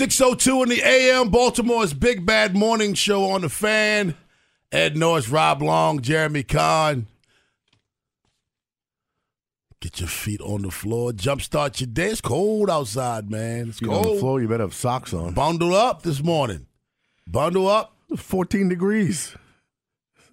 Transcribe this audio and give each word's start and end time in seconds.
602 0.00 0.62
in 0.62 0.68
the 0.70 0.80
AM, 0.82 1.28
Baltimore's 1.28 1.92
Big 1.92 2.24
Bad 2.24 2.56
Morning 2.56 2.94
Show 2.94 3.24
on 3.32 3.42
the 3.42 3.50
fan. 3.50 4.14
Ed 4.72 4.96
Norris, 4.96 5.28
Rob 5.28 5.60
Long, 5.60 6.00
Jeremy 6.00 6.42
Kahn. 6.42 7.06
Get 9.82 10.00
your 10.00 10.08
feet 10.08 10.40
on 10.40 10.62
the 10.62 10.70
floor. 10.70 11.12
Jumpstart 11.12 11.80
your 11.80 11.88
day. 11.88 12.06
It's 12.06 12.22
cold 12.22 12.70
outside, 12.70 13.30
man. 13.30 13.68
It's 13.68 13.80
Feet 13.80 13.90
cold. 13.90 14.06
on 14.06 14.14
the 14.14 14.20
floor, 14.20 14.40
you 14.40 14.48
better 14.48 14.62
have 14.62 14.72
socks 14.72 15.12
on. 15.12 15.34
Bundle 15.34 15.74
up 15.74 16.00
this 16.00 16.22
morning. 16.22 16.66
Bundle 17.26 17.68
up. 17.68 17.94
14 18.16 18.70
degrees. 18.70 19.36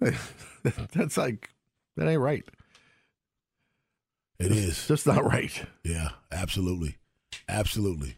That's 0.94 1.18
like, 1.18 1.50
that 1.98 2.08
ain't 2.08 2.22
right. 2.22 2.44
It 4.38 4.50
is. 4.50 4.88
Just 4.88 5.06
not 5.06 5.26
right. 5.26 5.62
Yeah, 5.84 6.08
absolutely, 6.32 6.96
absolutely. 7.46 8.16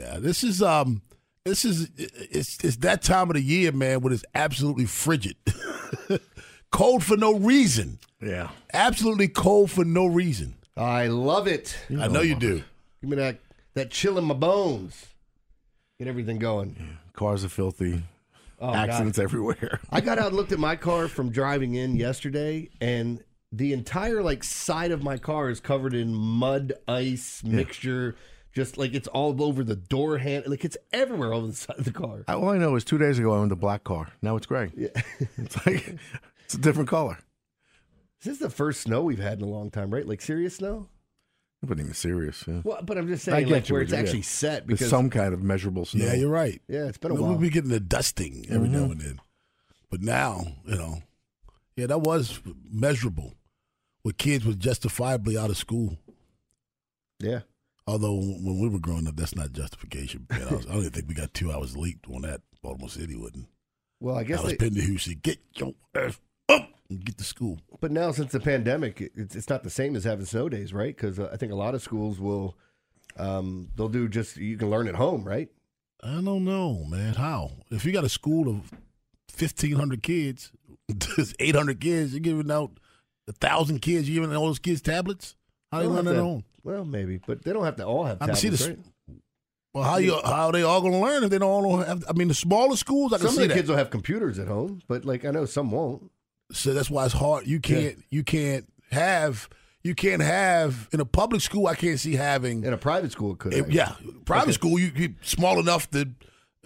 Yeah, 0.00 0.18
this 0.18 0.42
is 0.42 0.62
um, 0.62 1.02
this 1.44 1.64
is 1.66 1.90
it's 1.96 2.62
it's 2.64 2.76
that 2.76 3.02
time 3.02 3.28
of 3.28 3.34
the 3.34 3.42
year, 3.42 3.70
man, 3.70 4.00
when 4.00 4.14
it's 4.14 4.24
absolutely 4.34 4.86
frigid, 4.86 5.36
cold 6.72 7.04
for 7.04 7.18
no 7.18 7.34
reason. 7.38 7.98
Yeah. 8.22 8.48
Absolutely 8.72 9.28
cold 9.28 9.70
for 9.70 9.84
no 9.84 10.06
reason. 10.06 10.54
I 10.76 11.08
love 11.08 11.46
it. 11.46 11.76
I 11.90 12.08
know 12.08 12.22
you 12.22 12.34
do. 12.34 12.62
Give 13.02 13.10
me 13.10 13.16
that 13.16 13.40
that 13.74 13.90
chill 13.90 14.16
in 14.16 14.24
my 14.24 14.34
bones. 14.34 15.06
Get 15.98 16.08
everything 16.08 16.38
going. 16.38 16.98
Cars 17.12 17.44
are 17.44 17.50
filthy. 17.50 18.02
Oh, 18.58 18.74
Accidents 18.74 19.18
God. 19.18 19.24
everywhere. 19.24 19.80
I 19.90 20.00
got 20.00 20.18
out 20.18 20.28
and 20.28 20.36
looked 20.36 20.52
at 20.52 20.58
my 20.58 20.76
car 20.76 21.08
from 21.08 21.30
driving 21.30 21.74
in 21.74 21.96
yesterday, 21.96 22.70
and 22.80 23.22
the 23.52 23.74
entire 23.74 24.22
like 24.22 24.44
side 24.44 24.92
of 24.92 25.02
my 25.02 25.18
car 25.18 25.50
is 25.50 25.60
covered 25.60 25.92
in 25.92 26.14
mud, 26.14 26.72
ice, 26.88 27.42
mixture. 27.44 28.16
Just 28.52 28.76
like 28.78 28.94
it's 28.94 29.06
all 29.08 29.42
over 29.42 29.62
the 29.62 29.76
door 29.76 30.18
hand, 30.18 30.44
like 30.48 30.64
it's 30.64 30.76
everywhere 30.92 31.32
over 31.32 31.46
the 31.46 31.52
side 31.64 31.78
of 31.78 31.84
the 31.84 31.92
car. 31.92 32.24
All 32.28 32.48
I 32.48 32.58
know 32.58 32.74
is 32.76 32.84
two 32.84 32.98
days 32.98 33.18
ago 33.18 33.32
I 33.32 33.36
owned 33.38 33.52
a 33.52 33.56
black 33.56 33.84
car. 33.84 34.08
Now 34.22 34.36
it's 34.36 34.46
gray. 34.46 34.70
Yeah. 34.76 34.88
it's 35.36 35.64
like 35.66 35.96
it's 36.44 36.54
a 36.54 36.58
different 36.58 36.88
color. 36.88 37.18
This 38.22 38.34
is 38.34 38.38
the 38.40 38.50
first 38.50 38.82
snow 38.82 39.02
we've 39.02 39.18
had 39.20 39.38
in 39.38 39.44
a 39.44 39.50
long 39.50 39.70
time, 39.70 39.90
right? 39.90 40.06
Like 40.06 40.20
serious 40.20 40.56
snow. 40.56 40.88
It 41.62 41.68
wasn't 41.68 41.80
even 41.80 41.94
serious. 41.94 42.44
Yeah. 42.48 42.60
Well, 42.64 42.80
but 42.82 42.96
I'm 42.98 43.06
just 43.06 43.28
I 43.28 43.32
saying, 43.32 43.48
get 43.48 43.52
like 43.54 43.68
you, 43.68 43.74
where 43.74 43.82
it's 43.82 43.92
yeah. 43.92 43.98
actually 43.98 44.22
set 44.22 44.66
There's 44.66 44.78
because 44.78 44.90
some 44.90 45.10
kind 45.10 45.32
of 45.32 45.42
measurable 45.42 45.84
snow. 45.84 46.04
Yeah, 46.06 46.14
you're 46.14 46.30
right. 46.30 46.60
yeah, 46.68 46.86
it's 46.86 46.98
been 46.98 47.10
a 47.12 47.14
while. 47.14 47.30
We'll 47.30 47.38
be 47.38 47.50
getting 47.50 47.70
the 47.70 47.80
dusting 47.80 48.46
every 48.50 48.68
Mm-hmm. 48.68 48.76
now 48.78 48.90
and 48.90 49.00
then, 49.00 49.20
but 49.90 50.00
now 50.00 50.42
you 50.66 50.76
know, 50.76 51.02
yeah, 51.76 51.86
that 51.86 52.00
was 52.00 52.40
measurable. 52.70 53.34
With 54.02 54.16
kids 54.16 54.44
was 54.46 54.56
justifiably 54.56 55.36
out 55.36 55.50
of 55.50 55.58
school. 55.58 55.98
Yeah, 57.20 57.40
Although 57.90 58.14
when 58.14 58.60
we 58.60 58.68
were 58.68 58.78
growing 58.78 59.08
up, 59.08 59.16
that's 59.16 59.34
not 59.34 59.52
justification. 59.52 60.24
Man, 60.30 60.46
I, 60.48 60.54
was, 60.54 60.66
I 60.66 60.70
don't 60.70 60.78
even 60.78 60.90
think 60.92 61.08
we 61.08 61.14
got 61.14 61.34
two 61.34 61.50
hours 61.50 61.76
late 61.76 61.98
on 62.14 62.22
that. 62.22 62.40
Baltimore 62.62 62.88
City 62.88 63.16
wouldn't. 63.16 63.48
well, 63.98 64.16
I 64.16 64.20
I 64.20 64.24
guess 64.24 64.44
was 64.44 64.52
they, 64.52 64.58
Penderhugh 64.58 65.00
said, 65.00 65.22
"Get 65.22 65.38
your 65.56 65.74
ass 65.96 66.20
up 66.48 66.68
and 66.88 67.04
get 67.04 67.18
to 67.18 67.24
school." 67.24 67.58
But 67.80 67.90
now, 67.90 68.12
since 68.12 68.30
the 68.30 68.38
pandemic, 68.38 69.00
it's, 69.16 69.34
it's 69.34 69.48
not 69.48 69.64
the 69.64 69.70
same 69.70 69.96
as 69.96 70.04
having 70.04 70.24
snow 70.24 70.48
days, 70.48 70.72
right? 70.72 70.96
Because 70.96 71.18
uh, 71.18 71.30
I 71.32 71.36
think 71.36 71.50
a 71.50 71.56
lot 71.56 71.74
of 71.74 71.82
schools 71.82 72.20
will, 72.20 72.56
um, 73.16 73.70
they'll 73.74 73.88
do 73.88 74.08
just 74.08 74.36
you 74.36 74.56
can 74.56 74.70
learn 74.70 74.86
at 74.86 74.94
home, 74.94 75.24
right? 75.24 75.48
I 76.00 76.20
don't 76.20 76.44
know, 76.44 76.84
man. 76.84 77.14
How? 77.14 77.50
If 77.72 77.84
you 77.84 77.90
got 77.90 78.04
a 78.04 78.08
school 78.08 78.48
of 78.48 78.70
fifteen 79.28 79.74
hundred 79.74 80.04
kids, 80.04 80.52
eight 81.40 81.56
hundred 81.56 81.80
kids, 81.80 82.12
you're 82.12 82.20
giving 82.20 82.52
out 82.52 82.70
a 83.26 83.32
thousand 83.32 83.80
kids, 83.80 84.08
you're 84.08 84.22
giving 84.22 84.36
all 84.36 84.46
those 84.46 84.60
kids 84.60 84.80
tablets. 84.80 85.34
How 85.72 85.80
they 85.80 85.86
learn 85.86 86.04
to- 86.04 86.14
home? 86.14 86.44
Well, 86.62 86.84
maybe, 86.84 87.20
but 87.26 87.42
they 87.44 87.52
don't 87.52 87.64
have 87.64 87.76
to 87.76 87.84
all 87.84 88.04
have 88.04 88.18
I 88.20 88.26
can 88.26 88.34
tablets, 88.34 88.40
see 88.42 88.48
this. 88.50 88.68
right? 88.68 88.78
Well, 89.72 89.84
how 89.84 89.96
you 89.98 90.18
how 90.24 90.46
are 90.46 90.52
they 90.52 90.62
all 90.62 90.80
going 90.80 90.92
to 90.92 90.98
learn 90.98 91.22
if 91.24 91.30
they 91.30 91.38
don't 91.38 91.48
all 91.64 91.76
have? 91.78 92.04
I 92.08 92.12
mean, 92.12 92.28
the 92.28 92.34
smaller 92.34 92.76
schools, 92.76 93.12
I 93.12 93.18
can 93.18 93.26
Some 93.28 93.36
see 93.36 93.42
of 93.42 93.48
the 93.48 93.54
that. 93.54 93.60
kids 93.60 93.68
will 93.68 93.76
have 93.76 93.88
computers 93.90 94.38
at 94.38 94.48
home, 94.48 94.82
but 94.88 95.04
like 95.04 95.24
I 95.24 95.30
know 95.30 95.44
some 95.46 95.70
won't. 95.70 96.10
so 96.52 96.74
that's 96.74 96.90
why 96.90 97.04
it's 97.04 97.14
hard. 97.14 97.46
You 97.46 97.60
can't 97.60 97.96
you 98.10 98.24
can't 98.24 98.66
have 98.90 99.48
you 99.84 99.94
can't 99.94 100.20
have 100.20 100.88
in 100.92 100.98
a 101.00 101.04
public 101.06 101.40
school. 101.40 101.66
I 101.68 101.76
can't 101.76 101.98
see 102.00 102.16
having 102.16 102.64
In 102.64 102.72
a 102.72 102.76
private 102.76 103.12
school, 103.12 103.32
it 103.32 103.38
could. 103.38 103.54
It- 103.54 103.70
yeah, 103.70 103.94
private 104.24 104.42
Okay. 104.48 104.52
school, 104.52 104.78
you, 104.78 104.90
you 104.94 105.14
small 105.22 105.60
enough 105.60 105.88
that 105.92 106.08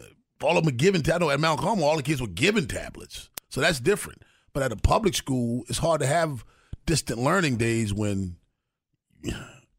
uh, 0.00 0.04
all 0.42 0.56
of 0.56 0.64
them 0.64 0.72
are 0.72 0.76
given. 0.76 1.02
I 1.12 1.18
know 1.18 1.28
at 1.30 1.38
Mount 1.38 1.60
Carmel, 1.60 1.84
all 1.84 1.96
the 1.98 2.02
kids 2.02 2.20
were 2.22 2.26
given 2.26 2.66
tablets, 2.66 3.28
so 3.50 3.60
that's 3.60 3.78
different. 3.80 4.22
But 4.54 4.62
at 4.64 4.72
a 4.72 4.76
public 4.76 5.14
school, 5.14 5.64
it's 5.68 5.78
hard 5.78 6.00
to 6.00 6.06
have 6.06 6.42
distant 6.86 7.18
learning 7.20 7.56
days 7.58 7.92
when 7.92 8.36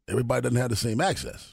everybody 0.08 0.42
doesn't 0.42 0.56
have 0.58 0.70
the 0.70 0.76
same 0.76 1.00
access. 1.00 1.52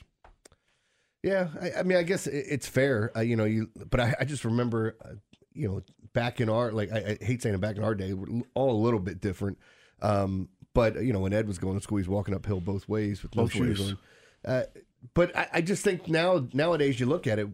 Yeah, 1.23 1.47
I, 1.61 1.79
I 1.79 1.83
mean, 1.83 1.97
I 1.97 2.03
guess 2.03 2.27
it, 2.27 2.45
it's 2.49 2.67
fair, 2.67 3.11
uh, 3.15 3.21
you 3.21 3.35
know. 3.35 3.45
You, 3.45 3.69
but 3.89 3.99
I, 3.99 4.15
I 4.19 4.25
just 4.25 4.43
remember, 4.43 4.97
uh, 5.03 5.13
you 5.53 5.67
know, 5.67 5.81
back 6.13 6.41
in 6.41 6.49
our 6.49 6.71
like, 6.71 6.91
I, 6.91 7.17
I 7.21 7.23
hate 7.23 7.41
saying 7.41 7.55
it, 7.55 7.61
back 7.61 7.77
in 7.77 7.83
our 7.83 7.95
day, 7.95 8.13
we're 8.13 8.41
all 8.53 8.71
a 8.71 8.81
little 8.83 8.99
bit 8.99 9.21
different. 9.21 9.57
Um, 10.01 10.49
but 10.73 11.01
you 11.01 11.13
know, 11.13 11.19
when 11.19 11.31
Ed 11.33 11.47
was 11.47 11.57
going 11.59 11.77
to 11.77 11.81
school, 11.81 11.97
he's 11.97 12.09
walking 12.09 12.35
uphill 12.35 12.59
both 12.59 12.89
ways 12.89 13.23
with 13.23 13.35
no 13.35 13.43
Both 13.43 13.53
shoes 13.53 13.79
ways. 13.79 13.91
on. 13.91 14.51
Uh, 14.51 14.63
but 15.13 15.35
I, 15.35 15.47
I 15.53 15.61
just 15.61 15.83
think 15.83 16.09
now, 16.09 16.47
nowadays, 16.53 16.99
you 16.99 17.05
look 17.05 17.27
at 17.27 17.39
it. 17.39 17.47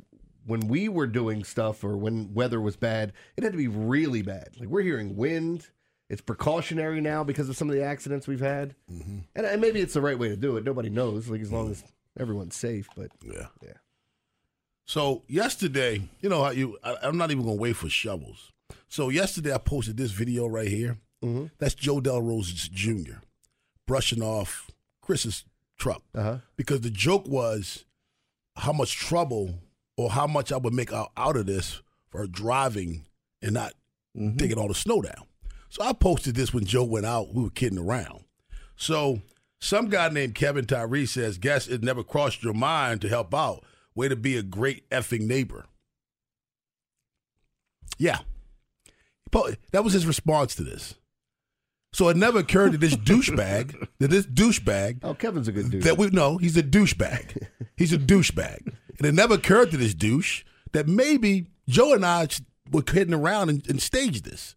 When 0.46 0.62
we 0.62 0.90
were 0.90 1.06
doing 1.06 1.44
stuff, 1.44 1.84
or 1.84 1.96
when 1.96 2.34
weather 2.34 2.60
was 2.60 2.76
bad, 2.76 3.14
it 3.38 3.44
had 3.44 3.52
to 3.52 3.58
be 3.58 3.68
really 3.68 4.24
bad. 4.24 4.50
Like 4.60 4.70
we're 4.70 4.82
hearing 4.82 5.16
wind. 5.16 5.70
It's 6.10 6.22
precautionary 6.22 7.02
now 7.02 7.24
because 7.24 7.50
of 7.50 7.58
some 7.58 7.70
of 7.70 7.76
the 7.76 7.84
accidents 7.84 8.28
we've 8.28 8.40
had, 8.40 8.74
Mm-hmm. 8.92 9.20
and, 9.36 9.46
and 9.46 9.62
maybe 9.62 9.80
it's 9.80 9.94
the 9.94 10.02
right 10.02 10.18
way 10.18 10.30
to 10.30 10.36
do 10.36 10.58
it. 10.58 10.64
Nobody 10.64 10.90
knows, 10.90 11.30
like 11.30 11.42
as 11.42 11.52
long 11.52 11.70
as 11.70 11.84
everyone's 12.20 12.56
safe. 12.56 12.90
But 12.98 13.12
Yeah. 13.24 13.48
Yeah. 13.64 13.74
So 14.86 15.22
yesterday, 15.28 16.10
you 16.20 16.30
know 16.30 16.50
you? 16.50 16.78
I, 16.84 16.96
I'm 17.04 17.18
not 17.18 17.30
even 17.32 17.44
gonna 17.44 17.56
wait 17.56 17.76
for 17.76 17.90
shovels. 17.90 18.52
So 18.88 19.10
yesterday, 19.10 19.54
I 19.54 19.60
posted 19.60 19.98
this 19.98 20.12
video 20.12 20.48
right 20.48 20.68
here. 20.68 20.98
Mm-hmm. 21.24 21.46
That's 21.60 21.76
Joe 21.76 22.00
Delrose 22.00 22.72
Jr. 22.72 23.20
brushing 23.86 24.24
off 24.24 24.72
Chris's 25.02 25.46
truck 25.78 26.02
uh-huh. 26.16 26.38
because 26.56 26.82
the 26.82 26.90
joke 26.90 27.28
was 27.28 27.86
how 28.56 28.74
much 28.74 28.96
trouble 28.96 29.56
or 29.98 30.10
how 30.12 30.26
much 30.28 30.52
I 30.52 30.58
would 30.58 30.74
make 30.74 30.92
out, 30.92 31.12
out 31.18 31.36
of 31.38 31.46
this 31.46 31.82
for 32.10 32.26
driving 32.26 33.06
and 33.42 33.54
not 33.54 33.74
taking 34.38 34.58
all 34.58 34.68
the 34.68 34.74
snow 34.74 35.02
down. 35.02 35.26
So 35.70 35.84
I 35.84 35.94
posted 35.94 36.36
this 36.36 36.54
when 36.54 36.66
Joe 36.66 36.84
went 36.84 37.06
out. 37.06 37.34
We 37.34 37.44
were 37.44 37.50
kidding 37.50 37.78
around. 37.78 38.24
So 38.76 39.22
some 39.60 39.90
guy 39.90 40.10
named 40.10 40.36
Kevin 40.36 40.66
Tyree 40.66 41.06
says, 41.06 41.38
"Guess 41.38 41.68
it 41.68 41.84
never 41.84 42.04
crossed 42.04 42.44
your 42.44 42.54
mind 42.54 43.02
to 43.02 43.10
help 43.10 43.34
out. 43.34 43.64
Way 43.96 44.08
to 44.08 44.16
be 44.16 44.36
a 44.38 44.44
great 44.44 44.90
effing 44.90 45.22
neighbor." 45.28 45.66
Yeah, 47.98 48.20
that 49.72 49.84
was 49.84 49.94
his 49.94 50.06
response 50.06 50.56
to 50.56 50.64
this. 50.64 50.96
So 51.92 52.08
it 52.10 52.18
never 52.18 52.40
occurred 52.40 52.72
to 52.74 52.78
this 52.78 52.96
douchebag, 52.96 53.88
that 54.00 54.10
this 54.10 54.26
douchebag 54.26 55.00
Oh, 55.04 55.14
Kevin's 55.16 55.48
a 55.48 55.52
good 55.52 55.70
dude. 55.72 55.84
that 55.84 55.98
we 55.98 56.10
know 56.12 56.38
he's 56.38 56.56
a 56.56 56.64
douchebag. 56.64 57.48
he's 57.76 57.92
a 57.92 57.98
douchebag. 57.98 58.74
And 58.98 59.08
it 59.08 59.14
never 59.14 59.34
occurred 59.36 59.72
to 59.72 59.78
this 59.78 59.94
douche 59.94 60.44
that 60.72 60.88
maybe 60.88 61.48
Joe 61.68 61.94
and 61.94 62.06
I 62.06 62.28
were 62.72 62.84
kidding 62.84 63.14
around 63.14 63.50
and, 63.50 63.68
and 63.68 63.82
staged 63.82 64.24
this. 64.26 64.56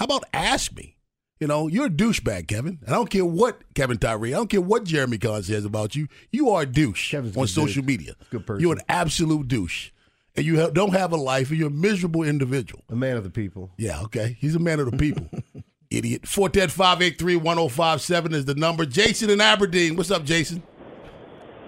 How 0.00 0.06
about 0.06 0.24
ask 0.32 0.74
me? 0.74 0.96
You 1.40 1.46
know, 1.46 1.68
you're 1.68 1.86
a 1.86 1.90
douchebag, 1.90 2.48
Kevin. 2.48 2.78
And 2.86 2.88
I 2.88 2.92
don't 2.96 3.10
care 3.10 3.26
what 3.26 3.60
Kevin 3.74 3.98
Tyree, 3.98 4.32
I 4.32 4.38
don't 4.38 4.48
care 4.48 4.62
what 4.62 4.84
Jeremy 4.84 5.18
Kahn 5.18 5.42
says 5.42 5.66
about 5.66 5.94
you. 5.94 6.08
You 6.32 6.48
are 6.48 6.62
a 6.62 6.66
douche 6.66 7.10
Kevin's 7.10 7.36
on 7.36 7.46
social 7.46 7.82
dude. 7.82 7.86
media. 7.86 8.14
Good 8.30 8.46
person. 8.46 8.62
You're 8.62 8.72
an 8.72 8.80
absolute 8.88 9.46
douche. 9.48 9.90
And 10.34 10.46
you 10.46 10.58
ha- 10.58 10.70
don't 10.70 10.94
have 10.94 11.12
a 11.12 11.18
life, 11.18 11.50
and 11.50 11.58
you're 11.58 11.68
a 11.68 11.70
miserable 11.70 12.22
individual. 12.22 12.82
a 12.88 12.96
man 12.96 13.18
of 13.18 13.24
the 13.24 13.30
people. 13.30 13.72
Yeah, 13.76 14.00
okay. 14.04 14.38
He's 14.40 14.54
a 14.54 14.58
man 14.58 14.80
of 14.80 14.90
the 14.90 14.96
people. 14.96 15.28
Idiot. 15.90 16.22
410-583-1057 16.22 18.32
is 18.32 18.46
the 18.46 18.54
number. 18.54 18.86
Jason 18.86 19.28
in 19.28 19.42
Aberdeen. 19.42 19.96
What's 19.96 20.10
up, 20.10 20.24
Jason? 20.24 20.62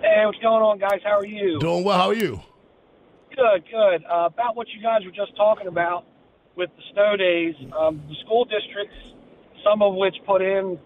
Hey, 0.00 0.22
what's 0.24 0.38
going 0.38 0.62
on, 0.62 0.78
guys? 0.78 1.00
How 1.04 1.18
are 1.18 1.26
you? 1.26 1.60
Doing 1.60 1.84
well. 1.84 1.98
How 1.98 2.06
are 2.08 2.14
you? 2.14 2.40
Good, 3.36 3.64
good. 3.70 4.02
Uh, 4.10 4.30
about 4.32 4.56
what 4.56 4.68
you 4.74 4.80
guys 4.82 5.04
were 5.04 5.10
just 5.10 5.36
talking 5.36 5.66
about 5.66 6.06
with 6.56 6.70
the 6.76 6.82
snow 6.92 7.16
days, 7.16 7.54
um, 7.78 8.02
the 8.08 8.14
school 8.24 8.44
districts, 8.44 8.96
some 9.64 9.82
of 9.82 9.94
which 9.94 10.14
put 10.26 10.42
in 10.42 10.78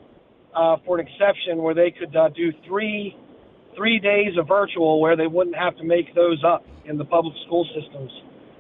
uh, 0.55 0.77
for 0.85 0.99
an 0.99 1.07
exception 1.07 1.59
where 1.59 1.75
they 1.75 1.91
could 1.91 2.15
uh, 2.17 2.29
do 2.31 2.53
three 2.67 3.17
three 3.77 3.99
days 3.99 4.39
of 4.39 4.49
virtual 4.49 5.01
where 5.01 5.17
they 5.17 5.27
wouldn't 5.27 5.57
have 5.57 5.77
to 5.77 5.85
make 5.85 6.15
those 6.15 6.43
up 6.45 6.65
in 6.87 6.97
the 6.97 7.05
public 7.05 7.35
school 7.47 7.67
systems. 7.79 8.11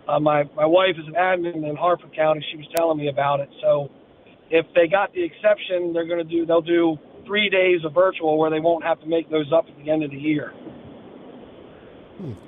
Uh, 0.08 0.20
my 0.20 0.44
my 0.54 0.66
wife 0.66 0.94
is 0.98 1.06
an 1.06 1.14
admin 1.14 1.68
in 1.68 1.76
Harford 1.76 2.14
County. 2.14 2.44
She 2.50 2.58
was 2.58 2.66
telling 2.76 2.98
me 2.98 3.08
about 3.08 3.40
it. 3.40 3.48
So 3.62 3.90
if 4.50 4.66
they 4.74 4.86
got 4.86 5.12
the 5.14 5.24
exception, 5.24 5.92
they're 5.92 6.06
going 6.06 6.26
to 6.26 6.30
do 6.30 6.46
they'll 6.46 6.60
do 6.60 6.98
three 7.24 7.48
days 7.48 7.84
of 7.84 7.94
virtual 7.94 8.38
where 8.38 8.50
they 8.50 8.60
won't 8.60 8.84
have 8.84 9.00
to 9.00 9.06
make 9.06 9.30
those 9.30 9.52
up 9.52 9.66
at 9.68 9.84
the 9.84 9.90
end 9.90 10.04
of 10.04 10.10
the 10.10 10.18
year. 10.18 10.52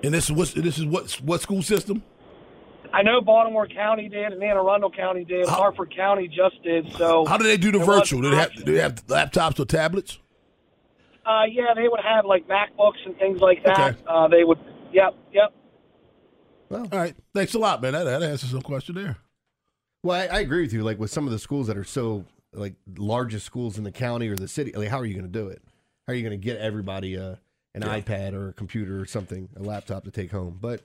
And 0.02 0.14
this 0.14 0.24
is 0.24 0.32
what 0.32 0.48
this 0.54 0.78
is 0.78 0.86
what 0.86 1.10
what 1.22 1.40
school 1.40 1.62
system? 1.62 2.02
I 2.92 3.02
know 3.02 3.20
Baltimore 3.20 3.66
County 3.66 4.08
did, 4.08 4.32
and 4.32 4.42
Anne 4.42 4.56
Arundel 4.56 4.90
County 4.90 5.24
did, 5.24 5.46
How- 5.48 5.56
Harford 5.56 5.94
County 5.94 6.28
just 6.28 6.62
did. 6.62 6.90
So 6.96 7.24
How 7.26 7.36
do 7.36 7.44
they 7.44 7.56
do 7.56 7.70
the 7.72 7.78
virtual? 7.78 8.22
Do 8.22 8.30
they 8.30 8.36
have 8.36 8.48
option. 8.48 8.64
do 8.64 8.72
they 8.72 8.80
have 8.80 9.06
laptops 9.06 9.58
or 9.60 9.64
tablets? 9.64 10.18
Uh, 11.26 11.42
yeah, 11.50 11.74
they 11.74 11.88
would 11.88 12.00
have 12.00 12.24
like 12.24 12.48
MacBooks 12.48 13.04
and 13.04 13.16
things 13.18 13.40
like 13.40 13.62
that. 13.64 13.78
Okay. 13.78 13.98
Uh, 14.06 14.28
they 14.28 14.44
would. 14.44 14.58
Yep, 14.92 15.14
yep. 15.32 15.52
Well, 16.70 16.88
All 16.90 16.98
right. 16.98 17.14
Thanks 17.34 17.54
a 17.54 17.58
lot, 17.58 17.82
man. 17.82 17.92
That, 17.92 18.04
that 18.04 18.22
answers 18.22 18.50
some 18.50 18.62
question 18.62 18.94
there. 18.94 19.16
Well, 20.02 20.18
I, 20.18 20.36
I 20.36 20.40
agree 20.40 20.62
with 20.62 20.72
you. 20.72 20.82
Like 20.82 20.98
with 20.98 21.10
some 21.10 21.26
of 21.26 21.32
the 21.32 21.38
schools 21.38 21.66
that 21.66 21.76
are 21.76 21.84
so 21.84 22.24
like 22.54 22.74
largest 22.96 23.44
schools 23.44 23.76
in 23.76 23.84
the 23.84 23.92
county 23.92 24.28
or 24.28 24.36
the 24.36 24.48
city, 24.48 24.72
like 24.72 24.88
how 24.88 24.98
are 24.98 25.04
you 25.04 25.14
going 25.14 25.30
to 25.30 25.38
do 25.38 25.48
it? 25.48 25.62
How 26.06 26.12
are 26.14 26.16
you 26.16 26.22
going 26.22 26.38
to 26.38 26.42
get 26.42 26.58
everybody 26.58 27.18
uh, 27.18 27.34
an 27.74 27.82
iPad 27.82 28.32
or 28.32 28.48
a 28.48 28.52
computer 28.54 28.98
or 28.98 29.04
something, 29.04 29.50
a 29.56 29.62
laptop 29.62 30.04
to 30.04 30.10
take 30.10 30.30
home? 30.30 30.56
But 30.58 30.80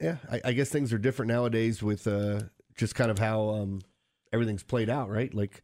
yeah, 0.00 0.16
I, 0.30 0.40
I 0.46 0.52
guess 0.52 0.68
things 0.68 0.92
are 0.92 0.98
different 0.98 1.30
nowadays 1.30 1.82
with 1.82 2.06
uh, 2.06 2.42
just 2.76 2.94
kind 2.94 3.10
of 3.10 3.18
how 3.18 3.50
um, 3.50 3.80
everything's 4.32 4.62
played 4.62 4.90
out, 4.90 5.10
right? 5.10 5.32
Like 5.32 5.62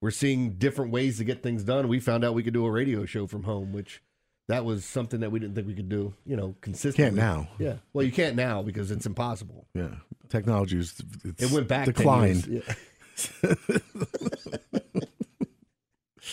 we're 0.00 0.10
seeing 0.10 0.52
different 0.52 0.92
ways 0.92 1.18
to 1.18 1.24
get 1.24 1.42
things 1.42 1.64
done. 1.64 1.88
We 1.88 2.00
found 2.00 2.24
out 2.24 2.34
we 2.34 2.42
could 2.42 2.54
do 2.54 2.66
a 2.66 2.70
radio 2.70 3.04
show 3.06 3.26
from 3.26 3.44
home, 3.44 3.72
which 3.72 4.02
that 4.48 4.64
was 4.64 4.84
something 4.84 5.20
that 5.20 5.30
we 5.32 5.38
didn't 5.40 5.54
think 5.54 5.66
we 5.66 5.74
could 5.74 5.88
do, 5.88 6.14
you 6.24 6.36
know, 6.36 6.54
consistently. 6.60 7.04
Can't 7.04 7.16
now. 7.16 7.48
Yeah. 7.58 7.76
Well, 7.92 8.04
you 8.04 8.12
can't 8.12 8.36
now 8.36 8.62
because 8.62 8.90
it's 8.90 9.06
impossible. 9.06 9.66
Yeah, 9.74 9.90
technology 10.28 10.78
is 10.78 11.00
it's 11.24 11.42
It 11.42 11.50
went 11.50 11.68
back 11.68 11.86
10 11.86 11.94
declined. 11.94 12.46
Yeah. 12.46 12.60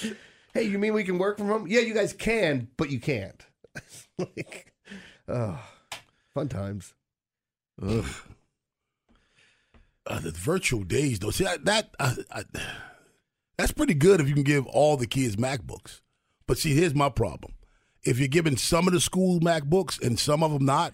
hey, 0.53 0.63
you 0.63 0.77
mean 0.77 0.93
we 0.93 1.03
can 1.03 1.17
work 1.17 1.37
from 1.37 1.47
home? 1.47 1.65
Yeah, 1.67 1.81
you 1.81 1.93
guys 1.93 2.13
can, 2.13 2.67
but 2.77 2.91
you 2.91 2.99
can't. 2.99 3.41
like, 4.17 4.73
oh, 5.27 5.59
fun 6.33 6.49
times. 6.49 6.93
Ugh. 7.85 8.05
Uh, 10.05 10.19
the 10.19 10.31
virtual 10.31 10.83
days, 10.83 11.19
though. 11.19 11.31
See, 11.31 11.45
I, 11.45 11.57
that 11.63 11.95
I, 11.99 12.15
I, 12.31 12.43
that's 13.57 13.71
pretty 13.71 13.93
good 13.93 14.19
if 14.19 14.27
you 14.27 14.33
can 14.33 14.43
give 14.43 14.65
all 14.67 14.97
the 14.97 15.07
kids 15.07 15.37
MacBooks. 15.37 16.01
But 16.45 16.57
see, 16.57 16.73
here's 16.75 16.93
my 16.93 17.09
problem: 17.09 17.53
if 18.03 18.19
you're 18.19 18.27
giving 18.27 18.57
some 18.57 18.87
of 18.87 18.93
the 18.93 18.99
school 18.99 19.39
MacBooks 19.39 20.01
and 20.01 20.19
some 20.19 20.43
of 20.43 20.51
them 20.51 20.65
not, 20.65 20.93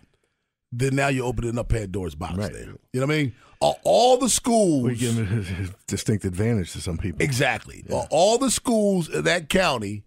then 0.71 0.95
now 0.95 1.07
you're 1.07 1.25
opening 1.25 1.57
up 1.57 1.69
Pandora's 1.69 2.13
box. 2.13 2.38
Right. 2.38 2.53
There, 2.53 2.62
you 2.94 3.00
know 3.00 3.07
what 3.07 3.13
I 3.15 3.18
mean? 3.18 3.36
Are 3.62 3.75
all 3.83 4.18
the 4.18 4.30
schools 4.30 4.83
We 4.83 4.95
give 4.95 5.18
a 5.18 5.74
distinct 5.88 6.24
advantage 6.24 6.71
to 6.74 6.81
some 6.81 6.97
people. 6.97 7.21
exactly? 7.21 7.83
Are 7.91 8.07
all 8.09 8.38
the 8.38 8.51
schools 8.51 9.09
in 9.09 9.25
that 9.25 9.50
county 9.50 10.03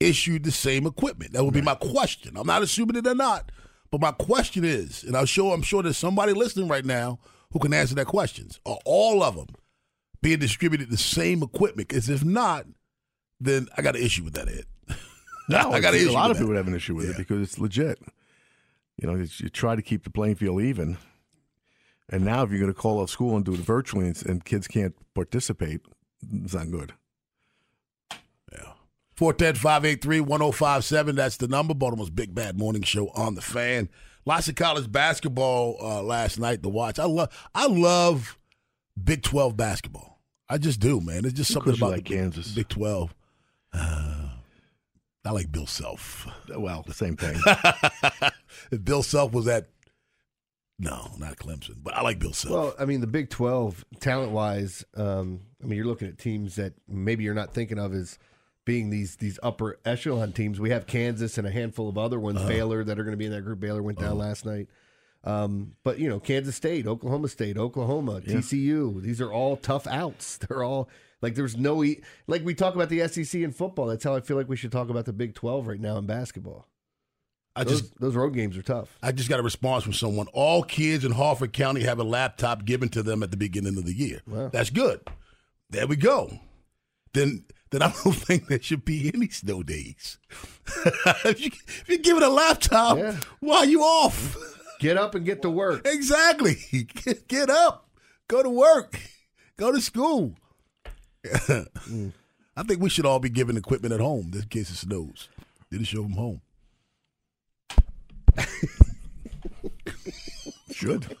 issued 0.00 0.44
the 0.44 0.50
same 0.50 0.86
equipment? 0.86 1.32
That 1.32 1.44
would 1.44 1.52
be 1.52 1.60
my 1.60 1.74
question. 1.74 2.36
I'm 2.36 2.46
not 2.46 2.62
assuming 2.62 2.94
that 2.94 3.04
they're 3.04 3.14
not, 3.14 3.52
but 3.98 4.00
my 4.00 4.12
question 4.12 4.64
is, 4.64 5.04
and 5.04 5.16
I'm 5.16 5.26
sure 5.26 5.54
I'm 5.54 5.62
sure 5.62 5.82
there's 5.82 5.96
somebody 5.96 6.32
listening 6.32 6.68
right 6.68 6.84
now 6.84 7.18
who 7.52 7.58
can 7.58 7.72
answer 7.72 7.94
that 7.96 8.06
questions. 8.06 8.58
Are 8.66 8.78
all 8.84 9.22
of 9.22 9.36
them 9.36 9.46
being 10.22 10.38
distributed 10.38 10.90
the 10.90 10.96
same 10.96 11.42
equipment? 11.42 11.88
Because 11.88 12.08
if 12.08 12.24
not, 12.24 12.66
then 13.40 13.68
I 13.76 13.82
got 13.82 13.96
an 13.96 14.02
issue 14.02 14.24
with 14.24 14.34
that, 14.34 14.48
Ed. 14.48 14.64
No, 15.46 15.72
I 15.72 15.80
got 15.80 15.92
an 15.94 16.08
a 16.08 16.10
lot 16.10 16.30
of 16.30 16.38
people 16.38 16.52
that. 16.54 16.56
have 16.56 16.68
an 16.68 16.74
issue 16.74 16.94
with 16.94 17.04
Yeah. 17.04 17.10
it 17.10 17.16
because 17.18 17.42
it's 17.42 17.58
legit. 17.58 17.98
You 18.96 19.06
know, 19.06 19.14
you 19.16 19.48
try 19.50 19.76
to 19.76 19.82
keep 19.82 20.04
the 20.04 20.10
playing 20.10 20.36
field 20.36 20.62
even, 20.62 20.96
and 22.08 22.24
now 22.24 22.42
if 22.44 22.50
you're 22.50 22.60
going 22.60 22.72
to 22.72 22.78
call 22.80 23.00
off 23.00 23.10
school 23.10 23.36
and 23.36 23.44
do 23.44 23.52
it 23.52 23.60
virtually, 23.60 24.06
and, 24.06 24.24
and 24.26 24.44
kids 24.44 24.66
can't 24.66 24.94
participate, 25.14 25.82
it's 26.32 26.54
not 26.54 26.70
good. 26.70 26.94
Yeah. 29.20 29.32
410-583-1057. 29.32 31.14
That's 31.14 31.36
the 31.36 31.48
number. 31.48 31.74
Baltimore's 31.74 32.10
Big 32.10 32.34
Bad 32.34 32.58
Morning 32.58 32.82
Show 32.82 33.08
on 33.14 33.34
the 33.34 33.42
fan. 33.42 33.88
Lots 34.26 34.48
of 34.48 34.54
college 34.54 34.90
basketball 34.90 35.76
uh, 35.80 36.02
last 36.02 36.38
night 36.38 36.62
to 36.62 36.68
watch. 36.68 36.98
I 36.98 37.04
love 37.04 37.48
I 37.54 37.66
love 37.66 38.38
Big 39.02 39.22
12 39.22 39.56
basketball. 39.56 40.20
I 40.48 40.58
just 40.58 40.80
do, 40.80 41.00
man. 41.00 41.24
It's 41.24 41.34
just 41.34 41.52
something 41.52 41.74
about 41.74 41.90
like 41.92 42.04
the 42.08 42.14
Kansas. 42.16 42.52
Big 42.52 42.68
12. 42.68 43.14
Uh, 43.72 44.28
I 45.24 45.30
like 45.30 45.50
Bill 45.50 45.66
Self. 45.66 46.26
Well, 46.48 46.84
the 46.86 46.94
same 46.94 47.16
thing. 47.16 47.38
if 48.70 48.84
Bill 48.84 49.02
Self 49.02 49.32
was 49.32 49.48
at 49.48 49.68
no, 50.78 51.12
not 51.18 51.36
Clemson, 51.36 51.76
but 51.82 51.94
I 51.94 52.02
like 52.02 52.18
Bill 52.18 52.32
Self. 52.32 52.52
Well, 52.52 52.74
I 52.78 52.84
mean, 52.84 53.00
the 53.00 53.06
Big 53.06 53.30
12, 53.30 53.84
talent 54.00 54.32
wise, 54.32 54.84
um, 54.96 55.40
I 55.62 55.66
mean, 55.66 55.76
you're 55.76 55.86
looking 55.86 56.08
at 56.08 56.18
teams 56.18 56.56
that 56.56 56.74
maybe 56.88 57.22
you're 57.24 57.32
not 57.32 57.54
thinking 57.54 57.78
of 57.78 57.94
as 57.94 58.18
being 58.64 58.90
these 58.90 59.16
these 59.16 59.38
upper 59.42 59.78
echelon 59.84 60.32
teams. 60.32 60.58
We 60.60 60.70
have 60.70 60.86
Kansas 60.86 61.38
and 61.38 61.46
a 61.46 61.50
handful 61.50 61.88
of 61.88 61.98
other 61.98 62.18
ones, 62.18 62.42
Baylor, 62.42 62.84
that 62.84 62.98
are 62.98 63.04
going 63.04 63.12
to 63.12 63.18
be 63.18 63.26
in 63.26 63.32
that 63.32 63.42
group. 63.42 63.60
Baylor 63.60 63.82
went 63.82 63.98
down 63.98 64.18
last 64.18 64.44
night. 64.46 64.68
Um, 65.24 65.72
but, 65.84 65.98
you 65.98 66.08
know, 66.08 66.20
Kansas 66.20 66.54
State, 66.54 66.86
Oklahoma 66.86 67.28
State, 67.28 67.56
Oklahoma, 67.56 68.20
TCU, 68.20 69.00
these 69.00 69.20
are 69.22 69.32
all 69.32 69.56
tough 69.56 69.86
outs. 69.86 70.36
They're 70.48 70.62
all 70.62 70.90
like, 71.22 71.34
there's 71.34 71.56
no, 71.56 71.82
e- 71.82 72.02
like 72.26 72.44
we 72.44 72.54
talk 72.54 72.74
about 72.74 72.90
the 72.90 73.08
SEC 73.08 73.40
in 73.40 73.50
football. 73.50 73.86
That's 73.86 74.04
how 74.04 74.14
I 74.14 74.20
feel 74.20 74.36
like 74.36 74.50
we 74.50 74.56
should 74.56 74.70
talk 74.72 74.90
about 74.90 75.06
the 75.06 75.14
Big 75.14 75.34
12 75.34 75.66
right 75.66 75.80
now 75.80 75.96
in 75.96 76.04
basketball. 76.04 76.68
I 77.56 77.64
Those, 77.64 77.80
just 77.82 78.00
those 78.00 78.14
road 78.16 78.34
games 78.34 78.58
are 78.58 78.62
tough. 78.62 78.98
I 79.02 79.12
just 79.12 79.30
got 79.30 79.40
a 79.40 79.42
response 79.42 79.84
from 79.84 79.92
someone. 79.94 80.26
All 80.34 80.62
kids 80.62 81.04
in 81.04 81.12
Harford 81.12 81.52
County 81.54 81.84
have 81.84 81.98
a 82.00 82.04
laptop 82.04 82.64
given 82.66 82.88
to 82.90 83.02
them 83.02 83.22
at 83.22 83.30
the 83.30 83.36
beginning 83.38 83.78
of 83.78 83.86
the 83.86 83.94
year. 83.94 84.20
Wow. 84.26 84.48
That's 84.48 84.70
good. 84.70 85.00
There 85.70 85.86
we 85.86 85.96
go. 85.96 86.40
Then 87.14 87.44
then 87.70 87.82
I 87.82 87.92
don't 88.04 88.12
think 88.14 88.46
there 88.48 88.60
should 88.62 88.84
be 88.84 89.10
any 89.14 89.28
snow 89.28 89.62
days. 89.62 90.18
if, 91.24 91.40
you, 91.40 91.50
if 91.66 91.84
you're 91.88 91.98
given 91.98 92.22
a 92.22 92.28
laptop, 92.28 92.98
Yeah. 92.98 93.16
why 93.40 93.58
are 93.58 93.66
you 93.66 93.82
off? 93.82 94.36
Get 94.80 94.96
up 94.96 95.14
and 95.14 95.24
get 95.24 95.42
to 95.42 95.50
work. 95.50 95.82
exactly. 95.86 96.56
Get, 97.04 97.26
get 97.28 97.50
up. 97.50 97.88
Go 98.28 98.42
to 98.42 98.50
work. 98.50 98.98
Go 99.56 99.72
to 99.72 99.80
school. 99.80 100.34
I 102.56 102.62
think 102.66 102.80
we 102.80 102.90
should 102.90 103.06
all 103.06 103.18
be 103.18 103.28
given 103.30 103.56
equipment 103.56 103.94
at 103.94 104.00
home 104.00 104.30
in 104.34 104.42
case 104.42 104.70
it 104.70 104.76
snows. 104.76 105.28
Did 105.70 105.80
it 105.80 105.86
show 105.86 106.02
them 106.02 106.12
home? 106.12 106.40
Should. 110.72 111.16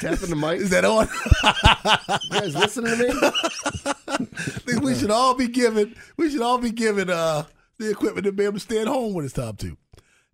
Tapping 0.00 0.30
the 0.30 0.36
mic. 0.36 0.60
Is 0.60 0.70
that 0.70 0.84
on? 0.84 1.08
You 2.24 2.40
guys 2.40 2.54
listening 2.54 2.96
to 2.96 3.14
me? 4.18 4.26
We 4.82 4.94
should 4.94 5.10
all 5.10 5.34
be 5.34 5.48
given 5.48 5.94
we 6.16 6.30
should 6.30 6.40
all 6.42 6.58
be 6.58 6.70
given 6.70 7.08
uh 7.10 7.44
the 7.78 7.90
equipment 7.90 8.24
to 8.26 8.32
be 8.32 8.44
able 8.44 8.54
to 8.54 8.60
stay 8.60 8.80
at 8.80 8.86
home 8.88 9.12
when 9.14 9.24
it's 9.24 9.34
time 9.34 9.56
to. 9.56 9.76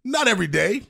Not 0.04 0.28
every 0.28 0.46
day. 0.46 0.82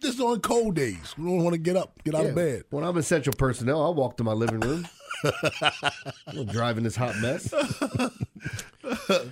Just 0.00 0.20
on 0.20 0.40
cold 0.40 0.74
days. 0.76 1.14
We 1.16 1.24
don't 1.24 1.42
want 1.42 1.54
to 1.54 1.58
get 1.58 1.76
up, 1.76 2.02
get 2.04 2.14
out 2.14 2.26
of 2.26 2.34
bed. 2.34 2.64
When 2.70 2.84
I'm 2.84 2.96
essential 2.98 3.32
personnel, 3.32 3.82
I'll 3.82 3.94
walk 3.94 4.16
to 4.18 4.24
my 4.24 4.32
living 4.32 4.60
room. 4.60 4.86
I'm 6.26 6.46
driving 6.46 6.84
this 6.84 6.96
hot 6.96 7.16
mess. 7.18 7.52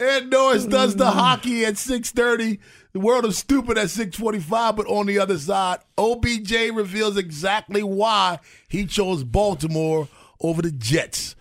Ed 0.00 0.28
Norris 0.30 0.66
does 0.66 0.96
the 0.96 1.10
hockey 1.10 1.64
at 1.64 1.78
630. 1.78 2.60
The 2.92 3.00
world 3.00 3.24
of 3.24 3.34
stupid 3.34 3.78
at 3.78 3.88
645, 3.90 4.76
but 4.76 4.86
on 4.86 5.06
the 5.06 5.18
other 5.18 5.38
side, 5.38 5.78
OBJ 5.96 6.52
reveals 6.74 7.16
exactly 7.16 7.82
why 7.82 8.38
he 8.68 8.84
chose 8.84 9.24
Baltimore 9.24 10.08
over 10.40 10.60
the 10.60 10.70
Jets. 10.70 11.34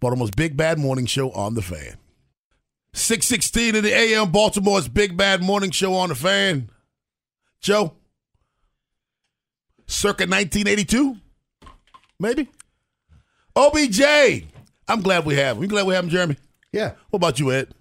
Baltimore's 0.00 0.30
Big 0.30 0.56
Bad 0.56 0.78
Morning 0.78 1.06
Show 1.06 1.30
on 1.30 1.54
the 1.54 1.62
fan. 1.62 1.96
616 2.92 3.76
in 3.76 3.84
the 3.84 3.92
AM, 3.92 4.30
Baltimore's 4.30 4.88
Big 4.88 5.16
Bad 5.16 5.42
Morning 5.42 5.70
Show 5.70 5.94
on 5.94 6.10
the 6.10 6.14
fan. 6.14 6.70
Joe, 7.60 7.94
circa 9.86 10.24
1982, 10.24 11.16
maybe? 12.20 12.50
OBJ, 13.56 14.44
I'm 14.86 15.00
glad 15.00 15.24
we 15.24 15.36
have 15.36 15.56
him. 15.56 15.62
You 15.62 15.68
glad 15.68 15.86
we 15.86 15.94
have 15.94 16.04
him, 16.04 16.10
Jeremy? 16.10 16.36
Yeah. 16.70 16.92
What 17.10 17.16
about 17.16 17.40
you, 17.40 17.50
Ed? 17.50 17.72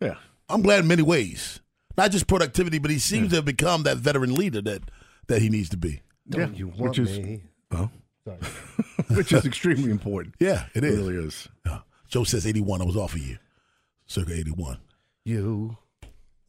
Yeah. 0.00 0.16
I'm 0.48 0.60
glad 0.60 0.80
in 0.80 0.88
many 0.88 1.02
ways. 1.02 1.60
Not 1.96 2.10
just 2.10 2.26
productivity, 2.26 2.78
but 2.78 2.90
he 2.90 2.98
seems 2.98 3.30
to 3.30 3.36
have 3.36 3.44
become 3.44 3.82
that 3.84 3.98
veteran 3.98 4.34
leader 4.34 4.60
that 4.62 4.82
that 5.28 5.40
he 5.42 5.48
needs 5.48 5.68
to 5.70 5.76
be. 5.76 6.02
Don't 6.28 6.52
Yeah, 6.52 6.58
you 6.58 6.68
want 6.68 6.80
which 6.80 6.98
is- 6.98 7.18
me? 7.18 7.42
Well, 7.70 7.90
Sorry. 8.24 8.38
which 9.16 9.32
is 9.32 9.44
extremely 9.44 9.90
important. 9.90 10.34
Yeah, 10.40 10.66
it 10.74 10.82
It 10.84 10.90
is. 10.92 10.98
really 10.98 11.16
is. 11.26 11.48
Yeah. 11.66 11.80
Joe 12.08 12.24
says 12.24 12.46
81. 12.46 12.80
I 12.80 12.84
was 12.84 12.96
off 12.96 13.14
of 13.14 13.20
you. 13.20 13.38
Circa 14.06 14.32
81. 14.34 14.78
You. 15.24 15.76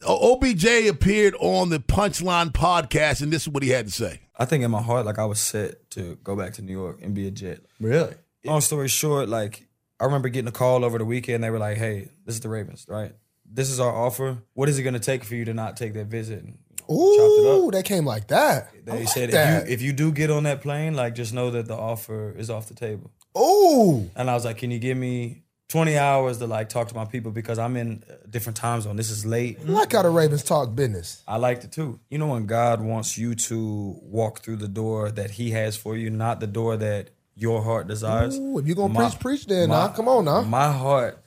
O- 0.05 0.33
OBJ 0.33 0.65
appeared 0.87 1.35
on 1.39 1.69
the 1.69 1.79
Punchline 1.79 2.51
podcast, 2.51 3.21
and 3.21 3.31
this 3.31 3.43
is 3.43 3.49
what 3.49 3.63
he 3.63 3.69
had 3.69 3.85
to 3.87 3.91
say. 3.91 4.21
I 4.37 4.45
think 4.45 4.63
in 4.63 4.71
my 4.71 4.81
heart, 4.81 5.05
like 5.05 5.17
I 5.19 5.25
was 5.25 5.39
set 5.39 5.89
to 5.91 6.17
go 6.23 6.35
back 6.35 6.53
to 6.53 6.61
New 6.61 6.73
York 6.73 6.99
and 7.01 7.13
be 7.15 7.27
a 7.27 7.31
Jet. 7.31 7.61
Really? 7.79 8.13
Long 8.43 8.61
story 8.61 8.87
short, 8.89 9.29
like 9.29 9.67
I 9.99 10.05
remember 10.05 10.29
getting 10.29 10.47
a 10.49 10.51
call 10.53 10.83
over 10.85 10.97
the 10.97 11.05
weekend. 11.05 11.43
They 11.43 11.49
were 11.49 11.57
like, 11.59 11.77
"Hey, 11.77 12.09
this 12.25 12.35
is 12.35 12.41
the 12.41 12.49
Ravens, 12.49 12.85
right? 12.89 13.13
This 13.51 13.69
is 13.69 13.79
our 13.79 13.91
offer. 13.93 14.37
What 14.53 14.69
is 14.69 14.77
it 14.79 14.83
going 14.83 14.93
to 14.95 14.99
take 14.99 15.23
for 15.23 15.35
you 15.35 15.45
to 15.45 15.53
not 15.53 15.77
take 15.77 15.93
that 15.93 16.07
visit?" 16.07 16.43
And, 16.43 16.57
you 16.89 16.95
know, 16.95 17.15
chopped 17.17 17.39
it 17.63 17.65
Ooh, 17.67 17.71
they 17.71 17.83
came 17.83 18.05
like 18.05 18.27
that. 18.27 18.69
I 18.73 18.77
They 18.91 18.99
like 18.99 19.07
said 19.09 19.31
that. 19.31 19.63
if 19.63 19.67
you 19.69 19.73
if 19.73 19.81
you 19.81 19.93
do 19.93 20.11
get 20.11 20.29
on 20.29 20.43
that 20.43 20.61
plane, 20.61 20.95
like 20.95 21.15
just 21.15 21.33
know 21.33 21.51
that 21.51 21.67
the 21.67 21.75
offer 21.75 22.33
is 22.37 22.49
off 22.49 22.67
the 22.67 22.73
table. 22.75 23.11
Ooh, 23.37 24.09
And 24.15 24.29
I 24.29 24.33
was 24.33 24.45
like, 24.45 24.57
"Can 24.57 24.71
you 24.71 24.79
give 24.79 24.97
me 24.97 25.43
20 25.67 25.97
hours 25.97 26.37
to 26.37 26.47
like 26.47 26.69
talk 26.69 26.87
to 26.89 26.95
my 26.95 27.05
people 27.05 27.31
because 27.31 27.57
I'm 27.57 27.75
in 27.75 28.03
a 28.23 28.27
different 28.27 28.55
time 28.57 28.81
zone. 28.81 28.95
This 28.97 29.09
is 29.09 29.25
late." 29.25 29.57
I 29.65 29.69
like 29.71 29.91
how 29.93 30.03
the 30.03 30.09
Ravens 30.09 30.43
talk 30.43 30.75
business. 30.75 31.21
I 31.27 31.37
liked 31.37 31.63
it 31.63 31.71
too. 31.71 31.99
You 32.09 32.17
know 32.17 32.27
when 32.27 32.45
God 32.45 32.81
wants 32.81 33.17
you 33.17 33.35
to 33.35 33.97
walk 34.03 34.41
through 34.41 34.57
the 34.57 34.67
door 34.67 35.11
that 35.11 35.31
He 35.31 35.51
has 35.51 35.75
for 35.75 35.95
you, 35.97 36.09
not 36.09 36.39
the 36.39 36.47
door 36.47 36.77
that 36.77 37.09
your 37.35 37.61
heart 37.63 37.87
desires. 37.87 38.37
Ooh, 38.37 38.59
if 38.59 38.67
you're 38.67 38.75
gonna 38.77 38.93
My- 38.93 39.09
preach, 39.09 39.19
preach 39.19 39.45
then. 39.47 39.69
Now, 39.69 39.87
come 39.89 40.07
on 40.07 40.23
now. 40.25 40.41
My 40.43 40.71
heart 40.71 41.21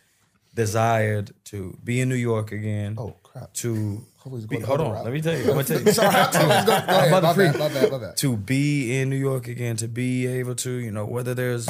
desired 0.62 1.30
to 1.44 1.58
be 1.82 2.00
in 2.02 2.08
New 2.08 2.16
York 2.30 2.52
again. 2.52 2.96
Oh 2.98 3.14
crap! 3.22 3.52
To 3.62 4.04
Be- 4.48 4.60
hold 4.60 4.80
on, 4.82 4.90
route. 4.92 5.04
let 5.04 5.12
me 5.14 5.22
tell 5.22 5.32
you. 5.38 5.44
I'm 5.44 5.48
gonna 5.56 5.64
tell 5.64 5.80
you. 5.84 5.92
Sorry, 5.92 6.12
go, 6.12 6.18
ahead. 6.50 6.66
My 7.10 7.20
bad, 7.20 7.58
my 7.58 7.68
bad, 7.68 7.90
my 7.92 7.98
bad. 7.98 8.16
to 8.18 8.36
be 8.36 8.98
in 9.00 9.08
New 9.08 9.16
York 9.30 9.48
again, 9.48 9.76
to 9.76 9.88
be 9.88 10.26
able 10.26 10.54
to, 10.56 10.70
you 10.86 10.90
know, 10.90 11.06
whether 11.06 11.32
there's 11.34 11.66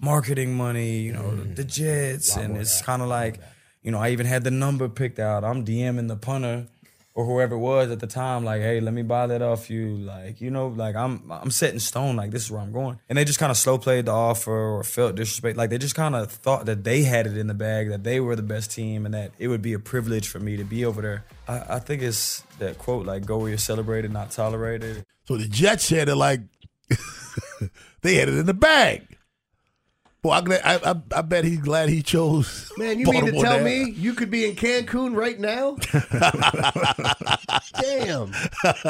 marketing 0.00 0.54
money, 0.56 0.98
you 1.00 1.12
know, 1.12 1.22
Mm-hmm. 1.22 1.54
the 1.54 1.64
Jets, 1.64 2.36
and 2.36 2.56
it's 2.56 2.82
kind 2.82 3.00
of 3.02 3.08
like, 3.08 3.38
you 3.82 3.90
know, 3.92 3.98
I 3.98 4.10
even 4.10 4.26
had 4.26 4.42
the 4.44 4.50
number 4.50 4.88
picked 4.88 5.18
out. 5.18 5.44
I'm 5.44 5.64
DMing 5.64 6.08
the 6.08 6.16
punter 6.16 6.66
or 7.16 7.24
whoever 7.24 7.54
it 7.54 7.58
was 7.58 7.90
at 7.90 8.00
the 8.00 8.08
time, 8.08 8.44
like, 8.44 8.60
hey, 8.60 8.80
let 8.80 8.92
me 8.92 9.02
buy 9.02 9.26
that 9.28 9.40
off 9.40 9.70
you, 9.70 9.96
like, 9.98 10.40
you 10.40 10.50
know, 10.50 10.68
like 10.68 10.96
I'm 10.96 11.30
I'm 11.30 11.50
set 11.50 11.72
in 11.72 11.78
stone, 11.78 12.16
like 12.16 12.32
this 12.32 12.44
is 12.44 12.50
where 12.50 12.60
I'm 12.60 12.72
going. 12.72 12.98
And 13.08 13.16
they 13.16 13.24
just 13.24 13.38
kind 13.38 13.50
of 13.50 13.56
slow 13.56 13.78
played 13.78 14.06
the 14.06 14.12
offer 14.12 14.50
or 14.50 14.82
felt 14.82 15.14
disrespect, 15.14 15.56
like 15.56 15.70
they 15.70 15.78
just 15.78 15.94
kind 15.94 16.16
of 16.16 16.30
thought 16.30 16.66
that 16.66 16.82
they 16.82 17.04
had 17.04 17.26
it 17.26 17.36
in 17.36 17.46
the 17.46 17.54
bag, 17.54 17.88
that 17.90 18.02
they 18.02 18.18
were 18.18 18.34
the 18.34 18.42
best 18.42 18.72
team, 18.72 19.06
and 19.06 19.14
that 19.14 19.30
it 19.38 19.48
would 19.48 19.62
be 19.62 19.74
a 19.74 19.78
privilege 19.78 20.28
for 20.28 20.40
me 20.40 20.56
to 20.56 20.64
be 20.64 20.84
over 20.84 21.02
there. 21.02 21.24
I, 21.46 21.76
I 21.76 21.78
think 21.78 22.02
it's 22.02 22.40
that 22.58 22.78
quote, 22.78 23.06
like, 23.06 23.24
go 23.24 23.38
where 23.38 23.48
you're 23.48 23.58
celebrated, 23.58 24.12
not 24.12 24.32
tolerated. 24.32 25.04
So 25.26 25.36
the 25.36 25.46
Jets 25.46 25.88
had 25.88 26.08
it 26.08 26.16
like 26.16 26.40
they 28.02 28.16
had 28.16 28.28
it 28.28 28.34
in 28.34 28.46
the 28.46 28.54
bag. 28.54 29.13
Well, 30.24 30.32
I, 30.32 30.40
glad- 30.40 30.62
I, 30.64 30.90
I, 30.90 31.18
I 31.18 31.22
bet 31.22 31.44
he's 31.44 31.60
glad 31.60 31.90
he 31.90 32.02
chose. 32.02 32.72
Man, 32.78 32.98
you 32.98 33.04
mean 33.04 33.26
to 33.26 33.32
tell 33.32 33.58
now. 33.58 33.64
me 33.64 33.90
you 33.90 34.14
could 34.14 34.30
be 34.30 34.46
in 34.46 34.56
Cancun 34.56 35.14
right 35.14 35.38
now? 35.38 35.74
Damn. 37.82 38.30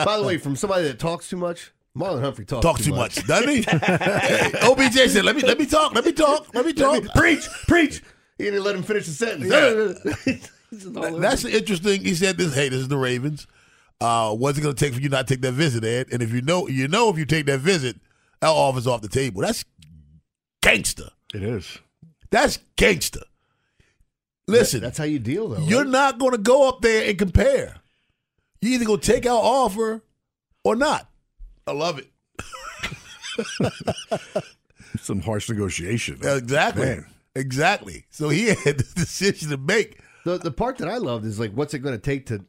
By 0.04 0.16
the 0.16 0.22
way, 0.24 0.38
from 0.38 0.54
somebody 0.54 0.84
that 0.84 1.00
talks 1.00 1.28
too 1.28 1.36
much, 1.36 1.72
Marlon 1.96 2.20
Humphrey 2.20 2.44
talks 2.44 2.62
Talk 2.62 2.78
too 2.78 2.94
much, 2.94 3.26
doesn't 3.26 3.48
he? 3.48 3.62
Hey, 3.68 4.52
OBJ 4.62 5.10
said, 5.10 5.24
"Let 5.24 5.34
me 5.34 5.42
let 5.42 5.58
me 5.58 5.66
talk, 5.66 5.92
let 5.94 6.04
me 6.04 6.12
talk, 6.12 6.54
let 6.54 6.66
me 6.66 6.72
talk." 6.72 7.02
preach, 7.14 7.48
preach. 7.66 8.00
He 8.38 8.44
didn't 8.44 8.62
let 8.62 8.76
him 8.76 8.84
finish 8.84 9.06
the 9.06 9.12
sentence. 9.12 9.52
All 10.96 11.18
That's 11.18 11.44
interesting. 11.44 12.04
He 12.04 12.14
said 12.14 12.36
this. 12.36 12.54
Hey, 12.54 12.68
this 12.68 12.80
is 12.80 12.88
the 12.88 12.96
Ravens. 12.96 13.46
Uh, 14.00 14.34
what's 14.34 14.58
it 14.58 14.62
going 14.62 14.74
to 14.74 14.84
take 14.84 14.94
for 14.94 15.00
you 15.00 15.08
not 15.08 15.26
to 15.26 15.34
take 15.34 15.42
that 15.42 15.52
visit, 15.52 15.84
Ed? 15.84 16.08
And 16.12 16.20
if 16.20 16.32
you 16.32 16.42
know, 16.42 16.68
you 16.68 16.88
know, 16.88 17.10
if 17.10 17.18
you 17.18 17.24
take 17.24 17.46
that 17.46 17.60
visit, 17.60 17.96
our 18.42 18.54
offer's 18.54 18.88
off 18.88 19.00
the 19.00 19.08
table. 19.08 19.42
That's 19.42 19.64
gangster. 20.62 21.10
It 21.34 21.42
is. 21.42 21.78
That's 22.30 22.58
gangster. 22.76 23.22
Listen, 24.46 24.80
That's 24.82 24.98
how 24.98 25.04
you 25.04 25.18
deal, 25.18 25.48
though. 25.48 25.60
you're 25.60 25.82
right? 25.82 25.90
not 25.90 26.18
going 26.18 26.32
to 26.32 26.38
go 26.38 26.68
up 26.68 26.80
there 26.82 27.08
and 27.08 27.18
compare. 27.18 27.76
You 28.60 28.70
either 28.74 28.84
going 28.84 29.00
to 29.00 29.12
take 29.12 29.26
our 29.26 29.38
offer 29.40 30.02
or 30.64 30.76
not. 30.76 31.08
I 31.66 31.72
love 31.72 31.98
it. 31.98 32.10
Some 35.00 35.20
harsh 35.20 35.48
negotiation. 35.48 36.18
Exactly. 36.22 36.84
Man. 36.86 37.06
Exactly. 37.34 38.04
So 38.10 38.28
he 38.28 38.46
had 38.64 38.78
the 38.78 38.92
decision 38.94 39.50
to 39.50 39.56
make. 39.56 39.98
the 40.24 40.38
the 40.38 40.50
part 40.50 40.78
that 40.78 40.88
I 40.88 40.98
loved 40.98 41.24
is 41.26 41.40
like, 41.40 41.52
what's 41.52 41.74
it 41.74 41.80
going 41.80 41.94
to 41.96 42.00
take 42.00 42.26
to 42.26 42.44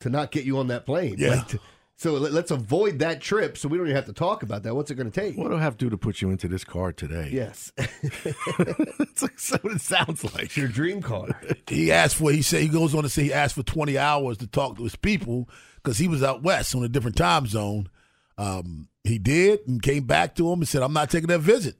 to 0.00 0.08
not 0.10 0.30
get 0.30 0.44
you 0.44 0.58
on 0.58 0.68
that 0.68 0.86
plane? 0.86 1.16
Yeah. 1.18 1.36
Like, 1.36 1.48
to- 1.48 1.60
so 2.00 2.14
let, 2.14 2.32
let's 2.32 2.50
avoid 2.50 3.00
that 3.00 3.20
trip, 3.20 3.58
so 3.58 3.68
we 3.68 3.76
don't 3.76 3.86
even 3.86 3.94
have 3.94 4.06
to 4.06 4.14
talk 4.14 4.42
about 4.42 4.62
that. 4.62 4.74
What's 4.74 4.90
it 4.90 4.94
going 4.94 5.10
to 5.10 5.20
take? 5.20 5.36
What 5.36 5.50
do 5.50 5.56
I 5.58 5.60
have 5.60 5.76
to 5.76 5.84
do 5.84 5.90
to 5.90 5.98
put 5.98 6.22
you 6.22 6.30
into 6.30 6.48
this 6.48 6.64
car 6.64 6.94
today? 6.94 7.28
Yes, 7.30 7.72
like 7.78 9.38
so 9.38 9.58
what 9.60 9.74
it 9.74 9.82
sounds 9.82 10.24
like. 10.24 10.44
it's 10.44 10.56
your 10.56 10.68
dream 10.68 11.02
car. 11.02 11.28
He 11.68 11.92
asked 11.92 12.16
for. 12.16 12.32
He 12.32 12.40
said 12.40 12.62
he 12.62 12.68
goes 12.68 12.94
on 12.94 13.02
to 13.02 13.10
say 13.10 13.24
he 13.24 13.32
asked 13.34 13.54
for 13.54 13.62
20 13.62 13.98
hours 13.98 14.38
to 14.38 14.46
talk 14.46 14.78
to 14.78 14.82
his 14.82 14.96
people 14.96 15.46
because 15.76 15.98
he 15.98 16.08
was 16.08 16.22
out 16.22 16.42
west 16.42 16.74
on 16.74 16.82
a 16.82 16.88
different 16.88 17.18
time 17.18 17.46
zone. 17.46 17.90
Um, 18.38 18.88
he 19.04 19.18
did 19.18 19.60
and 19.68 19.82
came 19.82 20.04
back 20.04 20.34
to 20.36 20.50
him 20.50 20.60
and 20.60 20.68
said, 20.68 20.82
"I'm 20.82 20.94
not 20.94 21.10
taking 21.10 21.28
that 21.28 21.40
visit." 21.40 21.76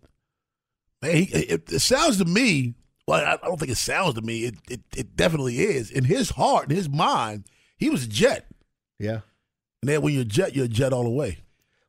Man, 1.00 1.17
he, 1.17 1.23
it, 1.33 1.73
it 1.73 1.81
sounds 1.81 2.19
to 2.19 2.27
me. 2.27 2.75
Well, 3.09 3.25
I 3.25 3.39
I 3.43 3.49
don't 3.49 3.59
think 3.59 3.73
it 3.73 3.79
sounds 3.79 4.17
to 4.17 4.21
me. 4.21 4.45
It, 4.45 4.57
it 4.69 4.81
it 4.95 5.17
definitely 5.17 5.61
is. 5.61 5.91
In 5.91 6.05
his 6.05 6.29
heart, 6.29 6.69
in 6.69 6.77
his 6.77 6.91
mind, 6.91 7.47
he 7.79 7.89
was 7.89 8.05
a 8.05 8.09
jet. 8.09 8.49
Yeah. 8.99 9.21
And 9.82 9.88
then 9.88 10.02
when 10.02 10.14
you're 10.14 10.25
jet, 10.25 10.54
you're 10.54 10.66
jet 10.66 10.92
all 10.92 11.04
the 11.04 11.10
way. 11.10 11.38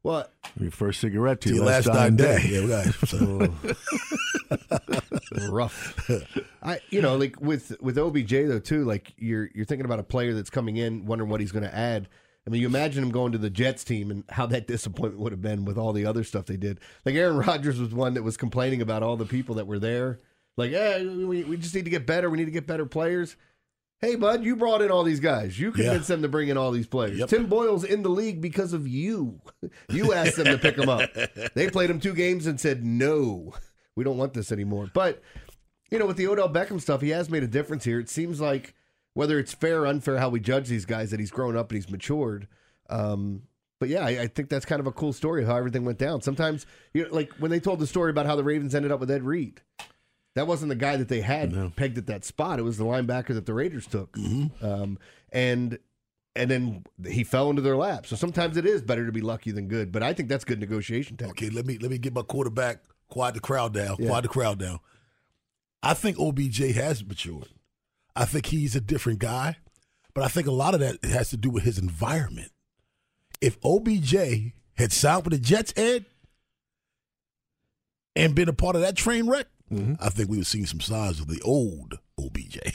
What? 0.02 0.34
Your 0.60 0.72
first 0.72 1.00
cigarette 1.02 1.42
to 1.42 1.50
To 1.50 1.56
your 1.56 1.64
your 1.64 1.74
last, 1.74 1.88
last 1.88 1.96
dying 1.96 2.16
dying 2.16 2.42
day. 2.42 2.48
day. 2.48 2.54
Yeah, 2.56 2.62
we 2.62 2.68
got 2.68 2.86
so, 3.08 3.54
rough. 5.52 6.10
I, 6.64 6.80
you 6.90 7.02
know, 7.02 7.18
like 7.18 7.40
with 7.40 7.80
with 7.82 7.98
OBJ 7.98 8.32
though 8.32 8.60
too. 8.60 8.84
Like 8.84 9.14
you're 9.18 9.50
you're 9.54 9.66
thinking 9.66 9.86
about 9.86 10.00
a 10.00 10.04
player 10.04 10.34
that's 10.34 10.50
coming 10.50 10.78
in, 10.78 11.06
wondering 11.06 11.30
what 11.30 11.40
he's 11.40 11.52
going 11.52 11.64
to 11.64 11.76
add. 11.76 12.08
I 12.48 12.50
mean, 12.50 12.62
you 12.62 12.68
imagine 12.68 13.04
him 13.04 13.12
going 13.12 13.34
to 13.34 13.38
the 13.38 13.52
Jets 13.52 13.84
team 13.84 14.10
and 14.10 14.24
how 14.30 14.48
that 14.48 14.66
disappointment 14.68 15.20
would 15.22 15.32
have 15.34 15.42
been 15.42 15.66
with 15.66 15.78
all 15.78 15.94
the 15.94 16.06
other 16.06 16.24
stuff 16.24 16.46
they 16.46 16.58
did. 16.58 16.80
Like 17.06 17.16
Aaron 17.16 17.38
Rodgers 17.38 17.80
was 17.80 17.94
one 17.94 18.16
that 18.16 18.24
was 18.24 18.38
complaining 18.38 18.82
about 18.82 19.04
all 19.04 19.18
the 19.18 19.26
people 19.26 19.56
that 19.56 19.68
were 19.68 19.80
there. 19.80 20.20
Like, 20.58 20.72
hey, 20.72 21.06
we, 21.06 21.44
we 21.44 21.58
just 21.58 21.76
need 21.76 21.86
to 21.86 21.92
get 21.92 22.06
better. 22.08 22.30
We 22.30 22.38
need 22.38 22.46
to 22.46 22.52
get 22.52 22.68
better 22.68 22.86
players. 22.86 23.36
Hey, 24.02 24.16
bud, 24.16 24.44
you 24.44 24.56
brought 24.56 24.82
in 24.82 24.90
all 24.90 25.04
these 25.04 25.20
guys. 25.20 25.60
You 25.60 25.72
convinced 25.72 26.08
them 26.08 26.24
to 26.24 26.28
bring 26.28 26.50
in 26.50 26.58
all 26.58 26.72
these 26.72 26.88
players. 26.88 27.20
Yep. 27.20 27.30
Tim 27.30 27.46
Boyle's 27.46 27.84
in 27.84 28.02
the 28.02 28.10
league 28.10 28.42
because 28.42 28.74
of 28.74 28.88
you. 28.88 29.40
You 29.90 30.14
asked 30.14 30.38
them 30.38 30.46
to 30.46 30.58
pick 30.58 30.78
him 30.78 30.90
up. 30.90 31.10
They 31.54 31.70
played 31.70 31.90
him 31.90 32.00
two 32.00 32.14
games 32.14 32.48
and 32.48 32.60
said, 32.60 32.84
no, 32.84 33.54
we 33.96 34.04
don't 34.04 34.18
want 34.18 34.34
this 34.34 34.52
anymore. 34.52 34.90
But 34.92 35.22
you 35.92 36.00
know, 36.00 36.06
with 36.08 36.18
the 36.18 36.28
Odell 36.28 36.50
Beckham 36.50 36.82
stuff, 36.82 37.02
he 37.02 37.10
has 37.10 37.30
made 37.30 37.44
a 37.44 37.48
difference 37.48 37.84
here. 37.84 38.00
It 38.00 38.10
seems 38.10 38.42
like 38.42 38.74
whether 39.14 39.38
it's 39.38 39.54
fair 39.54 39.82
or 39.82 39.88
unfair 39.88 40.18
how 40.18 40.30
we 40.30 40.40
judge 40.40 40.68
these 40.68 40.86
guys, 40.86 41.12
that 41.12 41.20
he's 41.20 41.32
grown 41.32 41.56
up 41.58 41.70
and 41.70 41.76
he's 41.76 41.92
matured. 41.92 42.48
Um, 42.90 43.44
but 43.80 43.90
yeah, 43.90 44.06
I, 44.06 44.22
I 44.22 44.28
think 44.28 44.50
that's 44.50 44.66
kind 44.66 44.80
of 44.80 44.88
a 44.88 44.92
cool 44.92 45.14
story 45.14 45.44
of 45.44 45.50
how 45.50 45.58
everything 45.58 45.84
went 45.86 45.98
down. 45.98 46.22
Sometimes, 46.22 46.66
you 46.94 47.04
know, 47.04 47.14
like 47.14 47.32
when 47.34 47.52
they 47.52 47.60
told 47.60 47.80
the 47.80 47.88
story 47.88 48.10
about 48.10 48.26
how 48.26 48.36
the 48.36 48.44
Ravens 48.44 48.74
ended 48.74 48.92
up 48.92 49.00
with 49.00 49.12
Ed 49.12 49.24
Reed, 49.24 49.62
that 50.36 50.48
wasn't 50.48 50.70
the 50.70 50.76
guy 50.76 50.98
that 50.98 51.10
they 51.10 51.22
had 51.22 51.76
pegged 51.76 51.98
at 51.98 52.08
that 52.08 52.24
spot. 52.24 52.60
It 52.60 52.64
was 52.64 52.78
the 52.78 52.86
linebacker 52.86 53.34
that 53.34 53.46
the 53.46 53.54
Raiders 53.54 53.88
took, 53.88 54.16
um, 54.62 54.98
and 55.32 55.78
and 56.36 56.50
then 56.50 56.86
he 57.06 57.24
fell 57.24 57.50
into 57.50 57.62
their 57.62 57.76
lap. 57.76 58.08
So 58.08 58.16
sometimes 58.16 58.58
it 58.58 58.66
is 58.66 58.82
better 58.82 59.06
to 59.06 59.12
be 59.12 59.22
lucky 59.22 59.52
than 59.52 59.68
good. 59.68 59.92
But 59.92 60.04
I 60.04 60.14
think 60.14 60.30
that's 60.30 60.46
good 60.46 60.60
negotiation 60.60 61.18
tactic. 61.18 61.48
Okay, 61.48 61.50
let 61.50 61.66
me 61.66 61.78
let 61.78 61.92
me 61.92 61.98
get 61.98 62.14
my 62.14 62.22
quarterback. 62.22 62.84
Quiet 63.10 63.34
the 63.34 63.42
crowd 63.42 63.74
down. 63.74 63.98
Yeah. 64.00 64.08
Quiet 64.08 64.22
the 64.22 64.30
crowd 64.30 64.60
down. 64.60 64.80
I 65.84 65.94
think 65.94 66.18
OBJ 66.20 66.60
has 66.76 67.04
matured. 67.06 67.50
I 68.16 68.26
think 68.26 68.48
he's 68.48 68.76
a 68.76 68.82
different 68.82 69.20
guy, 69.20 69.58
but 70.14 70.24
I 70.24 70.28
think 70.28 70.48
a 70.48 70.52
lot 70.52 70.74
of 70.74 70.80
that 70.80 71.04
has 71.04 71.30
to 71.32 71.38
do 71.38 71.50
with 71.50 71.64
his 71.64 71.78
environment. 71.78 72.52
If 73.42 73.58
OBJ 73.64 74.54
had 74.76 74.92
signed 74.92 75.26
with 75.26 75.34
the 75.34 75.40
Jets, 75.40 75.74
Ed, 75.76 76.06
and 78.16 78.36
been 78.36 78.50
a 78.50 78.54
part 78.54 78.76
of 78.76 78.82
that 78.82 78.96
train 78.96 79.28
wreck, 79.28 79.48
Mm-hmm. 79.72 79.94
I 80.00 80.10
think 80.10 80.30
we 80.30 80.38
would 80.38 80.48
see 80.48 80.66
some 80.66 80.82
signs 80.82 81.20
of 81.20 81.28
the 81.28 81.42
old 81.42 82.00
OBJ. 82.20 82.60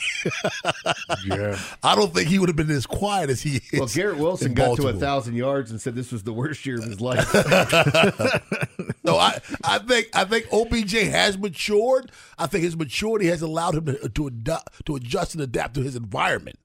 Yeah. 1.25 1.59
I 1.83 1.95
don't 1.95 2.13
think 2.13 2.29
he 2.29 2.39
would 2.39 2.49
have 2.49 2.55
been 2.55 2.69
as 2.71 2.85
quiet 2.85 3.29
as 3.29 3.41
he 3.41 3.57
is. 3.71 3.79
Well, 3.79 3.87
Garrett 3.87 4.17
Wilson 4.17 4.53
got 4.53 4.77
to 4.77 4.87
a 4.87 4.93
thousand 4.93 5.35
yards 5.35 5.71
and 5.71 5.79
said 5.79 5.95
this 5.95 6.11
was 6.11 6.23
the 6.23 6.33
worst 6.33 6.65
year 6.65 6.77
of 6.77 6.83
his 6.83 7.01
life. 7.01 7.33
No, 9.03 9.17
I, 9.17 9.39
I 9.63 9.79
think 9.79 10.09
I 10.13 10.25
think 10.25 10.47
OBJ 10.51 10.91
has 10.91 11.37
matured. 11.37 12.11
I 12.37 12.45
think 12.45 12.65
his 12.65 12.75
maturity 12.75 13.27
has 13.27 13.41
allowed 13.41 13.75
him 13.75 13.85
to 13.85 14.09
to, 14.09 14.27
adapt, 14.27 14.85
to 14.85 14.97
adjust 14.97 15.33
and 15.33 15.41
adapt 15.41 15.75
to 15.75 15.81
his 15.81 15.95
environment. 15.95 16.59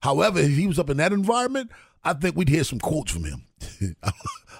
However, 0.00 0.38
if 0.38 0.56
he 0.56 0.66
was 0.66 0.78
up 0.78 0.88
in 0.88 0.96
that 0.96 1.12
environment, 1.12 1.70
I 2.02 2.14
think 2.14 2.36
we'd 2.36 2.48
hear 2.48 2.64
some 2.64 2.78
quotes 2.78 3.12
from 3.12 3.24
him. 3.24 3.42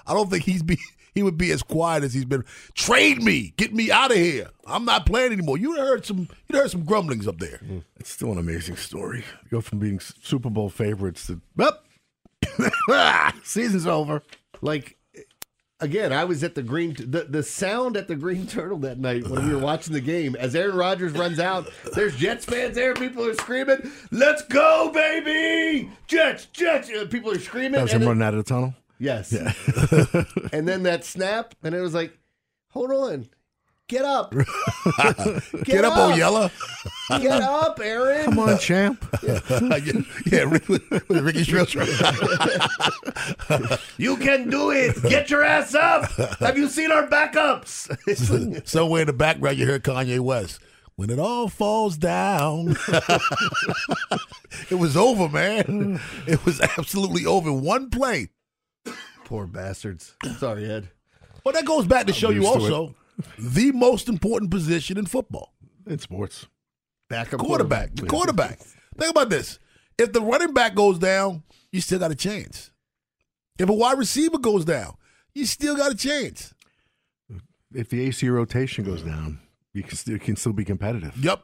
I 0.05 0.13
don't 0.13 0.29
think 0.29 0.43
he's 0.43 0.61
be 0.61 0.77
he 1.19 1.23
would 1.23 1.37
be 1.37 1.51
as 1.51 1.61
quiet 1.61 2.03
as 2.03 2.13
he's 2.13 2.23
been. 2.23 2.45
Trade 2.73 3.21
me, 3.21 3.53
get 3.57 3.73
me 3.73 3.91
out 3.91 4.11
of 4.11 4.17
here. 4.17 4.49
I'm 4.65 4.85
not 4.85 5.05
playing 5.05 5.33
anymore. 5.33 5.57
You 5.57 5.75
heard 5.75 6.05
some 6.05 6.29
you 6.47 6.57
heard 6.57 6.71
some 6.71 6.85
grumblings 6.85 7.27
up 7.27 7.39
there. 7.39 7.59
Mm. 7.63 7.83
It's 7.97 8.09
still 8.09 8.31
an 8.31 8.37
amazing 8.37 8.77
story. 8.77 9.19
You 9.43 9.49
go 9.51 9.61
from 9.61 9.79
being 9.79 9.99
Super 9.99 10.49
Bowl 10.49 10.69
favorites 10.69 11.27
to, 11.27 11.41
well, 11.57 11.77
season's 13.43 13.85
over. 13.85 14.23
like 14.61 14.95
again, 15.81 16.13
I 16.13 16.23
was 16.23 16.41
at 16.43 16.55
the 16.55 16.63
green 16.63 16.95
the, 16.97 17.25
the 17.29 17.43
sound 17.43 17.97
at 17.97 18.07
the 18.07 18.15
Green 18.15 18.47
Turtle 18.55 18.77
that 18.79 18.97
night 18.97 19.27
when 19.27 19.45
we 19.45 19.53
were 19.53 19.61
watching 19.61 19.93
the 19.93 20.01
game. 20.01 20.37
As 20.37 20.55
Aaron 20.55 20.77
Rodgers 20.77 21.13
runs 21.13 21.39
out, 21.39 21.69
there's 21.95 22.15
Jets 22.15 22.45
fans 22.45 22.75
there. 22.75 22.93
People 22.93 23.25
are 23.25 23.33
screaming, 23.33 23.91
"Let's 24.11 24.43
go, 24.43 24.91
baby! 24.93 25.89
Jets, 26.07 26.45
Jets!" 26.45 26.89
People 27.09 27.31
are 27.31 27.39
screaming. 27.39 27.73
That 27.73 27.83
was 27.83 27.91
him 27.91 28.05
running 28.05 28.23
out 28.23 28.33
of 28.33 28.45
the 28.45 28.49
tunnel. 28.49 28.73
Yes. 28.99 29.31
and 30.53 30.67
then 30.67 30.83
that 30.83 31.03
snap, 31.05 31.55
and 31.63 31.73
it 31.73 31.79
was 31.81 31.93
like, 31.93 32.17
"Hold 32.71 32.91
on, 32.91 33.27
get 33.87 34.03
up, 34.03 34.31
Get, 35.63 35.85
up, 35.85 35.95
up. 35.97 36.11
Oyella. 36.11 36.51
get 37.21 37.41
up, 37.41 37.79
Aaron." 37.81 38.25
Come 38.25 38.39
on, 38.39 38.57
champ. 38.59 39.05
yeah, 39.23 39.39
yeah, 40.25 40.39
Rick- 40.41 40.67
with, 40.67 40.89
with 41.09 41.21
Ricky 41.21 41.43
Strauss. 41.45 41.73
You 43.97 44.17
can 44.17 44.49
do 44.49 44.71
it. 44.71 45.01
Get 45.03 45.29
your 45.29 45.43
ass 45.43 45.73
up. 45.75 46.11
Have 46.39 46.57
you 46.57 46.67
seen 46.67 46.91
our 46.91 47.07
backups? 47.07 48.67
Somewhere 48.67 49.01
in 49.01 49.07
the 49.07 49.13
background, 49.13 49.57
you 49.57 49.65
hear 49.65 49.79
Kanye 49.79 50.19
West. 50.19 50.59
When 50.95 51.09
it 51.09 51.17
all 51.19 51.47
falls 51.47 51.95
down, 51.97 52.75
it 54.69 54.75
was 54.77 54.97
over, 54.97 55.29
man. 55.29 56.01
It 56.27 56.43
was 56.45 56.59
absolutely 56.59 57.25
over. 57.25 57.53
One 57.53 57.89
play. 57.89 58.27
Poor 59.29 59.45
bastards. 59.45 60.15
Sorry, 60.39 60.67
Ed. 60.67 60.89
Well, 61.45 61.53
that 61.53 61.63
goes 61.63 61.85
back 61.85 62.07
to 62.07 62.13
show 62.13 62.31
you 62.31 62.47
also 62.47 62.95
the 63.37 63.71
most 63.71 64.09
important 64.09 64.49
position 64.49 64.97
in 64.97 65.05
football 65.05 65.53
In 65.85 65.99
sports. 65.99 66.47
Backup 67.09 67.39
quarterback. 67.39 67.93
The 67.93 68.07
quarterback. 68.07 68.57
Think 68.97 69.11
about 69.11 69.29
this. 69.29 69.59
If 69.99 70.13
the 70.13 70.21
running 70.21 70.51
back 70.55 70.73
goes 70.73 70.97
down, 70.97 71.43
you 71.71 71.79
still 71.79 71.99
got 71.99 72.09
a 72.09 72.15
chance. 72.15 72.71
If 73.59 73.69
a 73.69 73.73
wide 73.73 73.99
receiver 73.99 74.39
goes 74.39 74.65
down, 74.65 74.95
you 75.35 75.45
still 75.45 75.75
got 75.77 75.91
a 75.91 75.95
chance. 75.95 76.55
If 77.71 77.89
the 77.89 78.01
AC 78.07 78.27
rotation 78.29 78.83
goes 78.83 79.03
down, 79.03 79.41
you 79.73 79.83
can 79.83 79.95
still, 79.95 80.17
can 80.17 80.37
still 80.37 80.53
be 80.53 80.65
competitive. 80.65 81.15
Yep. 81.23 81.43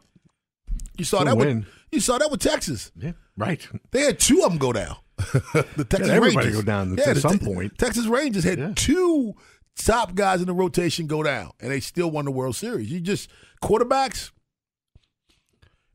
You 0.97 1.05
saw 1.05 1.17
Still 1.17 1.25
that 1.27 1.37
win. 1.37 1.57
with 1.59 1.67
you 1.91 1.99
saw 1.99 2.17
that 2.17 2.31
with 2.31 2.39
Texas. 2.41 2.91
Yeah, 2.95 3.11
right. 3.37 3.65
They 3.91 4.01
had 4.01 4.19
two 4.19 4.41
of 4.43 4.49
them 4.49 4.57
go 4.57 4.73
down. 4.73 4.95
the 5.75 5.85
Texas 5.89 6.09
everybody 6.09 6.47
Rangers 6.47 6.55
go 6.55 6.61
down 6.61 6.99
at 6.99 7.05
the 7.15 7.21
some 7.21 7.39
Te- 7.39 7.45
point. 7.45 7.77
Texas 7.77 8.05
Rangers 8.07 8.43
had 8.43 8.59
Yeah. 8.59 8.73
two 8.75 9.33
top 9.77 10.13
guys 10.15 10.41
in 10.41 10.47
the 10.47 10.53
rotation 10.53 11.07
go 11.07 11.23
down, 11.23 11.51
and 11.59 11.71
they 11.71 11.79
still 11.79 12.11
won 12.11 12.25
the 12.25 12.31
World 12.31 12.55
Series. 12.55 12.91
You 12.91 12.99
just 12.99 13.29
quarterbacks 13.63 14.31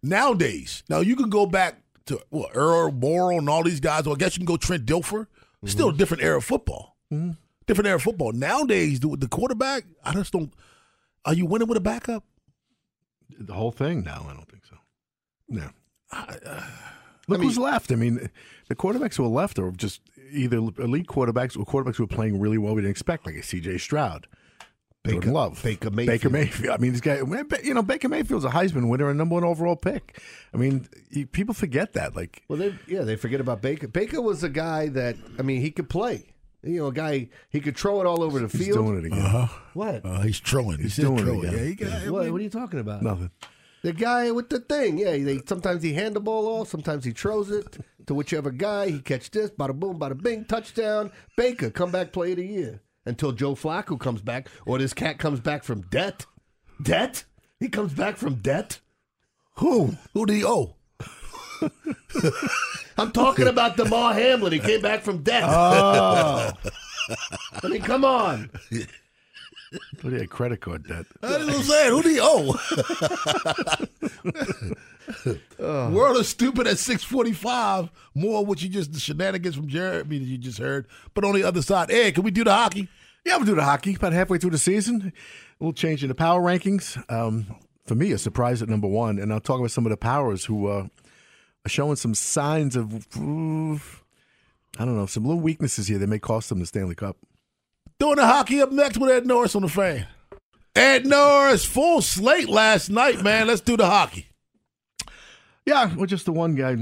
nowadays. 0.03 0.83
Now 0.89 1.01
you 1.01 1.17
can 1.17 1.29
go 1.31 1.47
back 1.47 1.83
to 2.07 2.21
Earl 2.55 2.93
Morrall 2.93 3.39
and 3.39 3.49
all 3.49 3.63
these 3.63 3.81
guys. 3.81 4.07
Or 4.07 4.15
I 4.15 4.17
guess 4.17 4.37
you 4.37 4.41
can 4.41 4.47
go 4.47 4.57
Trent 4.57 4.87
Dilfer. 4.87 5.27
Still 5.67 5.89
Mm-hmm. 5.89 5.95
a 5.95 5.99
different 5.99 6.23
era 6.23 6.39
of 6.39 6.45
football. 6.45 6.97
Different 7.11 7.87
era 7.87 7.97
of 7.97 8.03
football. 8.03 8.33
Nowadays, 8.33 9.01
the, 9.01 9.15
the 9.17 9.29
quarterback, 9.29 9.85
I 10.03 10.15
just 10.15 10.33
don't. 10.33 10.53
Are 11.27 11.35
you 11.35 11.45
winning 11.45 11.69
with 11.69 11.77
a 11.77 11.83
backup? 11.83 12.25
The 13.39 13.53
whole 13.53 13.71
thing? 13.73 14.03
No, 14.03 14.27
I 14.29 14.33
don't 14.33 14.49
think 14.51 14.65
so. 14.65 14.77
No. 15.49 15.69
Look 17.31 17.41
who's 17.43 17.59
left. 17.59 17.91
I 17.93 17.97
mean, 17.97 18.31
the 18.69 18.75
quarterbacks 18.77 19.17
who 19.17 19.25
are 19.25 19.29
left 19.29 19.59
are 19.59 19.71
just 19.73 20.01
either 20.33 20.59
elite 20.59 21.07
quarterbacks 21.07 21.59
or 21.59 21.65
quarterbacks 21.65 21.97
who 21.97 22.05
are 22.05 22.09
playing 22.09 22.39
really 22.41 22.59
well 22.59 22.75
we 22.75 22.83
didn't 22.83 22.91
expect, 22.93 23.27
like 23.27 23.37
a 23.37 23.43
C.J. 23.43 23.79
Stroud. 23.79 24.27
Jordan 25.07 25.21
Baker- 25.21 25.33
Love, 25.33 25.63
Baker 25.63 25.89
Baker 25.91 26.29
Mayfield. 26.29 26.33
Mayfield. 26.33 26.75
I 26.75 26.77
mean, 26.79 26.93
this 26.93 27.01
guy, 27.01 27.23
you 27.65 27.73
know, 27.73 27.83
Baker 27.83 28.09
Mayfield's 28.11 28.45
a 28.45 28.51
Heisman 28.51 28.91
winner 28.91 29.09
and 29.09 29.17
number 29.17 29.35
one 29.35 29.45
overall 29.45 29.75
pick. 29.77 30.21
I 30.53 30.59
mean, 30.59 30.87
you, 31.09 31.27
people 31.27 31.55
forget 31.55 31.95
that. 31.95 32.15
Like, 32.15 32.43
Well, 32.49 32.59
they 32.59 32.75
yeah 32.87 33.03
they 33.03 33.17
forget 33.17 33.41
about 33.41 33.63
Baker. 33.63 33.89
Baker 33.89 34.21
was 34.21 34.45
a 34.45 34.51
guy 34.51 34.89
that 34.89 35.17
I 35.39 35.43
mean 35.43 35.63
he 35.63 35.71
could 35.71 35.89
play. 35.89 36.27
You 36.63 36.81
know, 36.81 36.87
a 36.89 36.93
guy 36.93 37.31
he 37.49 37.61
could 37.61 37.79
throw 37.79 38.03
it 38.03 38.07
all 38.07 38.23
over 38.23 38.41
the 38.41 38.49
he's 38.55 38.67
field. 38.67 38.85
doing 38.85 38.99
it 38.99 39.05
again. 39.07 39.19
Uh-huh. 39.25 39.47
What? 39.73 40.05
Uh, 40.05 40.21
he's 40.21 40.39
throwing. 40.39 40.77
He's, 40.77 40.83
He's 40.83 40.93
still 41.07 41.17
doing 41.17 41.21
it 41.21 41.25
throwing. 41.25 41.45
again. 41.47 41.59
Yeah, 41.59 41.65
he 41.65 41.75
got, 42.05 42.13
what? 42.13 42.31
What 42.31 42.39
are 42.39 42.45
you 42.45 42.51
talking 42.51 42.81
about? 42.81 43.03
Nothing. 43.03 43.31
The 43.83 43.93
guy 43.93 44.31
with 44.31 44.51
the 44.51 44.61
thing. 44.61 44.99
Yeah, 44.99 45.17
they 45.17 45.41
sometimes 45.47 45.83
he 45.83 45.95
hand 45.95 46.17
the 46.17 46.21
ball 46.21 46.47
off, 46.47 46.69
sometimes 46.69 47.05
he 47.05 47.13
throws 47.13 47.51
it 47.51 47.79
to 48.07 48.15
whichever 48.15 48.51
guy. 48.51 48.91
He 48.91 49.01
catch 49.01 49.31
this, 49.31 49.51
bada 49.51 49.75
boom, 49.75 49.99
bada 49.99 50.21
bing, 50.21 50.45
touchdown. 50.45 51.11
Baker, 51.37 51.71
come 51.71 51.91
back 51.91 52.13
play 52.13 52.33
of 52.33 52.39
the 52.39 52.47
year 52.47 52.81
until 53.07 53.33
Joe 53.33 53.55
Flacco 53.55 53.99
comes 53.99 54.21
back 54.23 54.49
or 54.67 54.79
this 54.79 54.93
cat 54.93 55.19
comes 55.19 55.41
back 55.41 55.65
from 55.65 55.83
debt. 55.83 56.27
Debt? 56.83 57.25
He 57.59 57.69
comes 57.69 57.93
back 57.93 58.17
from 58.17 58.37
debt. 58.37 58.81
Who? 59.57 59.97
Who 60.15 60.27
do 60.27 60.33
he 60.33 60.45
owe? 60.45 60.77
I'm 62.99 63.13
talking 63.13 63.49
about 63.49 63.77
Damar 63.77 64.15
Hamlin. 64.15 64.53
He 64.53 64.59
came 64.59 64.81
back 64.81 65.03
from 65.03 65.23
debt. 65.23 65.45
Oh. 65.47 66.53
I 67.63 67.69
mean, 67.69 67.83
come 67.83 68.05
on. 68.05 68.51
What 70.03 70.13
had 70.13 70.31
credit 70.31 70.61
card 70.61 70.87
debt? 70.89 71.07
That's 71.21 71.45
what 71.45 71.55
I'm 71.55 71.63
saying. 71.63 71.91
Who 71.91 72.03
do 72.03 72.11
you 72.11 72.21
owe? 72.23 72.59
World 75.93 76.17
is 76.17 76.29
stupid 76.29 76.67
at 76.67 76.79
645. 76.79 77.91
More 78.15 78.41
of 78.41 78.49
what 78.49 78.63
you 78.63 78.69
just, 78.69 78.93
the 78.93 78.99
shenanigans 78.99 79.55
from 79.55 79.69
Jeremy 79.69 80.19
that 80.19 80.25
you 80.25 80.39
just 80.39 80.59
heard. 80.59 80.87
But 81.15 81.25
on 81.25 81.35
the 81.35 81.45
other 81.45 81.63
side, 81.63 81.91
Ed, 81.91 82.15
can 82.15 82.25
we 82.25 82.33
do 82.33 82.43
the 82.43 82.53
hockey? 82.53 82.89
Yeah, 83.25 83.37
we'll 83.37 83.47
do 83.47 83.55
the 83.55 83.63
hockey 83.63 83.95
about 83.95 84.13
halfway 84.13 84.39
through 84.39 84.51
the 84.51 84.59
season. 84.59 85.13
A 85.61 85.65
little 85.65 85.73
change 85.73 86.03
in 86.03 86.09
the 86.09 86.15
power 86.15 86.41
rankings. 86.41 87.01
Um, 87.11 87.47
for 87.87 87.95
me, 87.95 88.11
a 88.13 88.19
surprise 88.19 88.63
at 88.63 88.69
number 88.69 88.89
one. 88.89 89.19
And 89.19 89.33
I'll 89.33 89.41
talk 89.41 89.59
about 89.59 89.71
some 89.71 89.87
of 89.87 89.91
the 89.91 89.97
powers 89.97 90.47
who 90.47 90.67
uh, 90.67 90.87
are 91.65 91.69
showing 91.69 91.97
some 91.97 92.15
signs 92.15 92.75
of, 92.75 93.07
I 93.17 94.85
don't 94.85 94.97
know, 94.97 95.07
some 95.07 95.25
little 95.25 95.41
weaknesses 95.41 95.87
here 95.87 95.99
that 95.99 96.09
may 96.09 96.19
cost 96.19 96.49
them 96.49 96.59
the 96.59 96.67
Stanley 96.67 96.95
Cup. 96.97 97.17
Doing 98.01 98.17
the 98.17 98.27
hockey 98.27 98.61
up 98.63 98.73
next 98.73 98.99
with 98.99 99.11
Ed 99.11 99.27
Norris 99.27 99.55
on 99.55 99.63
the 99.63 99.69
fan. 99.69 100.07
Ed 100.75 101.07
Norris, 101.07 101.65
full 101.65 102.01
slate 102.01 102.49
last 102.49 102.89
night, 102.89 103.23
man. 103.23 103.47
Let's 103.47 103.61
do 103.61 103.77
the 103.77 103.87
hockey. 103.87 104.27
Yeah, 105.67 105.95
well, 105.95 106.07
just 106.07 106.25
the 106.25 106.33
one 106.33 106.55
guy, 106.55 106.75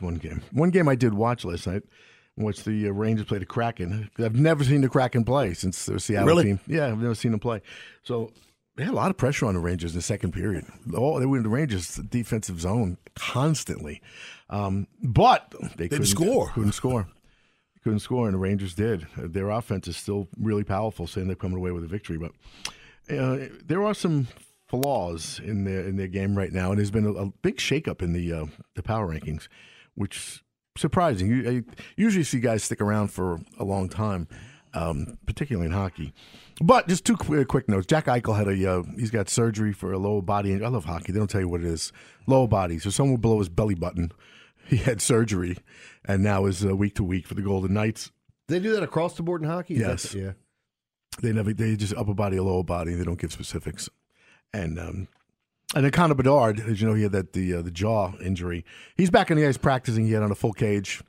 one 0.00 0.14
game. 0.16 0.42
One 0.52 0.70
game 0.70 0.88
I 0.88 0.94
did 0.94 1.12
watch 1.14 1.44
last 1.44 1.66
night, 1.66 1.82
was 2.36 2.62
the 2.62 2.88
uh, 2.88 2.92
Rangers 2.92 3.26
play 3.26 3.38
the 3.38 3.44
Kraken. 3.46 4.10
I've 4.18 4.34
never 4.36 4.64
seen 4.64 4.80
the 4.80 4.88
Kraken 4.88 5.24
play 5.24 5.52
since 5.52 5.84
the 5.84 6.00
Seattle 6.00 6.28
Really? 6.28 6.44
team. 6.44 6.60
Yeah, 6.66 6.86
I've 6.86 6.98
never 6.98 7.14
seen 7.14 7.32
them 7.32 7.40
play. 7.40 7.60
So 8.02 8.32
they 8.76 8.84
had 8.84 8.92
a 8.92 8.96
lot 8.96 9.10
of 9.10 9.18
pressure 9.18 9.44
on 9.46 9.54
the 9.54 9.60
Rangers 9.60 9.92
in 9.92 9.98
the 9.98 10.02
second 10.02 10.32
period. 10.32 10.64
Oh, 10.96 11.20
they 11.20 11.26
were 11.26 11.36
in 11.36 11.42
the 11.42 11.48
Rangers' 11.50 11.96
defensive 11.96 12.58
zone 12.60 12.96
constantly, 13.14 14.00
um, 14.48 14.86
but 15.02 15.52
they 15.76 15.88
couldn't 15.88 16.06
score. 16.06 16.48
Couldn't 16.52 16.72
score. 16.72 17.06
Couldn't 17.84 18.00
score, 18.00 18.26
and 18.26 18.34
the 18.34 18.38
Rangers 18.38 18.74
did. 18.74 19.06
Their 19.16 19.50
offense 19.50 19.86
is 19.88 19.96
still 19.96 20.28
really 20.38 20.64
powerful, 20.64 21.06
saying 21.06 21.26
they 21.26 21.32
ended 21.32 21.36
up 21.36 21.42
coming 21.42 21.58
away 21.58 21.70
with 21.70 21.84
a 21.84 21.86
victory. 21.86 22.16
But 22.16 22.32
uh, 23.14 23.48
there 23.62 23.84
are 23.84 23.92
some 23.92 24.26
flaws 24.66 25.38
in 25.44 25.64
their 25.64 25.86
in 25.86 25.96
their 25.96 26.08
game 26.08 26.36
right 26.36 26.50
now, 26.50 26.70
and 26.70 26.78
there's 26.78 26.90
been 26.90 27.04
a, 27.04 27.12
a 27.12 27.26
big 27.42 27.58
shakeup 27.58 28.00
in 28.00 28.14
the 28.14 28.32
uh, 28.32 28.46
the 28.74 28.82
power 28.82 29.06
rankings, 29.06 29.48
which 29.94 30.42
surprising. 30.78 31.28
You 31.28 31.50
I 31.50 31.74
usually 31.96 32.24
see 32.24 32.40
guys 32.40 32.64
stick 32.64 32.80
around 32.80 33.08
for 33.08 33.40
a 33.58 33.64
long 33.64 33.88
time, 33.90 34.28
um, 34.72 35.18
particularly 35.26 35.66
in 35.66 35.72
hockey. 35.72 36.12
But 36.62 36.88
just 36.88 37.04
two 37.04 37.16
quick, 37.16 37.48
quick 37.48 37.68
notes. 37.68 37.86
Jack 37.86 38.06
Eichel 38.06 38.36
had 38.36 38.48
a 38.48 38.72
uh, 38.72 38.82
he's 38.96 39.10
got 39.10 39.28
surgery 39.28 39.72
for 39.72 39.92
a 39.92 39.98
lower 39.98 40.22
body. 40.22 40.54
I 40.64 40.68
love 40.68 40.86
hockey. 40.86 41.12
They 41.12 41.18
don't 41.18 41.30
tell 41.30 41.40
you 41.40 41.48
what 41.48 41.60
it 41.60 41.66
is. 41.66 41.92
Lower 42.26 42.48
body. 42.48 42.78
So 42.78 42.90
somewhere 42.90 43.18
below 43.18 43.38
his 43.40 43.48
belly 43.48 43.74
button, 43.74 44.12
he 44.66 44.76
had 44.76 45.00
surgery, 45.00 45.58
and 46.04 46.22
now 46.22 46.46
is 46.46 46.64
uh, 46.64 46.74
week 46.76 46.94
to 46.96 47.04
week 47.04 47.26
for 47.26 47.34
the 47.34 47.42
Golden 47.42 47.74
Knights. 47.74 48.10
They 48.48 48.58
do 48.60 48.72
that 48.74 48.82
across 48.82 49.14
the 49.14 49.22
board 49.22 49.42
in 49.42 49.48
hockey. 49.48 49.74
Is 49.74 49.80
that- 49.80 49.88
Yes. 49.88 50.14
yeah. 50.14 50.32
They 51.22 51.32
never 51.32 51.52
they 51.52 51.76
just 51.76 51.94
upper 51.94 52.12
body 52.14 52.36
or 52.38 52.42
lower 52.42 52.64
body. 52.64 52.94
They 52.94 53.04
don't 53.04 53.20
give 53.20 53.32
specifics. 53.32 53.88
And 54.52 54.78
um, 54.80 55.08
and 55.74 55.84
then 55.84 55.92
Connor 55.92 56.14
Bedard, 56.14 56.58
as 56.60 56.80
you 56.80 56.88
know, 56.88 56.94
he 56.94 57.04
had 57.04 57.12
that 57.12 57.32
the 57.34 57.54
uh, 57.54 57.62
the 57.62 57.70
jaw 57.70 58.12
injury. 58.20 58.64
He's 58.96 59.10
back 59.10 59.30
on 59.30 59.36
the 59.36 59.46
ice 59.46 59.56
practicing. 59.56 60.06
He 60.06 60.12
had 60.12 60.22
on 60.24 60.32
a 60.32 60.34
full 60.34 60.52
cage. 60.52 61.02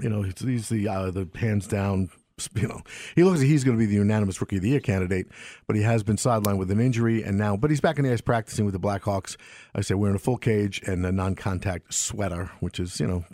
You 0.00 0.08
know, 0.08 0.22
he's, 0.22 0.38
he's 0.40 0.68
the 0.68 0.86
uh, 0.88 1.10
the 1.10 1.28
hands 1.34 1.66
down. 1.66 2.10
You 2.54 2.68
know, 2.68 2.82
he 3.14 3.24
looks 3.24 3.38
like 3.40 3.48
he's 3.48 3.64
going 3.64 3.76
to 3.76 3.78
be 3.78 3.86
the 3.86 3.94
unanimous 3.94 4.40
rookie 4.40 4.56
of 4.56 4.62
the 4.62 4.70
year 4.70 4.80
candidate, 4.80 5.28
but 5.66 5.76
he 5.76 5.82
has 5.82 6.02
been 6.02 6.16
sidelined 6.16 6.58
with 6.58 6.70
an 6.70 6.80
injury, 6.80 7.22
and 7.22 7.38
now, 7.38 7.56
but 7.56 7.70
he's 7.70 7.80
back 7.80 7.98
in 7.98 8.04
the 8.04 8.12
ice 8.12 8.20
practicing 8.20 8.64
with 8.64 8.74
the 8.74 8.80
Blackhawks. 8.80 9.36
I 9.74 9.80
say 9.80 9.94
wearing 9.94 10.16
a 10.16 10.20
full 10.20 10.38
cage 10.38 10.82
and 10.86 11.04
a 11.06 11.12
non-contact 11.12 11.94
sweater, 11.94 12.50
which 12.60 12.80
is 12.80 12.98
you 13.00 13.06
know, 13.06 13.24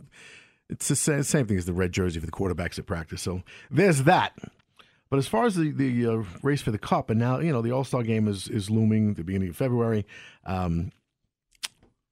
it's 0.68 0.88
the 0.88 0.96
sa- 0.96 1.22
same 1.22 1.46
thing 1.46 1.56
as 1.56 1.66
the 1.66 1.72
red 1.72 1.92
jersey 1.92 2.20
for 2.20 2.26
the 2.26 2.32
quarterbacks 2.32 2.78
at 2.78 2.86
practice. 2.86 3.22
So 3.22 3.42
there's 3.70 4.02
that. 4.04 4.32
But 5.10 5.18
as 5.18 5.28
far 5.28 5.44
as 5.46 5.54
the 5.54 5.70
the 5.70 6.06
uh, 6.06 6.22
race 6.42 6.62
for 6.62 6.70
the 6.70 6.78
cup, 6.78 7.10
and 7.10 7.20
now 7.20 7.38
you 7.38 7.52
know 7.52 7.62
the 7.62 7.72
All 7.72 7.84
Star 7.84 8.02
game 8.02 8.26
is 8.26 8.48
is 8.48 8.70
looming 8.70 9.14
the 9.14 9.24
beginning 9.24 9.50
of 9.50 9.56
February. 9.56 10.06
Um, 10.44 10.90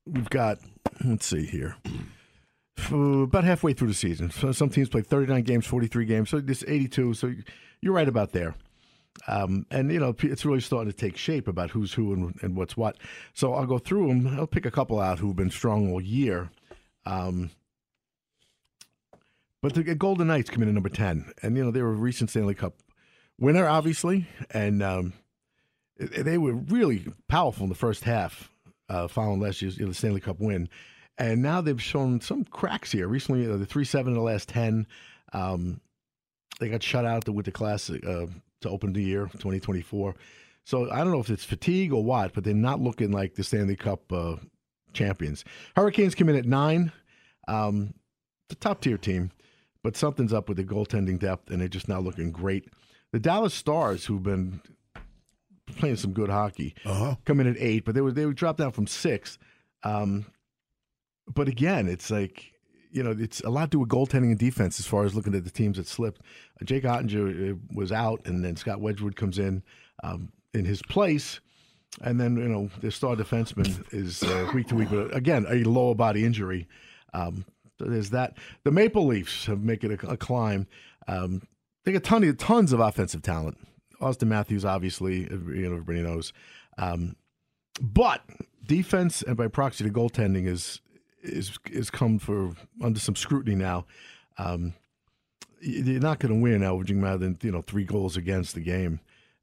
we've 0.07 0.31
got 0.31 0.59
let's 1.05 1.27
see 1.27 1.47
here. 1.47 1.77
About 2.91 3.45
halfway 3.45 3.73
through 3.73 3.89
the 3.89 3.95
season. 3.95 4.31
So 4.31 4.53
some 4.53 4.71
teams 4.71 4.89
play 4.89 5.03
39 5.03 5.43
games, 5.43 5.67
43 5.67 6.05
games. 6.05 6.31
So 6.31 6.41
this 6.41 6.65
82. 6.67 7.15
So 7.15 7.33
you're 7.81 7.93
right 7.93 8.09
about 8.09 8.33
there. 8.33 8.55
Um, 9.29 9.67
and 9.71 9.93
you 9.93 10.01
know 10.01 10.15
it's 10.23 10.45
really 10.45 10.61
starting 10.61 10.91
to 10.91 10.97
take 10.97 11.19
shape 11.19 11.47
about 11.47 11.71
who's 11.71 11.93
who 11.93 12.15
and, 12.15 12.35
and 12.43 12.57
what's 12.57 12.77
what. 12.77 12.97
So 13.35 13.55
I'll 13.55 13.67
go 13.67 13.79
through 13.79 14.09
them. 14.09 14.39
I'll 14.39 14.47
pick 14.47 14.67
a 14.67 14.71
couple 14.71 15.01
out 15.01 15.19
who've 15.19 15.37
been 15.37 15.51
strong 15.51 15.93
all 15.93 16.01
year. 16.01 16.51
Um, 17.05 17.51
but 19.63 19.75
the 19.75 19.95
Golden 19.95 20.27
Knights 20.27 20.51
come 20.51 20.63
in 20.63 20.69
at 20.69 20.75
number 20.75 20.89
10. 20.89 21.33
And, 21.41 21.57
you 21.57 21.65
know, 21.65 21.71
they 21.71 21.83
were 21.83 21.93
a 21.93 21.97
recent 21.97 22.31
Stanley 22.31 22.55
Cup 22.55 22.75
winner, 23.39 23.67
obviously. 23.67 24.27
And 24.51 24.83
um, 24.83 25.13
they 25.99 26.37
were 26.37 26.55
really 26.55 27.07
powerful 27.29 27.63
in 27.63 27.69
the 27.69 27.77
first 27.77 28.03
half 28.03 28.51
uh, 28.89 29.07
following 29.07 29.41
last 29.41 29.63
year's 29.63 29.79
you 29.79 29.87
know, 29.87 29.93
Stanley 29.93 30.21
Cup 30.21 30.41
win. 30.41 30.69
And 31.19 31.43
now 31.43 31.61
they've 31.61 31.81
shown 31.83 32.21
some 32.21 32.45
cracks 32.45 32.91
here. 32.93 33.07
Recently, 33.09 33.51
uh, 33.51 33.57
the 33.57 33.67
3 33.67 33.85
7 33.85 34.13
in 34.13 34.19
the 34.19 34.25
last 34.25 34.49
10. 34.49 34.87
Um, 35.33 35.81
they 36.61 36.69
got 36.69 36.83
shut 36.83 37.05
out 37.05 37.29
with 37.29 37.45
the 37.47 37.53
Classic 37.53 38.05
uh, 38.07 38.27
to 38.63 38.69
open 38.69 38.93
the 38.93 39.03
year, 39.03 39.25
2024. 39.33 40.15
So 40.65 40.91
I 40.91 40.99
don't 40.99 41.11
know 41.11 41.21
if 41.21 41.29
it's 41.31 41.45
fatigue 41.45 41.93
or 41.93 42.05
what, 42.05 42.33
but 42.35 42.45
they're 42.45 42.55
not 42.55 42.81
looking 42.81 43.11
like 43.11 43.35
the 43.35 43.43
Stanley 43.45 43.77
Cup 43.77 44.13
uh, 44.13 44.37
champions. 44.93 45.45
Hurricanes 45.77 46.15
come 46.15 46.29
in 46.29 46.37
at 46.37 46.45
nine. 46.47 46.93
Um, 47.49 47.95
the 48.49 48.55
top 48.55 48.81
tier 48.81 48.97
team, 48.99 49.33
but 49.83 49.97
something's 49.97 50.33
up 50.33 50.49
with 50.49 50.59
the 50.59 50.65
goaltending 50.65 51.19
depth, 51.19 51.51
and 51.51 51.61
they're 51.61 51.69
just 51.69 51.89
not 51.89 52.05
looking 52.05 52.31
great. 52.31 52.69
The 53.13 53.19
Dallas 53.19 53.55
Stars, 53.55 54.05
who've 54.07 54.23
been 54.23 54.61
playing 55.77 55.97
some 55.97 56.13
good 56.13 56.31
hockey, 56.31 56.75
Uh-huh. 56.85 57.17
come 57.25 57.41
in 57.41 57.47
at 57.49 57.57
eight, 57.59 57.85
but 57.85 57.95
they 57.95 58.01
were 58.01 58.13
they 58.13 58.27
were 58.27 58.33
dropped 58.33 58.59
down 58.59 58.73
from 58.73 58.87
six. 58.87 59.39
Um, 59.83 60.27
but 61.33 61.49
again, 61.49 61.89
it's 61.89 62.11
like 62.11 62.53
you 62.93 63.03
know, 63.03 63.17
it's 63.19 63.41
a 63.41 63.49
lot 63.49 63.71
to 63.71 63.71
do 63.71 63.79
with 63.81 63.89
goaltending 63.89 64.31
and 64.31 64.39
defense 64.39 64.79
as 64.79 64.87
far 64.87 65.05
as 65.05 65.15
looking 65.15 65.35
at 65.35 65.45
the 65.45 65.51
teams 65.51 65.79
that 65.79 65.87
slipped. 65.87 66.21
Uh, 66.61 66.65
Jake 66.67 66.85
Oettinger 66.85 67.53
uh, 67.53 67.57
was 67.75 67.91
out, 67.91 68.21
and 68.27 68.45
then 68.45 68.55
Scott 68.55 68.81
Wedgewood 68.81 69.17
comes 69.17 69.39
in 69.39 69.63
um, 70.05 70.31
in 70.53 70.67
his 70.67 70.83
place. 70.83 71.41
And 72.03 72.21
then, 72.21 72.37
you 72.37 72.49
know, 72.49 72.71
their 72.81 72.91
star 72.91 73.17
defenseman 73.17 73.83
is 73.93 74.23
uh, 74.23 74.51
week 74.55 74.69
to 74.69 74.75
week, 74.75 74.89
but 74.91 75.15
again, 75.15 75.47
a 75.49 75.65
lower 75.65 75.95
body 75.95 76.25
injury. 76.25 76.69
Um, 77.13 77.45
So 77.79 77.87
there's 77.87 78.11
that. 78.11 78.37
The 78.65 78.71
Maple 78.71 79.07
Leafs 79.07 79.47
have 79.47 79.63
made 79.63 79.85
it 79.85 80.03
a, 80.03 80.11
a 80.11 80.17
climb. 80.17 80.67
Um, 81.09 81.43
they 81.85 81.93
got 81.93 82.05
ton 82.05 82.37
tons 82.37 82.73
of 82.73 82.81
offensive 82.81 83.23
talent. 83.23 83.59
Auston 84.01 84.29
Matthews, 84.29 84.65
obviously, 84.65 85.21
you 85.31 85.69
know, 85.69 85.73
everybody 85.73 86.03
knows. 86.03 86.33
Um, 86.79 87.17
but 87.81 88.23
defense 88.67 89.23
and 89.23 89.37
by 89.37 89.49
proxy, 89.49 89.85
the 89.85 89.91
goaltending 89.91 90.47
is 90.47 90.81
is 91.23 91.59
is 91.71 91.91
come 91.91 92.19
for 92.19 92.53
under 92.81 93.01
some 93.01 93.17
scrutiny 93.17 93.57
now. 93.57 93.87
Um, 94.39 94.75
you're 95.61 96.01
not 96.01 96.19
going 96.19 96.35
to 96.35 96.41
win 96.41 96.63
averaging 96.63 97.01
more 97.01 97.17
than 97.17 97.39
you 97.43 97.53
know 97.53 97.63
three 97.63 97.85
goals 97.85 98.17
against 98.17 98.55
the 98.55 98.61
game. 98.61 99.01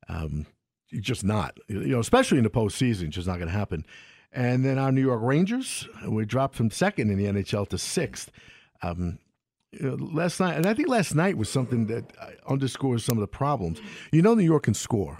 Um, 0.08 0.46
just 0.92 1.24
not. 1.24 1.58
You 1.68 1.80
know, 1.80 2.00
especially 2.00 2.39
in 2.39 2.44
the 2.44 2.50
postseason, 2.50 3.08
it's 3.08 3.15
just 3.15 3.28
not 3.28 3.38
going 3.38 3.48
to 3.48 3.58
happen. 3.58 3.86
And 4.32 4.63
then 4.63 4.78
our 4.78 4.92
New 4.92 5.02
York 5.02 5.22
Rangers, 5.24 5.88
we 6.08 6.26
dropped 6.26 6.56
from 6.56 6.70
second 6.72 7.10
in 7.10 7.18
the 7.18 7.26
NHL 7.26 7.68
to 7.70 7.78
sixth. 7.78 8.32
Um, 8.82 9.20
you 9.72 9.88
know, 9.88 9.96
last 9.96 10.39
night, 10.39 10.58
and 10.58 10.65
I 10.65 10.74
think 10.74 10.88
last 10.88 11.13
night 11.13 11.38
was 11.38 11.50
something 11.50 11.86
that 11.88 12.12
uh, 12.20 12.30
underscores 12.48 13.04
some 13.04 13.18
of 13.18 13.22
the 13.22 13.28
problems. 13.28 13.80
You 14.12 14.22
know, 14.22 14.34
New 14.34 14.44
York 14.44 14.63
can 14.63 14.74
score. 14.74 15.20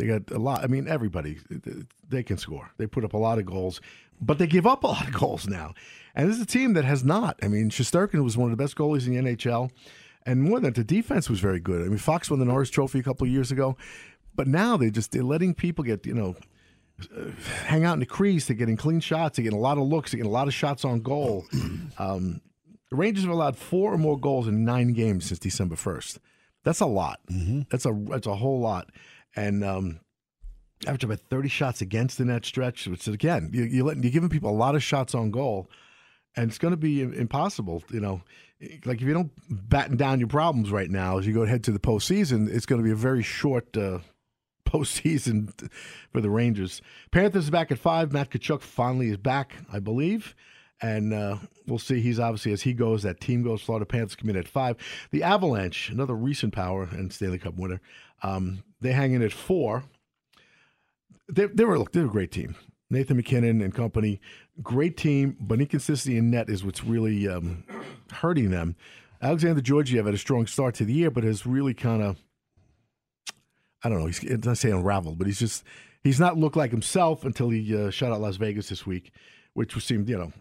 They 0.00 0.06
got 0.06 0.30
a 0.30 0.38
lot. 0.38 0.64
I 0.64 0.66
mean, 0.66 0.88
everybody 0.88 1.38
they 2.08 2.22
can 2.22 2.38
score. 2.38 2.70
They 2.78 2.86
put 2.86 3.04
up 3.04 3.12
a 3.12 3.18
lot 3.18 3.38
of 3.38 3.44
goals, 3.44 3.82
but 4.18 4.38
they 4.38 4.46
give 4.46 4.66
up 4.66 4.82
a 4.82 4.86
lot 4.86 5.06
of 5.06 5.12
goals 5.12 5.46
now. 5.46 5.74
And 6.14 6.28
this 6.28 6.36
is 6.36 6.42
a 6.42 6.46
team 6.46 6.72
that 6.72 6.86
has 6.86 7.04
not. 7.04 7.38
I 7.42 7.48
mean, 7.48 7.68
Shesterkin 7.68 8.24
was 8.24 8.36
one 8.36 8.50
of 8.50 8.56
the 8.56 8.62
best 8.62 8.76
goalies 8.76 9.06
in 9.06 9.14
the 9.14 9.36
NHL, 9.36 9.70
and 10.24 10.42
more 10.42 10.58
than 10.58 10.72
that, 10.72 10.74
the 10.74 10.84
defense 10.84 11.28
was 11.28 11.38
very 11.38 11.60
good. 11.60 11.82
I 11.82 11.88
mean, 11.88 11.98
Fox 11.98 12.30
won 12.30 12.38
the 12.38 12.46
Norris 12.46 12.70
Trophy 12.70 13.00
a 13.00 13.02
couple 13.02 13.26
of 13.26 13.32
years 13.32 13.52
ago, 13.52 13.76
but 14.34 14.48
now 14.48 14.78
they're 14.78 14.88
just 14.88 15.12
they're 15.12 15.22
letting 15.22 15.52
people 15.52 15.84
get 15.84 16.06
you 16.06 16.14
know 16.14 16.34
hang 17.66 17.84
out 17.84 17.92
in 17.94 18.00
the 18.00 18.06
crease. 18.06 18.46
They're 18.46 18.56
getting 18.56 18.78
clean 18.78 19.00
shots. 19.00 19.36
They're 19.36 19.44
getting 19.44 19.58
a 19.58 19.62
lot 19.62 19.76
of 19.76 19.84
looks. 19.84 20.12
They're 20.12 20.18
getting 20.18 20.30
a 20.30 20.34
lot 20.34 20.48
of 20.48 20.54
shots 20.54 20.84
on 20.84 21.00
goal. 21.00 21.44
Um, 21.98 22.40
the 22.88 22.96
Rangers 22.96 23.24
have 23.24 23.32
allowed 23.32 23.56
four 23.56 23.92
or 23.92 23.98
more 23.98 24.18
goals 24.18 24.48
in 24.48 24.64
nine 24.64 24.94
games 24.94 25.26
since 25.26 25.38
December 25.38 25.76
first. 25.76 26.18
That's 26.64 26.80
a 26.80 26.86
lot. 26.86 27.20
Mm-hmm. 27.30 27.62
That's 27.70 27.86
a 27.86 27.92
that's 28.08 28.26
a 28.26 28.34
whole 28.34 28.60
lot. 28.60 28.90
And 29.36 29.64
um, 29.64 30.00
average 30.86 31.04
about 31.04 31.20
thirty 31.20 31.48
shots 31.48 31.80
against 31.80 32.20
in 32.20 32.26
that 32.28 32.44
stretch. 32.44 32.86
Which 32.86 33.06
again, 33.06 33.50
you, 33.52 33.64
you're 33.64 33.84
letting, 33.84 34.02
you're 34.02 34.12
giving 34.12 34.28
people 34.28 34.50
a 34.50 34.52
lot 34.52 34.74
of 34.74 34.82
shots 34.82 35.14
on 35.14 35.30
goal, 35.30 35.68
and 36.36 36.48
it's 36.48 36.58
going 36.58 36.72
to 36.72 36.78
be 36.78 37.02
impossible. 37.02 37.82
You 37.90 38.00
know, 38.00 38.22
like 38.84 39.00
if 39.00 39.06
you 39.06 39.14
don't 39.14 39.32
batten 39.48 39.96
down 39.96 40.18
your 40.18 40.28
problems 40.28 40.70
right 40.70 40.90
now 40.90 41.18
as 41.18 41.26
you 41.26 41.32
go 41.32 41.42
ahead 41.42 41.64
to 41.64 41.72
the 41.72 41.78
postseason, 41.78 42.52
it's 42.52 42.66
going 42.66 42.80
to 42.80 42.84
be 42.84 42.92
a 42.92 42.96
very 42.96 43.22
short. 43.22 43.76
Uh, 43.76 43.98
postseason 44.70 45.68
for 46.12 46.20
the 46.20 46.30
Rangers. 46.30 46.80
Panthers 47.10 47.50
back 47.50 47.72
at 47.72 47.78
five. 47.78 48.12
Matt 48.12 48.30
Tkachuk 48.30 48.62
finally 48.62 49.08
is 49.08 49.16
back, 49.16 49.56
I 49.72 49.80
believe. 49.80 50.36
And 50.82 51.12
uh, 51.12 51.36
we'll 51.66 51.78
see. 51.78 52.00
He's 52.00 52.18
obviously, 52.18 52.52
as 52.52 52.62
he 52.62 52.72
goes, 52.72 53.02
that 53.02 53.20
team 53.20 53.42
goes. 53.42 53.60
Florida 53.60 53.84
Panthers 53.84 54.16
come 54.16 54.30
in 54.30 54.36
at 54.36 54.48
five. 54.48 54.76
The 55.10 55.22
Avalanche, 55.22 55.90
another 55.90 56.14
recent 56.14 56.54
power 56.54 56.88
and 56.90 57.12
Stanley 57.12 57.38
Cup 57.38 57.54
winner, 57.54 57.80
um, 58.22 58.62
they 58.80 58.92
hang 58.92 59.12
in 59.12 59.22
at 59.22 59.32
four. 59.32 59.84
They, 61.28 61.46
they 61.46 61.64
were 61.64 61.78
look, 61.78 61.92
they're 61.92 62.06
a 62.06 62.08
great 62.08 62.32
team. 62.32 62.56
Nathan 62.88 63.16
MacKinnon 63.16 63.60
and 63.60 63.72
company, 63.72 64.20
great 64.62 64.96
team, 64.96 65.36
but 65.40 65.60
inconsistency 65.60 66.16
in 66.16 66.30
net 66.30 66.48
is 66.50 66.64
what's 66.64 66.82
really 66.82 67.28
um, 67.28 67.64
hurting 68.10 68.50
them. 68.50 68.74
Alexander 69.22 69.60
Georgiev 69.60 70.06
had 70.06 70.14
a 70.14 70.18
strong 70.18 70.46
start 70.46 70.74
to 70.76 70.84
the 70.84 70.92
year, 70.92 71.10
but 71.10 71.22
has 71.22 71.46
really 71.46 71.74
kind 71.74 72.02
of 72.02 72.16
I 73.82 73.88
don't 73.88 73.98
know. 73.98 74.06
He's 74.06 74.22
not 74.44 74.58
say 74.58 74.70
unraveled, 74.70 75.18
but 75.18 75.26
he's 75.26 75.38
just 75.38 75.64
he's 76.02 76.20
not 76.20 76.36
looked 76.36 76.56
like 76.56 76.70
himself 76.70 77.24
until 77.24 77.50
he 77.50 77.76
uh, 77.76 77.90
shut 77.90 78.12
out 78.12 78.20
Las 78.20 78.36
Vegas 78.36 78.68
this 78.68 78.86
week, 78.86 79.12
which 79.54 79.74
seemed 79.82 80.08
you 80.08 80.18
know 80.18 80.32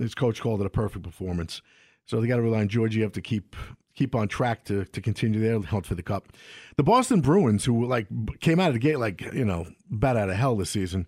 his 0.00 0.14
coach 0.14 0.40
called 0.40 0.60
it 0.60 0.66
a 0.66 0.70
perfect 0.70 1.04
performance. 1.04 1.62
So 2.06 2.20
they 2.20 2.26
got 2.26 2.36
to 2.36 2.42
rely 2.42 2.60
on 2.60 2.68
Georgiev 2.68 3.12
to 3.12 3.20
keep 3.20 3.54
keep 3.94 4.14
on 4.14 4.28
track 4.28 4.64
to 4.64 4.84
to 4.84 5.00
continue 5.00 5.40
their 5.40 5.60
hunt 5.60 5.86
for 5.86 5.94
the 5.94 6.02
cup. 6.02 6.32
The 6.76 6.82
Boston 6.82 7.20
Bruins, 7.20 7.64
who 7.64 7.86
like 7.86 8.06
came 8.40 8.58
out 8.58 8.68
of 8.68 8.74
the 8.74 8.80
gate 8.80 8.98
like 8.98 9.20
you 9.32 9.44
know 9.44 9.66
bat 9.90 10.16
out 10.16 10.30
of 10.30 10.36
hell 10.36 10.56
this 10.56 10.70
season, 10.70 11.06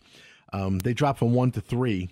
um, 0.52 0.78
they 0.80 0.94
dropped 0.94 1.18
from 1.18 1.32
one 1.32 1.50
to 1.52 1.60
three. 1.60 2.10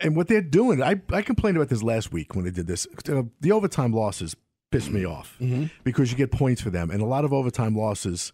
And 0.00 0.16
what 0.16 0.28
they're 0.28 0.40
doing, 0.40 0.82
I, 0.82 1.02
I 1.12 1.20
complained 1.20 1.58
about 1.58 1.68
this 1.68 1.82
last 1.82 2.10
week 2.10 2.34
when 2.34 2.46
they 2.46 2.50
did 2.50 2.66
this. 2.66 2.86
Uh, 3.06 3.24
the 3.40 3.52
overtime 3.52 3.92
losses 3.92 4.34
piss 4.70 4.88
me 4.88 5.04
off 5.04 5.36
mm-hmm. 5.38 5.66
because 5.82 6.10
you 6.10 6.16
get 6.16 6.32
points 6.32 6.62
for 6.62 6.70
them, 6.70 6.90
and 6.90 7.02
a 7.02 7.06
lot 7.06 7.24
of 7.24 7.34
overtime 7.34 7.76
losses 7.76 8.32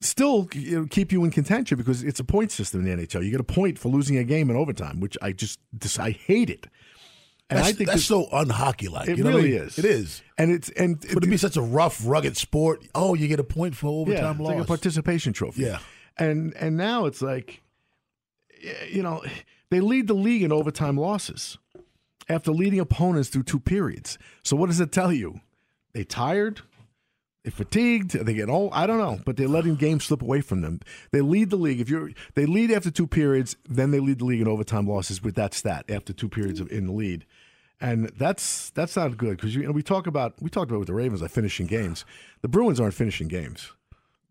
still 0.00 0.48
you 0.54 0.80
know, 0.80 0.86
keep 0.86 1.12
you 1.12 1.24
in 1.24 1.30
contention 1.30 1.76
because 1.76 2.02
it's 2.02 2.20
a 2.20 2.24
point 2.24 2.52
system 2.52 2.86
in 2.86 2.98
the 2.98 3.06
NHL. 3.06 3.24
You 3.24 3.30
get 3.30 3.40
a 3.40 3.44
point 3.44 3.78
for 3.78 3.88
losing 3.88 4.16
a 4.16 4.24
game 4.24 4.50
in 4.50 4.56
overtime, 4.56 5.00
which 5.00 5.16
I 5.20 5.32
just, 5.32 5.58
just 5.78 5.98
I 5.98 6.10
hate 6.10 6.50
it. 6.50 6.66
And 7.50 7.58
that's, 7.58 7.68
I 7.68 7.72
think 7.72 7.88
that's 7.88 8.04
so 8.04 8.26
unhockey 8.26 8.90
like. 8.90 9.08
It 9.08 9.18
you 9.18 9.24
know 9.24 9.30
really 9.30 9.56
I 9.56 9.60
mean? 9.60 9.68
is. 9.68 9.78
It 9.78 9.86
is, 9.86 10.22
and 10.36 10.50
it's 10.50 10.68
and 10.70 11.00
but 11.00 11.10
it, 11.10 11.20
to 11.20 11.26
be 11.28 11.38
such 11.38 11.56
a 11.56 11.62
rough, 11.62 12.02
rugged 12.04 12.36
sport. 12.36 12.84
Oh, 12.94 13.14
you 13.14 13.26
get 13.26 13.40
a 13.40 13.44
point 13.44 13.74
for 13.74 13.86
overtime 13.86 14.22
yeah, 14.22 14.30
it's 14.32 14.40
loss, 14.40 14.48
like 14.48 14.58
a 14.58 14.64
participation 14.66 15.32
trophy. 15.32 15.62
Yeah, 15.62 15.78
and 16.18 16.54
and 16.56 16.76
now 16.76 17.06
it's 17.06 17.22
like, 17.22 17.62
you 18.90 19.02
know, 19.02 19.24
they 19.70 19.80
lead 19.80 20.08
the 20.08 20.14
league 20.14 20.42
in 20.42 20.52
overtime 20.52 20.98
losses 20.98 21.56
after 22.28 22.52
leading 22.52 22.80
opponents 22.80 23.30
through 23.30 23.44
two 23.44 23.60
periods. 23.60 24.18
So 24.44 24.54
what 24.54 24.66
does 24.66 24.80
it 24.80 24.92
tell 24.92 25.10
you? 25.10 25.40
They 25.94 26.04
tired? 26.04 26.60
Fatigued? 27.50 28.12
They 28.12 28.34
get 28.34 28.48
old? 28.48 28.72
I 28.72 28.86
don't 28.86 28.98
know, 28.98 29.20
but 29.24 29.36
they're 29.36 29.48
letting 29.48 29.76
games 29.76 30.04
slip 30.04 30.22
away 30.22 30.40
from 30.40 30.60
them. 30.60 30.80
They 31.12 31.20
lead 31.20 31.50
the 31.50 31.56
league. 31.56 31.80
If 31.80 31.88
you're, 31.88 32.10
they 32.34 32.46
lead 32.46 32.70
after 32.70 32.90
two 32.90 33.06
periods, 33.06 33.56
then 33.68 33.90
they 33.90 34.00
lead 34.00 34.18
the 34.18 34.24
league 34.24 34.40
in 34.40 34.48
overtime 34.48 34.86
losses 34.86 35.22
with 35.22 35.34
that 35.36 35.54
stat 35.54 35.84
after 35.88 36.12
two 36.12 36.28
periods 36.28 36.60
of, 36.60 36.70
in 36.70 36.86
the 36.86 36.92
lead, 36.92 37.26
and 37.80 38.10
that's 38.16 38.70
that's 38.70 38.96
not 38.96 39.16
good 39.16 39.36
because 39.36 39.54
you 39.54 39.64
know 39.64 39.72
we 39.72 39.82
talk 39.82 40.06
about 40.06 40.34
we 40.40 40.50
talked 40.50 40.70
about 40.70 40.80
with 40.80 40.88
the 40.88 40.94
Ravens 40.94 41.22
like 41.22 41.30
finishing 41.30 41.66
games. 41.66 42.04
The 42.42 42.48
Bruins 42.48 42.80
aren't 42.80 42.94
finishing 42.94 43.28
games. 43.28 43.72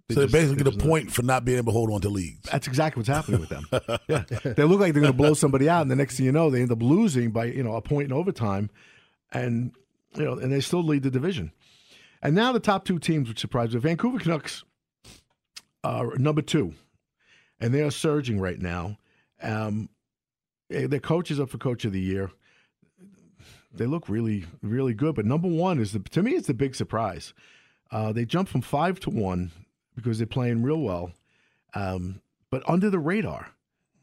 They 0.08 0.16
so 0.16 0.22
just, 0.22 0.34
they 0.34 0.40
basically 0.40 0.64
get 0.64 0.74
a 0.74 0.78
point 0.78 1.06
not. 1.06 1.14
for 1.14 1.22
not 1.24 1.46
being 1.46 1.58
able 1.58 1.74
to 1.74 1.78
hold 1.78 1.92
on 1.92 2.00
to 2.02 2.10
leads. 2.10 2.50
That's 2.50 2.68
exactly 2.68 3.02
what's 3.02 3.10
happening 3.10 3.42
with 3.42 3.50
them. 3.50 3.68
yeah. 4.08 4.24
They 4.54 4.64
look 4.64 4.80
like 4.80 4.94
they're 4.94 5.02
going 5.02 5.12
to 5.12 5.18
blow 5.18 5.34
somebody 5.34 5.68
out, 5.68 5.82
and 5.82 5.92
the 5.92 5.98
next 5.98 6.16
thing 6.16 6.26
you 6.26 6.32
know, 6.32 6.50
they 6.50 6.62
end 6.62 6.72
up 6.72 6.82
losing 6.82 7.32
by 7.32 7.46
you 7.46 7.64
know 7.64 7.76
a 7.76 7.82
point 7.82 8.06
in 8.06 8.14
overtime, 8.14 8.70
and 9.34 9.72
you 10.16 10.24
know, 10.24 10.34
and 10.34 10.52
they 10.52 10.62
still 10.62 10.84
lead 10.84 11.04
the 11.04 11.12
division. 11.12 11.52
And 12.22 12.36
now 12.36 12.52
the 12.52 12.60
top 12.60 12.86
two 12.86 13.00
teams, 13.00 13.30
which 13.30 13.40
surprised 13.40 13.74
me, 13.74 13.80
Vancouver 13.80 14.20
Canucks 14.20 14.64
are 15.84 16.16
number 16.18 16.42
two, 16.42 16.74
and 17.60 17.74
they 17.74 17.82
are 17.82 17.92
surging 17.92 18.40
right 18.40 18.60
now. 18.60 18.98
Um, 19.42 19.90
eh, 20.72 20.88
their 20.88 21.00
coach 21.00 21.32
is 21.32 21.40
up 21.40 21.50
for 21.50 21.58
Coach 21.58 21.86
of 21.86 21.94
the 21.94 22.02
Year. 22.02 22.32
They 23.74 23.86
look 23.86 24.10
really, 24.10 24.46
really 24.64 24.94
good. 24.94 25.16
But 25.16 25.26
number 25.26 25.48
one 25.48 25.80
is 25.80 25.92
the 25.92 26.00
to 26.00 26.24
me, 26.24 26.32
it's 26.32 26.48
the 26.48 26.54
big 26.54 26.76
surprise. 26.76 27.34
Uh, 27.92 28.12
they 28.12 28.26
jumped 28.26 28.52
from 28.52 28.62
five 28.62 29.00
to 29.02 29.10
one 29.10 29.52
because 29.96 30.18
they're 30.18 30.28
playing 30.28 30.64
real 30.64 30.82
well, 30.82 31.12
um, 31.74 32.22
but 32.50 32.68
under 32.68 32.90
the 32.90 33.00
radar. 33.00 33.52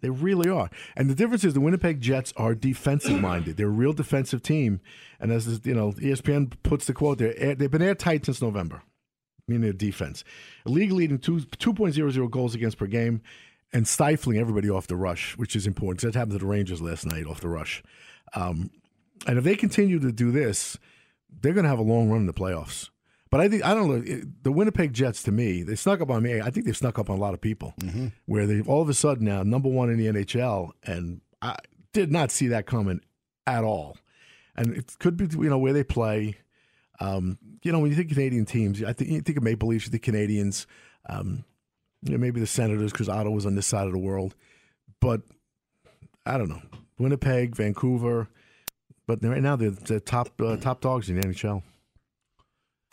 They 0.04 0.10
really 0.10 0.50
are. 0.50 0.68
And 0.98 1.08
the 1.08 1.14
difference 1.14 1.44
is 1.44 1.54
the 1.54 1.62
Winnipeg 1.62 2.02
Jets 2.02 2.34
are 2.36 2.54
defensive 2.54 3.18
minded. 3.22 3.56
They're 3.56 3.68
a 3.68 3.70
real 3.70 3.94
defensive 3.94 4.42
team. 4.42 4.82
And 5.18 5.32
as 5.32 5.64
you 5.64 5.72
know, 5.72 5.92
ESPN 5.92 6.52
puts 6.62 6.84
the 6.84 6.92
quote 6.92 7.16
there, 7.16 7.54
they've 7.54 7.70
been 7.70 7.80
airtight 7.80 8.26
since 8.26 8.42
November, 8.42 8.82
meaning 9.48 9.62
their 9.62 9.72
defense. 9.72 10.22
A 10.66 10.68
league 10.68 10.92
leading 10.92 11.18
two, 11.18 11.38
2.00 11.38 12.30
goals 12.30 12.54
against 12.54 12.76
per 12.76 12.86
game 12.86 13.22
and 13.72 13.88
stifling 13.88 14.36
everybody 14.36 14.68
off 14.68 14.88
the 14.88 14.96
rush, 14.96 15.38
which 15.38 15.56
is 15.56 15.66
important. 15.66 16.02
That 16.02 16.18
happened 16.18 16.38
to 16.38 16.44
the 16.44 16.52
Rangers 16.52 16.82
last 16.82 17.06
night 17.06 17.26
off 17.26 17.40
the 17.40 17.48
rush. 17.48 17.82
Um, 18.34 18.70
and 19.26 19.38
if 19.38 19.44
they 19.44 19.56
continue 19.56 20.00
to 20.00 20.12
do 20.12 20.30
this, 20.30 20.76
they're 21.40 21.54
going 21.54 21.64
to 21.64 21.70
have 21.70 21.78
a 21.78 21.82
long 21.82 22.10
run 22.10 22.20
in 22.20 22.26
the 22.26 22.34
playoffs. 22.34 22.90
But 23.34 23.40
I 23.40 23.48
think 23.48 23.64
I 23.64 23.74
don't 23.74 23.88
know 23.88 24.20
the 24.42 24.52
Winnipeg 24.52 24.92
Jets. 24.92 25.24
To 25.24 25.32
me, 25.32 25.64
they 25.64 25.74
snuck 25.74 26.00
up 26.00 26.08
on 26.08 26.22
me. 26.22 26.40
I 26.40 26.50
think 26.50 26.66
they've 26.66 26.76
snuck 26.76 27.00
up 27.00 27.10
on 27.10 27.18
a 27.18 27.20
lot 27.20 27.34
of 27.34 27.40
people. 27.40 27.74
Mm-hmm. 27.80 28.06
Where 28.26 28.46
they 28.46 28.60
all 28.60 28.80
of 28.80 28.88
a 28.88 28.94
sudden 28.94 29.24
now 29.24 29.42
number 29.42 29.68
one 29.68 29.90
in 29.90 29.98
the 29.98 30.06
NHL, 30.06 30.70
and 30.84 31.20
I 31.42 31.56
did 31.92 32.12
not 32.12 32.30
see 32.30 32.46
that 32.46 32.66
coming 32.66 33.00
at 33.44 33.64
all. 33.64 33.96
And 34.54 34.76
it 34.76 34.96
could 35.00 35.16
be 35.16 35.26
you 35.32 35.50
know 35.50 35.58
where 35.58 35.72
they 35.72 35.82
play. 35.82 36.36
Um, 37.00 37.36
you 37.64 37.72
know 37.72 37.80
when 37.80 37.90
you 37.90 37.96
think 37.96 38.10
Canadian 38.10 38.44
teams, 38.44 38.80
I 38.84 38.92
think 38.92 39.10
you 39.10 39.20
think 39.20 39.36
of 39.36 39.42
Maple 39.42 39.66
Leafs, 39.66 39.86
you 39.86 39.90
think 39.90 40.04
Canadiens. 40.04 40.66
Um, 41.08 41.44
you 42.02 42.12
know, 42.12 42.18
maybe 42.18 42.38
the 42.38 42.46
Senators 42.46 42.92
because 42.92 43.08
Ottawa's 43.08 43.46
on 43.46 43.56
this 43.56 43.66
side 43.66 43.88
of 43.88 43.92
the 43.92 43.98
world, 43.98 44.36
but 45.00 45.22
I 46.24 46.38
don't 46.38 46.50
know. 46.50 46.62
Winnipeg, 47.00 47.56
Vancouver, 47.56 48.28
but 49.08 49.24
right 49.24 49.42
now 49.42 49.56
they're 49.56 49.70
the 49.70 49.98
top 49.98 50.40
uh, 50.40 50.56
top 50.56 50.82
dogs 50.82 51.10
in 51.10 51.20
the 51.20 51.26
NHL. 51.26 51.64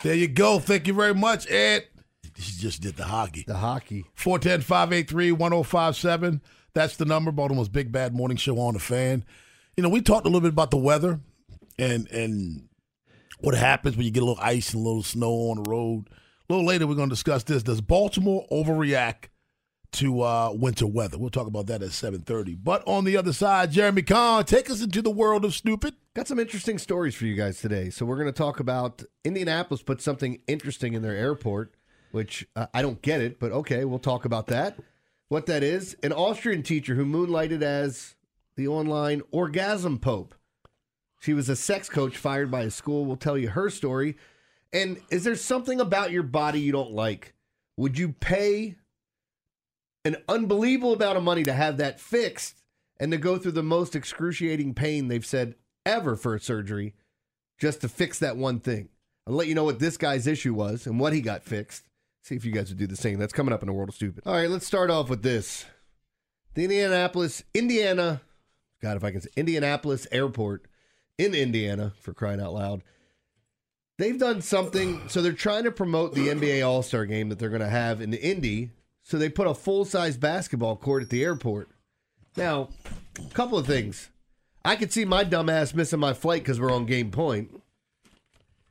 There 0.02 0.14
you 0.14 0.28
go. 0.28 0.58
Thank 0.58 0.86
you 0.86 0.94
very 0.94 1.14
much, 1.14 1.50
Ed. 1.50 1.86
He 2.36 2.52
just 2.58 2.82
did 2.82 2.96
the 2.96 3.04
hockey. 3.04 3.44
The 3.46 3.56
hockey. 3.56 4.04
410 4.14 4.62
583 4.62 5.32
1057. 5.32 6.42
That's 6.74 6.96
the 6.96 7.04
number. 7.04 7.30
Baltimore's 7.30 7.68
Big 7.68 7.92
Bad 7.92 8.14
Morning 8.14 8.36
Show 8.36 8.58
on 8.58 8.74
the 8.74 8.80
fan. 8.80 9.24
You 9.76 9.82
know, 9.82 9.88
we 9.88 10.00
talked 10.00 10.26
a 10.26 10.28
little 10.28 10.40
bit 10.40 10.52
about 10.52 10.70
the 10.70 10.76
weather 10.76 11.20
and 11.78 12.08
and 12.08 12.68
what 13.40 13.54
happens 13.54 13.96
when 13.96 14.06
you 14.06 14.12
get 14.12 14.22
a 14.22 14.26
little 14.26 14.42
ice 14.42 14.72
and 14.72 14.84
a 14.84 14.86
little 14.86 15.02
snow 15.02 15.50
on 15.50 15.62
the 15.62 15.70
road. 15.70 16.08
A 16.08 16.52
little 16.52 16.66
later, 16.66 16.86
we're 16.86 16.94
going 16.94 17.08
to 17.08 17.14
discuss 17.14 17.44
this. 17.44 17.62
Does 17.62 17.80
Baltimore 17.80 18.46
overreact 18.50 19.26
to 19.92 20.22
uh, 20.22 20.52
winter 20.52 20.86
weather. 20.86 21.18
We'll 21.18 21.30
talk 21.30 21.46
about 21.46 21.66
that 21.66 21.82
at 21.82 21.90
7:30. 21.90 22.58
But 22.62 22.82
on 22.86 23.04
the 23.04 23.16
other 23.16 23.32
side, 23.32 23.72
Jeremy 23.72 24.02
Kahn, 24.02 24.44
take 24.44 24.70
us 24.70 24.82
into 24.82 25.02
the 25.02 25.10
world 25.10 25.44
of 25.44 25.54
stupid. 25.54 25.94
Got 26.14 26.28
some 26.28 26.38
interesting 26.38 26.78
stories 26.78 27.14
for 27.14 27.26
you 27.26 27.34
guys 27.34 27.60
today. 27.60 27.90
So 27.90 28.04
we're 28.04 28.16
going 28.16 28.26
to 28.26 28.32
talk 28.32 28.60
about 28.60 29.02
Indianapolis 29.24 29.82
put 29.82 30.00
something 30.00 30.40
interesting 30.46 30.94
in 30.94 31.02
their 31.02 31.16
airport, 31.16 31.74
which 32.10 32.46
uh, 32.56 32.66
I 32.74 32.82
don't 32.82 33.00
get 33.02 33.20
it, 33.20 33.38
but 33.38 33.52
okay, 33.52 33.84
we'll 33.84 33.98
talk 33.98 34.24
about 34.24 34.46
that. 34.48 34.78
What 35.28 35.46
that 35.46 35.62
is, 35.62 35.96
an 36.02 36.12
Austrian 36.12 36.62
teacher 36.62 36.94
who 36.94 37.06
moonlighted 37.06 37.62
as 37.62 38.14
the 38.56 38.68
online 38.68 39.22
orgasm 39.30 39.98
pope. 39.98 40.34
She 41.20 41.32
was 41.32 41.48
a 41.48 41.56
sex 41.56 41.88
coach 41.88 42.16
fired 42.16 42.50
by 42.50 42.62
a 42.62 42.70
school. 42.70 43.06
We'll 43.06 43.16
tell 43.16 43.38
you 43.38 43.48
her 43.50 43.70
story. 43.70 44.16
And 44.72 45.00
is 45.10 45.24
there 45.24 45.36
something 45.36 45.80
about 45.80 46.10
your 46.10 46.22
body 46.22 46.60
you 46.60 46.72
don't 46.72 46.92
like? 46.92 47.34
Would 47.76 47.98
you 47.98 48.10
pay 48.10 48.76
an 50.04 50.16
unbelievable 50.28 50.94
amount 50.94 51.16
of 51.16 51.22
money 51.22 51.42
to 51.44 51.52
have 51.52 51.76
that 51.76 52.00
fixed 52.00 52.62
and 52.98 53.12
to 53.12 53.18
go 53.18 53.38
through 53.38 53.52
the 53.52 53.62
most 53.62 53.94
excruciating 53.94 54.74
pain 54.74 55.08
they've 55.08 55.26
said 55.26 55.54
ever 55.86 56.16
for 56.16 56.34
a 56.34 56.40
surgery 56.40 56.94
just 57.58 57.80
to 57.80 57.88
fix 57.88 58.18
that 58.18 58.36
one 58.36 58.60
thing? 58.60 58.88
I'll 59.26 59.34
let 59.34 59.46
you 59.46 59.54
know 59.54 59.64
what 59.64 59.78
this 59.78 59.96
guy's 59.96 60.26
issue 60.26 60.54
was 60.54 60.86
and 60.86 60.98
what 60.98 61.12
he 61.12 61.20
got 61.20 61.42
fixed. 61.44 61.88
See 62.22 62.36
if 62.36 62.44
you 62.44 62.52
guys 62.52 62.68
would 62.68 62.78
do 62.78 62.86
the 62.86 62.96
same. 62.96 63.18
That's 63.18 63.32
coming 63.32 63.52
up 63.52 63.62
in 63.62 63.66
the 63.66 63.72
world 63.72 63.88
of 63.88 63.94
stupid. 63.94 64.24
All 64.26 64.34
right, 64.34 64.50
let's 64.50 64.66
start 64.66 64.90
off 64.90 65.08
with 65.08 65.22
this. 65.22 65.64
The 66.54 66.64
Indianapolis, 66.64 67.42
Indiana, 67.54 68.20
God, 68.80 68.96
if 68.96 69.04
I 69.04 69.10
can 69.10 69.20
say 69.20 69.30
Indianapolis 69.36 70.06
Airport 70.12 70.66
in 71.18 71.34
Indiana, 71.34 71.92
for 72.00 72.12
crying 72.12 72.40
out 72.40 72.52
loud. 72.52 72.82
They've 73.98 74.18
done 74.18 74.40
something, 74.40 75.08
so 75.08 75.22
they're 75.22 75.32
trying 75.32 75.64
to 75.64 75.70
promote 75.70 76.14
the 76.14 76.28
NBA 76.28 76.66
All 76.66 76.82
Star 76.82 77.06
game 77.06 77.28
that 77.28 77.38
they're 77.38 77.48
going 77.48 77.60
to 77.60 77.68
have 77.68 78.00
in 78.00 78.10
the 78.10 78.22
Indy. 78.22 78.70
So 79.02 79.18
they 79.18 79.28
put 79.28 79.46
a 79.46 79.54
full 79.54 79.84
size 79.84 80.16
basketball 80.16 80.76
court 80.76 81.02
at 81.02 81.10
the 81.10 81.24
airport. 81.24 81.68
Now, 82.36 82.68
a 83.18 83.34
couple 83.34 83.58
of 83.58 83.66
things. 83.66 84.08
I 84.64 84.76
could 84.76 84.92
see 84.92 85.04
my 85.04 85.24
dumbass 85.24 85.74
missing 85.74 85.98
my 86.00 86.12
flight 86.14 86.42
because 86.42 86.60
we're 86.60 86.72
on 86.72 86.86
game 86.86 87.10
point. 87.10 87.50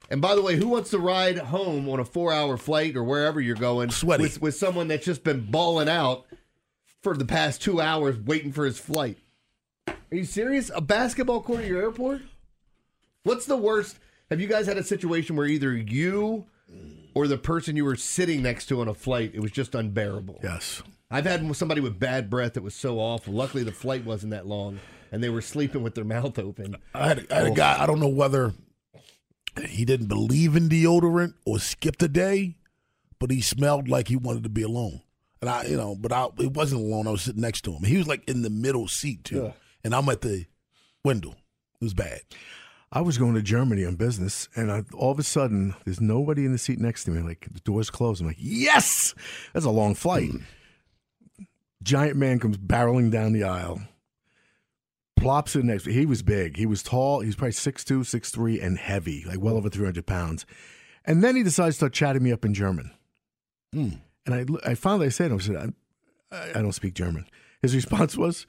And 0.10 0.22
by 0.22 0.36
the 0.36 0.42
way, 0.42 0.56
who 0.56 0.68
wants 0.68 0.90
to 0.92 1.00
ride 1.00 1.38
home 1.38 1.88
on 1.90 2.00
a 2.00 2.06
four 2.06 2.34
hour 2.34 2.58
flight 2.58 2.96
or 2.96 3.04
wherever 3.04 3.40
you're 3.40 3.56
going 3.56 3.92
Sweaty. 3.92 4.24
with, 4.24 4.42
with 4.42 4.56
someone 4.56 4.88
that's 4.88 5.06
just 5.06 5.24
been 5.24 5.50
balling 5.50 5.90
out 5.90 6.26
for 7.02 7.16
the 7.16 7.26
past 7.26 7.62
two 7.62 7.80
hours 7.80 8.18
waiting 8.18 8.52
for 8.52 8.66
his 8.66 8.80
flight? 8.80 9.18
Are 9.88 9.96
you 10.18 10.26
serious? 10.26 10.72
A 10.74 10.82
basketball 10.82 11.42
court 11.42 11.62
at 11.62 11.68
your 11.68 11.82
airport? 11.82 12.22
What's 13.24 13.46
the 13.46 13.58
worst? 13.58 14.00
Have 14.30 14.42
you 14.42 14.48
guys 14.48 14.66
had 14.66 14.78
a 14.78 14.84
situation 14.84 15.36
where 15.36 15.46
either 15.46 15.76
you 15.76 16.46
or 17.14 17.28
the 17.28 17.38
person 17.38 17.76
you 17.76 17.86
were 17.86 17.96
sitting 17.96 18.42
next 18.42 18.68
to 18.68 18.82
on 18.82 18.88
a 18.88 18.94
flight, 18.94 19.32
it 19.34 19.40
was 19.42 19.52
just 19.52 19.76
unbearable? 19.76 20.40
Yes. 20.44 20.82
I've 21.10 21.26
had 21.26 21.56
somebody 21.56 21.82
with 21.82 22.00
bad 22.00 22.30
breath 22.30 22.54
that 22.54 22.64
was 22.64 22.74
so 22.74 23.00
awful. 23.00 23.34
Luckily, 23.34 23.64
the 23.64 23.72
flight 23.72 24.06
wasn't 24.06 24.32
that 24.32 24.48
long, 24.48 24.80
and 25.12 25.22
they 25.22 25.30
were 25.30 25.42
sleeping 25.42 25.84
with 25.84 25.96
their 25.96 26.06
mouth 26.06 26.40
open. 26.40 26.78
I 26.96 27.08
had, 27.10 27.20
a, 27.20 27.34
I 27.34 27.38
had 27.40 27.48
a 27.48 27.52
oh. 27.52 27.54
guy. 27.54 27.82
I 27.82 27.86
don't 27.86 28.00
know 28.00 28.08
whether 28.08 28.54
he 29.68 29.84
didn't 29.84 30.08
believe 30.08 30.56
in 30.56 30.70
deodorant 30.70 31.34
or 31.46 31.60
skipped 31.60 32.02
a 32.02 32.08
day, 32.08 32.56
but 33.20 33.30
he 33.30 33.42
smelled 33.42 33.90
like 33.90 34.08
he 34.08 34.16
wanted 34.16 34.44
to 34.44 34.50
be 34.50 34.64
alone. 34.64 35.02
And 35.42 35.50
I, 35.50 35.66
you 35.66 35.76
know, 35.76 35.96
but 36.00 36.14
I, 36.14 36.28
it 36.40 36.54
wasn't 36.54 36.82
alone. 36.82 37.08
I 37.08 37.12
was 37.12 37.24
sitting 37.24 37.42
next 37.42 37.62
to 37.62 37.74
him. 37.74 37.84
He 37.84 37.98
was 37.98 38.08
like 38.08 38.28
in 38.30 38.44
the 38.44 38.50
middle 38.50 38.88
seat 38.88 39.24
too, 39.26 39.54
and 39.84 39.94
I'm 39.94 40.08
at 40.08 40.22
the 40.22 40.46
window. 41.04 41.32
It 41.32 41.84
was 41.84 41.94
bad. 41.94 42.22
I 42.94 43.02
was 43.02 43.18
going 43.18 43.36
to 43.36 43.42
Germany 43.42 43.86
on 43.86 43.96
business, 43.96 44.50
and 44.56 44.70
I, 44.72 44.84
all 44.94 45.12
of 45.12 45.20
a 45.20 45.24
sudden, 45.24 45.76
there's 45.86 46.02
nobody 46.02 46.46
in 46.46 46.52
the 46.52 46.58
seat 46.58 46.80
next 46.80 47.06
to 47.06 47.12
me. 47.12 47.22
Like 47.22 47.48
the 47.52 47.62
door's 47.62 47.90
closed. 47.90 48.22
I'm 48.22 48.28
like, 48.28 48.36
yes, 48.40 49.16
that's 49.54 49.66
a 49.66 49.70
long 49.72 49.96
flight. 49.96 50.32
Giant 51.82 52.18
man 52.18 52.40
comes 52.40 52.58
barreling 52.58 53.10
down 53.10 53.32
the 53.32 53.44
aisle, 53.44 53.82
plops 55.16 55.56
in 55.56 55.68
next. 55.68 55.86
He 55.86 56.06
was 56.06 56.22
big. 56.22 56.58
He 56.58 56.66
was 56.66 56.84
tall. 56.84 57.22
He 57.22 57.28
was 57.28 57.36
probably 57.36 57.54
6'2", 57.54 58.02
6'3", 58.02 58.64
and 58.64 58.78
heavy, 58.78 59.24
like 59.26 59.40
well 59.40 59.56
over 59.56 59.70
three 59.70 59.86
hundred 59.86 60.06
pounds. 60.06 60.46
And 61.06 61.24
then 61.24 61.36
he 61.36 61.44
decides 61.44 61.76
to 61.76 61.78
start 61.78 61.94
chatting 61.94 62.24
me 62.24 62.32
up 62.32 62.46
in 62.46 62.54
German. 62.54 62.92
Hmm. 63.74 63.90
And 64.26 64.36
I, 64.36 64.72
I 64.72 64.76
finally 64.76 65.10
said 65.10 65.30
to 65.30 65.34
him, 65.36 65.40
I 65.40 65.44
said, 65.44 65.74
I, 66.32 66.60
I 66.60 66.62
don't 66.62 66.74
speak 66.74 66.94
German. 66.94 67.26
His 67.62 67.74
response 67.74 68.18
was, 68.18 68.46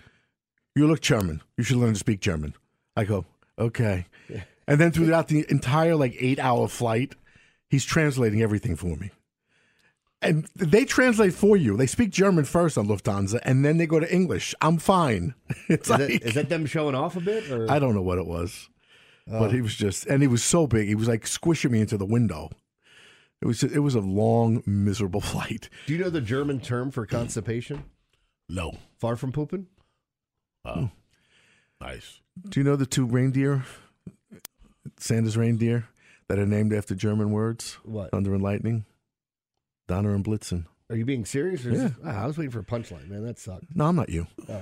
"You 0.74 0.86
look 0.86 1.00
German. 1.00 1.42
You 1.56 1.64
should 1.64 1.76
learn 1.76 1.92
to 1.92 1.98
speak 1.98 2.20
German." 2.20 2.54
I 2.94 3.04
go, 3.04 3.24
"Okay." 3.58 4.06
And 4.66 4.80
then 4.80 4.92
throughout 4.92 5.28
the 5.28 5.44
entire 5.48 5.96
like 5.96 6.14
eight 6.18 6.38
hour 6.38 6.68
flight, 6.68 7.14
he's 7.68 7.84
translating 7.84 8.42
everything 8.42 8.76
for 8.76 8.96
me. 8.96 9.10
And 10.22 10.46
they 10.54 10.84
translate 10.84 11.34
for 11.34 11.56
you. 11.56 11.76
They 11.76 11.88
speak 11.88 12.10
German 12.10 12.44
first 12.44 12.78
on 12.78 12.86
Lufthansa, 12.86 13.40
and 13.44 13.64
then 13.64 13.78
they 13.78 13.86
go 13.86 13.98
to 13.98 14.14
English. 14.14 14.54
I'm 14.60 14.78
fine. 14.78 15.34
It's 15.68 15.88
Is, 15.88 15.90
like 15.90 15.98
that, 15.98 16.22
is 16.22 16.34
that 16.34 16.48
them 16.48 16.66
showing 16.66 16.94
off 16.94 17.16
a 17.16 17.20
bit? 17.20 17.50
Or? 17.50 17.68
I 17.70 17.78
don't 17.78 17.94
know 17.94 18.02
what 18.02 18.18
it 18.18 18.26
was, 18.26 18.68
oh. 19.28 19.40
but 19.40 19.52
he 19.52 19.60
was 19.60 19.74
just, 19.74 20.06
and 20.06 20.22
he 20.22 20.28
was 20.28 20.44
so 20.44 20.66
big. 20.66 20.86
He 20.86 20.94
was 20.94 21.08
like 21.08 21.26
squishing 21.26 21.72
me 21.72 21.80
into 21.80 21.96
the 21.96 22.06
window. 22.06 22.50
It 23.40 23.46
was 23.46 23.64
it 23.64 23.80
was 23.80 23.96
a 23.96 24.00
long, 24.00 24.62
miserable 24.64 25.20
flight. 25.32 25.68
Do 25.86 25.92
you 25.92 25.98
know 25.98 26.10
the 26.10 26.20
German 26.20 26.60
term 26.60 26.92
for 26.92 27.04
constipation? 27.04 27.84
No, 28.48 28.78
Far 29.00 29.16
from 29.16 29.32
pooping? 29.32 29.66
oh 30.64 30.90
nice. 31.80 32.21
Do 32.48 32.60
you 32.60 32.64
know 32.64 32.76
the 32.76 32.86
two 32.86 33.04
reindeer, 33.06 33.64
Santa's 34.98 35.36
reindeer, 35.36 35.86
that 36.28 36.38
are 36.38 36.46
named 36.46 36.72
after 36.72 36.94
German 36.94 37.30
words? 37.30 37.78
What? 37.84 38.10
Thunder 38.10 38.32
and 38.34 38.42
lightning, 38.42 38.84
Donner 39.88 40.14
and 40.14 40.24
Blitzen. 40.24 40.66
Are 40.90 40.96
you 40.96 41.04
being 41.04 41.24
serious? 41.24 41.64
Or 41.66 41.70
Yeah. 41.70 41.78
this- 41.84 41.92
Ah, 42.04 42.22
I 42.24 42.26
was 42.26 42.36
waiting 42.38 42.50
for 42.50 42.58
a 42.60 42.64
punchline, 42.64 43.08
man. 43.08 43.24
That 43.24 43.38
sucked. 43.38 43.64
No, 43.74 43.86
I'm 43.86 43.96
not 43.96 44.08
you. 44.08 44.26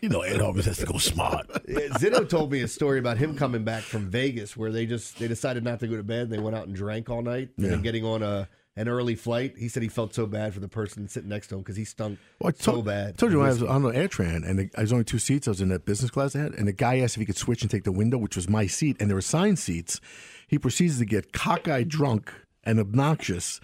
You 0.00 0.10
know, 0.10 0.20
Ed 0.20 0.42
always 0.42 0.66
has 0.66 0.76
to 0.78 0.86
go 0.86 0.98
smart. 0.98 1.46
Yeah, 1.66 1.88
Zito 1.92 2.28
told 2.28 2.52
me 2.52 2.60
a 2.60 2.68
story 2.68 2.98
about 2.98 3.16
him 3.16 3.36
coming 3.36 3.64
back 3.64 3.82
from 3.82 4.10
Vegas 4.10 4.54
where 4.54 4.70
they 4.70 4.84
just 4.84 5.18
they 5.18 5.28
decided 5.28 5.64
not 5.64 5.80
to 5.80 5.86
go 5.86 5.96
to 5.96 6.02
bed. 6.02 6.28
They 6.28 6.38
went 6.38 6.54
out 6.54 6.66
and 6.66 6.76
drank 6.76 7.08
all 7.08 7.22
night 7.22 7.50
and 7.56 7.64
Yeah. 7.64 7.70
then 7.70 7.80
getting 7.82 8.04
on 8.04 8.22
a 8.22 8.46
an 8.76 8.88
early 8.88 9.14
flight. 9.14 9.54
He 9.56 9.68
said 9.68 9.82
he 9.82 9.88
felt 9.88 10.14
so 10.14 10.26
bad 10.26 10.52
for 10.54 10.60
the 10.60 10.68
person 10.68 11.08
sitting 11.08 11.28
next 11.28 11.48
to 11.48 11.54
him 11.54 11.60
because 11.60 11.76
he 11.76 11.84
stunk 11.84 12.18
Well, 12.40 12.52
I 12.56 12.62
so 12.62 12.72
told- 12.72 12.84
bad. 12.86 13.16
told 13.18 13.32
you 13.32 13.38
when 13.38 13.46
I 13.46 13.50
was 13.50 13.62
on 13.62 13.82
the 13.82 13.90
AirTran, 13.92 14.48
and 14.48 14.58
the, 14.58 14.70
I 14.76 14.82
was 14.82 14.92
only 14.92 15.04
two 15.04 15.18
seats. 15.18 15.46
I 15.46 15.52
was 15.52 15.60
in 15.60 15.68
that 15.68 15.84
business 15.84 16.10
class 16.10 16.34
I 16.34 16.40
had, 16.40 16.54
and 16.54 16.66
the 16.66 16.72
guy 16.72 16.98
asked 16.98 17.16
if 17.16 17.20
he 17.20 17.26
could 17.26 17.36
switch 17.36 17.62
and 17.62 17.70
take 17.70 17.84
the 17.84 17.92
window, 17.92 18.18
which 18.18 18.36
was 18.36 18.48
my 18.48 18.66
seat, 18.66 18.96
and 19.00 19.08
there 19.08 19.14
were 19.14 19.20
assigned 19.20 19.58
seats. 19.58 20.00
He 20.48 20.58
proceeds 20.58 20.98
to 20.98 21.04
get 21.04 21.32
cockeyed 21.32 21.88
drunk 21.88 22.32
and 22.64 22.78
obnoxious. 22.80 23.60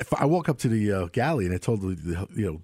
If 0.00 0.12
I 0.14 0.24
walk 0.24 0.48
up 0.48 0.58
to 0.58 0.68
the 0.68 0.92
uh, 0.92 1.06
galley 1.06 1.44
and 1.46 1.54
I 1.54 1.58
told 1.58 1.80
the, 1.82 1.88
the 1.94 2.28
you 2.34 2.46
know 2.46 2.62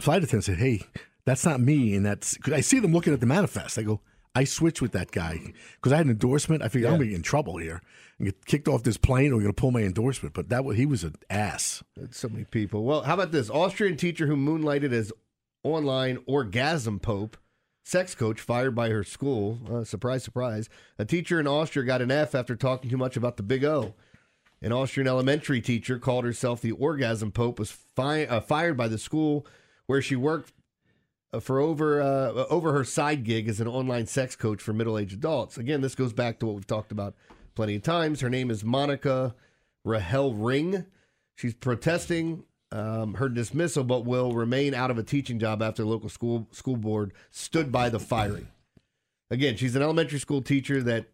flight 0.00 0.22
attendant, 0.22 0.44
I 0.44 0.52
said, 0.52 0.58
"Hey, 0.58 0.82
that's 1.24 1.44
not 1.44 1.60
me," 1.60 1.94
and 1.96 2.04
that's 2.06 2.34
because 2.36 2.52
I 2.52 2.60
see 2.60 2.78
them 2.78 2.92
looking 2.92 3.12
at 3.12 3.20
the 3.20 3.26
manifest. 3.26 3.78
I 3.78 3.82
go, 3.82 4.00
"I 4.34 4.44
switched 4.44 4.82
with 4.82 4.92
that 4.92 5.10
guy 5.10 5.52
because 5.76 5.92
I 5.92 5.96
had 5.96 6.06
an 6.06 6.12
endorsement. 6.12 6.62
I 6.62 6.68
figured 6.68 6.90
I'm 6.90 6.98
going 6.98 7.08
to 7.08 7.10
get 7.12 7.16
in 7.16 7.22
trouble 7.22 7.56
here 7.58 7.82
and 8.18 8.26
get 8.26 8.46
kicked 8.46 8.68
off 8.68 8.82
this 8.82 8.96
plane, 8.96 9.32
or 9.32 9.40
to 9.40 9.52
pull 9.52 9.70
my 9.70 9.82
endorsement." 9.82 10.34
But 10.34 10.48
that 10.48 10.64
was, 10.64 10.76
he 10.76 10.86
was 10.86 11.04
an 11.04 11.16
ass. 11.30 11.82
So 12.10 12.28
many 12.28 12.44
people. 12.44 12.84
Well, 12.84 13.02
how 13.02 13.14
about 13.14 13.32
this 13.32 13.50
Austrian 13.50 13.96
teacher 13.96 14.26
who 14.26 14.36
moonlighted 14.36 14.92
as 14.92 15.12
online 15.62 16.18
orgasm 16.26 16.98
pope, 16.98 17.36
sex 17.84 18.14
coach 18.14 18.40
fired 18.40 18.74
by 18.74 18.90
her 18.90 19.04
school. 19.04 19.58
Uh, 19.70 19.84
surprise, 19.84 20.22
surprise. 20.22 20.68
A 20.98 21.04
teacher 21.04 21.40
in 21.40 21.46
Austria 21.46 21.84
got 21.84 22.02
an 22.02 22.10
F 22.10 22.34
after 22.34 22.56
talking 22.56 22.90
too 22.90 22.96
much 22.96 23.16
about 23.16 23.36
the 23.36 23.42
Big 23.42 23.64
O. 23.64 23.94
An 24.60 24.72
Austrian 24.72 25.06
elementary 25.06 25.60
teacher 25.60 25.98
called 25.98 26.24
herself 26.24 26.60
the 26.60 26.72
orgasm 26.72 27.30
pope 27.30 27.58
was 27.58 27.70
fi- 27.70 28.26
uh, 28.26 28.40
fired 28.40 28.76
by 28.76 28.88
the 28.88 28.98
school 28.98 29.46
where 29.86 30.02
she 30.02 30.16
worked 30.16 30.52
for 31.40 31.60
over 31.60 32.00
uh, 32.00 32.46
over 32.48 32.72
her 32.72 32.84
side 32.84 33.24
gig 33.24 33.48
as 33.48 33.60
an 33.60 33.68
online 33.68 34.06
sex 34.06 34.34
coach 34.34 34.62
for 34.62 34.72
middle-aged 34.72 35.14
adults. 35.14 35.58
Again, 35.58 35.80
this 35.80 35.94
goes 35.94 36.12
back 36.12 36.38
to 36.38 36.46
what 36.46 36.54
we've 36.54 36.66
talked 36.66 36.92
about 36.92 37.14
plenty 37.54 37.76
of 37.76 37.82
times. 37.82 38.20
Her 38.20 38.30
name 38.30 38.50
is 38.50 38.64
Monica 38.64 39.34
Rahel 39.84 40.32
Ring. 40.32 40.86
She's 41.34 41.54
protesting 41.54 42.44
um, 42.72 43.14
her 43.14 43.28
dismissal, 43.28 43.84
but 43.84 44.04
will 44.04 44.32
remain 44.32 44.74
out 44.74 44.90
of 44.90 44.98
a 44.98 45.02
teaching 45.02 45.38
job 45.38 45.62
after 45.62 45.84
local 45.84 46.08
school 46.08 46.48
school 46.50 46.76
board 46.76 47.12
stood 47.30 47.70
by 47.70 47.88
the 47.88 48.00
firing. 48.00 48.48
Again, 49.30 49.56
she's 49.56 49.76
an 49.76 49.82
elementary 49.82 50.18
school 50.18 50.40
teacher 50.40 50.82
that, 50.82 51.06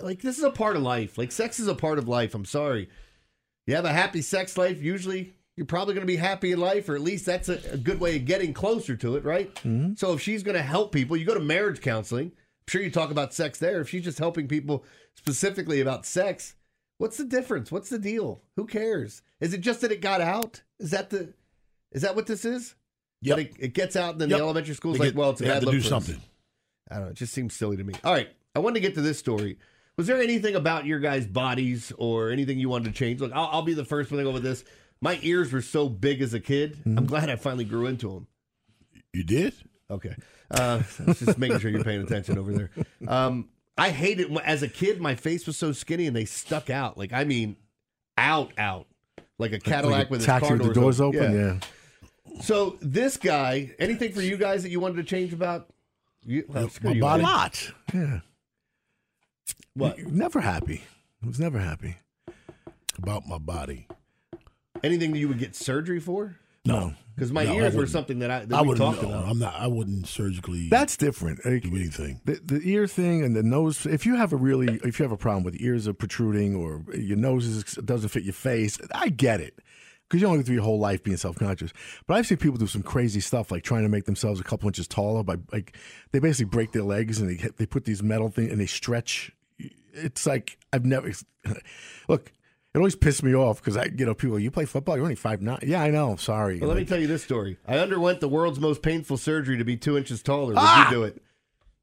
like, 0.00 0.22
this 0.22 0.38
is 0.38 0.44
a 0.44 0.50
part 0.50 0.76
of 0.76 0.82
life. 0.82 1.18
Like, 1.18 1.32
sex 1.32 1.58
is 1.58 1.66
a 1.66 1.74
part 1.74 1.98
of 1.98 2.06
life. 2.06 2.34
I'm 2.34 2.44
sorry. 2.44 2.88
You 3.66 3.74
have 3.74 3.84
a 3.84 3.92
happy 3.92 4.22
sex 4.22 4.56
life. 4.56 4.80
Usually, 4.80 5.34
you're 5.60 5.66
probably 5.66 5.92
going 5.92 6.06
to 6.06 6.10
be 6.10 6.16
happy 6.16 6.52
in 6.52 6.58
life, 6.58 6.88
or 6.88 6.94
at 6.94 7.02
least 7.02 7.26
that's 7.26 7.50
a, 7.50 7.60
a 7.70 7.76
good 7.76 8.00
way 8.00 8.16
of 8.16 8.24
getting 8.24 8.54
closer 8.54 8.96
to 8.96 9.16
it, 9.16 9.24
right? 9.26 9.54
Mm-hmm. 9.56 9.92
So, 9.94 10.14
if 10.14 10.22
she's 10.22 10.42
going 10.42 10.56
to 10.56 10.62
help 10.62 10.90
people, 10.90 11.18
you 11.18 11.26
go 11.26 11.34
to 11.34 11.40
marriage 11.40 11.82
counseling. 11.82 12.28
I'm 12.28 12.64
sure 12.66 12.80
you 12.80 12.90
talk 12.90 13.10
about 13.10 13.34
sex 13.34 13.58
there. 13.58 13.82
If 13.82 13.90
she's 13.90 14.04
just 14.04 14.16
helping 14.18 14.48
people 14.48 14.86
specifically 15.14 15.82
about 15.82 16.06
sex, 16.06 16.54
what's 16.96 17.18
the 17.18 17.24
difference? 17.24 17.70
What's 17.70 17.90
the 17.90 17.98
deal? 17.98 18.40
Who 18.56 18.64
cares? 18.66 19.20
Is 19.38 19.52
it 19.52 19.60
just 19.60 19.82
that 19.82 19.92
it 19.92 20.00
got 20.00 20.22
out? 20.22 20.62
Is 20.78 20.92
that 20.92 21.10
the? 21.10 21.34
Is 21.92 22.00
that 22.00 22.16
what 22.16 22.26
this 22.26 22.46
is? 22.46 22.74
Yeah, 23.20 23.36
it, 23.36 23.52
it 23.58 23.74
gets 23.74 23.96
out, 23.96 24.12
and 24.12 24.20
then 24.22 24.30
Yep. 24.30 24.38
the 24.38 24.44
elementary 24.44 24.74
school's 24.74 24.96
They 24.96 25.04
like, 25.04 25.08
get- 25.12 25.18
well, 25.18 25.28
it's 25.30 25.42
a 25.42 25.44
bad 25.44 25.60
to 25.60 25.66
look 25.66 25.74
do 25.74 25.80
for 25.82 25.84
us. 25.84 25.90
something. 25.90 26.22
I 26.90 26.94
don't 26.94 27.04
know. 27.04 27.10
It 27.10 27.16
just 27.16 27.34
seems 27.34 27.54
silly 27.54 27.76
to 27.76 27.84
me. 27.84 27.92
All 28.02 28.14
right. 28.14 28.30
I 28.54 28.60
wanted 28.60 28.76
to 28.76 28.80
get 28.80 28.94
to 28.94 29.02
this 29.02 29.18
story. 29.18 29.58
Was 29.98 30.06
there 30.06 30.16
anything 30.16 30.54
about 30.54 30.86
your 30.86 30.98
guys' 31.00 31.26
bodies 31.26 31.92
or 31.98 32.30
anything 32.30 32.58
you 32.58 32.70
wanted 32.70 32.86
to 32.86 32.92
change? 32.98 33.20
Look, 33.20 33.32
I'll, 33.34 33.48
I'll 33.52 33.62
be 33.62 33.74
the 33.74 33.84
first 33.84 34.10
one 34.10 34.18
to 34.18 34.24
go 34.24 34.30
with 34.30 34.42
this. 34.42 34.64
My 35.02 35.18
ears 35.22 35.52
were 35.52 35.62
so 35.62 35.88
big 35.88 36.20
as 36.20 36.34
a 36.34 36.40
kid. 36.40 36.76
Mm-hmm. 36.76 36.98
I'm 36.98 37.06
glad 37.06 37.30
I 37.30 37.36
finally 37.36 37.64
grew 37.64 37.86
into 37.86 38.12
them. 38.12 38.26
You 39.12 39.24
did? 39.24 39.54
Okay. 39.90 40.14
Uh, 40.50 40.82
just 41.06 41.38
making 41.38 41.58
sure 41.58 41.70
you're 41.70 41.84
paying 41.84 42.02
attention 42.02 42.38
over 42.38 42.52
there. 42.52 42.70
Um, 43.08 43.48
I 43.78 43.90
hated 43.90 44.36
as 44.44 44.62
a 44.62 44.68
kid. 44.68 45.00
My 45.00 45.14
face 45.14 45.46
was 45.46 45.56
so 45.56 45.72
skinny 45.72 46.06
and 46.06 46.14
they 46.14 46.26
stuck 46.26 46.70
out. 46.70 46.98
Like 46.98 47.12
I 47.12 47.24
mean, 47.24 47.56
out, 48.18 48.52
out, 48.58 48.86
like 49.38 49.52
a 49.52 49.58
Cadillac 49.58 49.98
Like 49.98 50.06
a 50.06 50.10
with 50.10 50.20
its 50.20 50.26
taxi 50.26 50.48
car 50.48 50.56
with 50.58 50.66
the 50.66 50.74
doors 50.74 51.00
open. 51.00 51.32
Yeah. 51.32 51.58
Yeah. 52.34 52.42
So 52.42 52.76
this 52.80 53.16
guy, 53.16 53.74
anything 53.78 54.12
for 54.12 54.22
you 54.22 54.36
guys 54.36 54.62
that 54.62 54.70
you 54.70 54.80
wanted 54.80 54.96
to 54.96 55.04
change 55.04 55.32
about? 55.32 55.70
You, 56.24 56.44
well, 56.48 56.68
screw 56.68 56.90
My 56.90 56.96
you, 56.96 57.00
body? 57.00 57.22
Eddie. 57.22 57.32
Lot. 57.32 57.72
Yeah. 57.94 58.20
What? 59.74 59.98
Never 59.98 60.40
happy. 60.40 60.82
I 61.22 61.26
was 61.26 61.40
never 61.40 61.58
happy. 61.58 61.96
About 62.98 63.26
my 63.26 63.38
body. 63.38 63.88
Anything 64.82 65.12
that 65.12 65.18
you 65.18 65.28
would 65.28 65.38
get 65.38 65.54
surgery 65.54 66.00
for? 66.00 66.36
No. 66.64 66.94
Because 67.14 67.32
my 67.32 67.44
No, 67.44 67.54
ears 67.54 67.74
were 67.74 67.86
something 67.86 68.20
that 68.20 68.30
I 68.30 68.44
that 68.46 68.56
I 68.56 68.62
we 68.62 68.68
wouldn't. 68.68 68.94
talked 68.96 69.02
no, 69.02 69.08
about. 69.10 69.28
I'm 69.28 69.38
not. 69.38 69.54
I 69.54 69.66
wouldn't 69.66 70.06
surgically 70.06 70.68
That's 70.70 70.96
different. 70.96 71.44
Like, 71.44 71.62
do 71.62 71.74
anything. 71.74 72.20
the, 72.24 72.40
the 72.42 72.60
ear 72.64 72.86
thing 72.86 73.22
and 73.24 73.36
the 73.36 73.42
nose. 73.42 73.84
If 73.84 74.06
you 74.06 74.16
have 74.16 74.32
a 74.32 74.36
really, 74.36 74.80
if 74.84 74.98
you 74.98 75.02
have 75.02 75.12
a 75.12 75.16
problem 75.18 75.44
with 75.44 75.60
ears 75.60 75.86
are 75.86 75.92
protruding 75.92 76.54
or 76.54 76.82
your 76.94 77.18
nose 77.18 77.46
is, 77.46 77.64
doesn't 77.74 78.08
fit 78.08 78.22
your 78.22 78.32
face, 78.32 78.78
I 78.94 79.08
get 79.10 79.40
it 79.40 79.58
because 80.08 80.20
you 80.22 80.26
don't 80.28 80.38
get 80.38 80.46
through 80.46 80.54
your 80.56 80.64
whole 80.64 80.78
life 80.78 81.02
being 81.02 81.18
self 81.18 81.36
conscious. 81.36 81.72
But 82.06 82.14
I've 82.14 82.26
seen 82.26 82.38
people 82.38 82.56
do 82.58 82.66
some 82.66 82.82
crazy 82.82 83.20
stuff 83.20 83.50
like 83.50 83.64
trying 83.64 83.82
to 83.82 83.90
make 83.90 84.06
themselves 84.06 84.40
a 84.40 84.44
couple 84.44 84.68
inches 84.68 84.88
taller 84.88 85.22
by 85.22 85.36
like 85.52 85.76
they 86.12 86.20
basically 86.20 86.48
break 86.50 86.72
their 86.72 86.84
legs 86.84 87.20
and 87.20 87.28
they 87.38 87.48
they 87.58 87.66
put 87.66 87.84
these 87.84 88.02
metal 88.02 88.30
things 88.30 88.50
and 88.50 88.58
they 88.60 88.66
stretch. 88.66 89.30
It's 89.92 90.26
like 90.26 90.56
I've 90.72 90.86
never 90.86 91.10
look. 92.08 92.32
It 92.72 92.78
always 92.78 92.94
pissed 92.94 93.22
me 93.24 93.34
off 93.34 93.60
because 93.60 93.76
I, 93.76 93.88
you 93.96 94.06
know, 94.06 94.14
people. 94.14 94.38
You 94.38 94.50
play 94.50 94.64
football. 94.64 94.94
You're 94.96 95.04
only 95.04 95.16
five 95.16 95.42
nine. 95.42 95.58
Yeah, 95.62 95.82
I 95.82 95.90
know. 95.90 96.14
Sorry. 96.16 96.60
Well, 96.60 96.68
let 96.68 96.76
me 96.76 96.84
tell 96.84 97.00
you 97.00 97.08
this 97.08 97.22
story. 97.24 97.58
I 97.66 97.78
underwent 97.78 98.20
the 98.20 98.28
world's 98.28 98.60
most 98.60 98.80
painful 98.82 99.16
surgery 99.16 99.58
to 99.58 99.64
be 99.64 99.76
two 99.76 99.98
inches 99.98 100.22
taller. 100.22 100.48
Would 100.54 100.58
Ah! 100.58 100.88
you 100.88 100.94
do 100.96 101.02
it? 101.04 101.20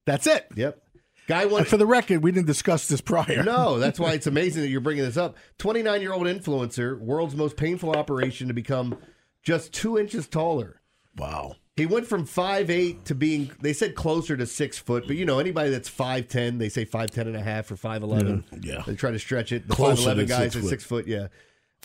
that's 0.06 0.26
it. 0.28 0.48
Yep. 0.56 0.82
Guy 1.28 1.42
And 1.42 1.52
went. 1.52 1.68
for 1.68 1.76
the 1.76 1.86
record, 1.86 2.24
we 2.24 2.32
didn't 2.32 2.48
discuss 2.48 2.88
this 2.88 3.02
prior. 3.02 3.44
No, 3.44 3.80
that's 3.80 4.00
why 4.00 4.14
it's 4.14 4.28
amazing 4.28 4.62
that 4.62 4.70
you're 4.70 4.80
bringing 4.80 5.04
this 5.04 5.18
up. 5.18 5.36
29 5.58 6.00
year 6.02 6.14
old 6.14 6.26
influencer, 6.26 6.98
world's 6.98 7.36
most 7.36 7.58
painful 7.58 7.92
operation 7.92 8.48
to 8.48 8.54
become 8.54 8.98
just 9.44 9.74
two 9.74 9.98
inches 9.98 10.26
taller. 10.30 10.80
Wow. 11.18 11.56
He 11.78 11.86
went 11.86 12.08
from 12.08 12.26
five 12.26 12.70
eight 12.72 13.06
to 13.06 13.16
being, 13.16 13.52
they 13.62 13.72
said 13.72 13.94
closer 13.96 14.36
to 14.36 14.46
six 14.48 14.78
foot, 14.80 15.06
but 15.08 15.16
you 15.16 15.26
know, 15.26 15.38
anybody 15.38 15.70
that's 15.70 15.90
5'10, 15.90 16.58
they 16.58 16.70
say 16.70 16.86
5'10 16.86 17.18
and 17.28 17.36
a 17.38 17.42
half 17.42 17.70
or 17.72 17.76
5'11. 17.76 18.44
Yeah. 18.66 18.82
They 18.86 18.96
try 18.96 19.12
to 19.12 19.20
stretch 19.20 19.52
it. 19.52 19.68
The 19.68 19.76
5'11 19.76 20.28
guys 20.28 20.40
six 20.54 20.56
are 20.56 20.62
foot. 20.62 20.70
six 20.70 20.84
foot, 20.84 21.08
yeah. 21.08 21.28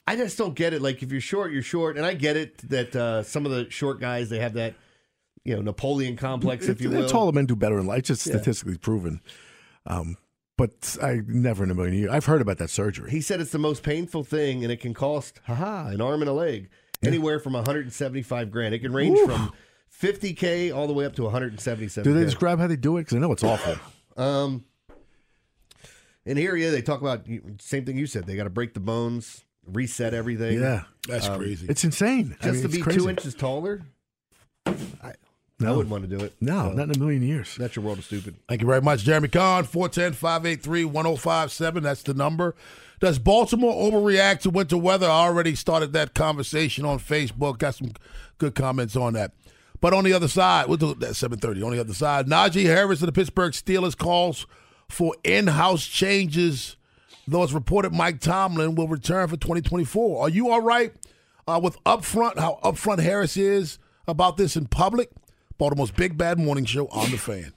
I 0.07 0.17
just 0.17 0.39
don't 0.39 0.55
get 0.55 0.73
it. 0.73 0.81
Like, 0.83 1.03
if 1.03 1.13
you're 1.13 1.21
short, 1.21 1.53
you're 1.53 1.63
short. 1.63 1.97
And 1.99 2.05
I 2.07 2.15
get 2.15 2.37
it 2.39 2.57
that 2.71 2.97
uh, 2.97 3.23
some 3.23 3.45
of 3.47 3.53
the 3.53 3.71
short 3.71 4.01
guys, 4.01 4.31
they 4.31 4.39
have 4.41 4.55
that, 4.55 4.75
you 5.45 5.55
know, 5.55 5.61
Napoleon 5.63 6.17
complex, 6.17 6.69
if 6.69 6.81
you 6.81 6.89
will. 6.91 7.07
Taller 7.09 7.33
men 7.33 7.45
do 7.47 7.55
better 7.55 7.79
in 7.79 7.87
life. 7.87 7.99
It's 8.01 8.09
just 8.09 8.27
Yeah. 8.27 8.33
statistically 8.37 8.79
proven. 8.79 9.21
Um, 9.87 10.17
but 10.57 10.97
I 11.03 11.21
never 11.27 11.65
in 11.65 11.71
a 11.71 11.75
million 11.75 11.95
years. 11.95 12.11
I've 12.11 12.25
heard 12.25 12.41
about 12.41 12.59
that 12.59 12.71
surgery. 12.71 13.11
He 13.11 13.21
said 13.21 13.41
it's 13.41 13.53
the 13.53 13.59
most 13.59 13.83
painful 13.83 14.25
thing, 14.25 14.63
and 14.65 14.73
it 14.73 14.81
can 14.81 14.95
cost, 14.95 15.41
haha, 15.45 15.89
an 15.89 16.01
arm 16.01 16.23
and 16.23 16.29
a 16.29 16.33
leg, 16.33 16.69
anywhere 17.03 17.39
from 17.39 17.53
175 17.55 18.51
grand. 18.51 18.75
It 18.75 18.79
can 18.81 18.93
range 18.93 19.19
from 19.21 19.53
50k 20.01 20.75
all 20.75 20.87
the 20.87 20.93
way 20.93 21.05
up 21.05 21.15
to 21.17 21.23
177. 21.25 22.11
Do 22.11 22.19
they 22.19 22.25
describe 22.25 22.59
how 22.59 22.67
they 22.67 22.77
do 22.77 22.97
it? 22.97 23.03
Because 23.03 23.17
I 23.17 23.21
know 23.21 23.33
it's 23.33 23.45
awful. 23.45 23.77
Um, 24.17 24.65
in 26.25 26.37
here, 26.37 26.57
yeah, 26.57 26.71
they 26.71 26.83
talk 26.83 27.01
about 27.01 27.27
same 27.61 27.85
thing 27.85 27.97
you 27.97 28.07
said. 28.07 28.27
They 28.27 28.37
got 28.37 28.45
to 28.45 28.51
break 28.51 28.75
the 28.75 28.81
bones, 28.81 29.45
reset 29.67 30.15
everything. 30.15 30.61
yeah, 30.61 30.85
That's 31.09 31.29
crazy. 31.29 31.67
it's 31.69 31.85
insane. 31.85 32.37
I 32.41 32.45
just 32.45 32.55
mean, 32.55 32.63
to 32.63 32.69
be 32.69 32.81
crazy. 32.83 32.99
two 33.01 33.09
inches 33.11 33.35
taller. 33.35 33.83
I, 34.67 35.15
I 35.65 35.71
wouldn't 35.71 35.89
want 35.91 36.09
to 36.09 36.17
do 36.19 36.25
it. 36.25 36.35
No, 36.41 36.71
So, 36.71 36.73
not 36.73 36.89
in 36.89 36.97
a 36.97 36.99
million 36.99 37.23
years. 37.23 37.55
that's 37.57 37.77
your 37.77 37.85
world 37.85 37.99
of 37.99 38.05
stupid. 38.05 38.37
Thank 38.49 38.61
you 38.63 38.67
very 38.67 38.81
much, 38.81 39.03
Jeremy 39.05 39.29
Conn. 39.29 39.65
410 39.65 40.13
583 40.15 40.85
1057. 40.87 41.83
That's 41.83 42.03
the 42.03 42.15
number. 42.15 42.55
Does 43.01 43.19
Baltimore 43.19 43.75
overreact 43.75 44.41
to 44.41 44.51
winter 44.51 44.77
weather? 44.77 45.07
I 45.07 45.25
already 45.27 45.57
started 45.57 45.93
that 45.93 46.15
conversation 46.15 46.85
on 46.85 46.99
Facebook. 47.01 47.59
Got 47.59 47.75
some 47.77 47.93
good 48.39 48.55
comments 48.55 48.95
on 48.95 49.15
that. 49.15 49.33
But 49.83 49.95
on 49.95 50.05
the 50.05 50.12
other 50.12 50.29
side, 50.29 50.68
we'll 50.68 50.77
do 50.77 50.95
that 50.95 51.16
730. 51.16 51.61
On 51.62 51.73
the 51.73 51.81
other 51.81 51.92
side, 51.92 52.29
Najee 52.29 52.66
Harris 52.66 53.03
of 53.03 53.07
the 53.07 53.12
Pittsburgh 53.12 53.53
Steelers 53.53 53.99
calls 53.99 54.47
for 54.88 55.16
in 55.25 55.49
house 55.49 55.85
changes, 55.85 56.77
though 57.27 57.42
it's 57.42 57.53
reported 57.53 57.92
Mike 57.92 58.21
Tomlin 58.21 58.77
will 58.77 58.87
return 58.87 59.27
for 59.27 59.37
2024. 59.37 60.23
Are 60.23 60.29
you 60.29 60.51
all 60.51 60.61
right 60.61 60.95
uh, 61.49 61.59
with 61.61 61.83
upfront, 61.83 62.38
how 62.38 62.61
upfront 62.62 63.01
Harris 63.01 63.37
is 63.37 63.81
about 64.07 64.37
this 64.37 64.57
in 64.57 64.66
public? 64.66 65.11
Baltimore's 65.59 65.90
Big 65.90 66.16
Bad 66.16 66.38
Morning 66.38 66.64
Show 66.64 66.87
on 66.87 67.11
the 67.11 67.18
fan. 67.18 67.53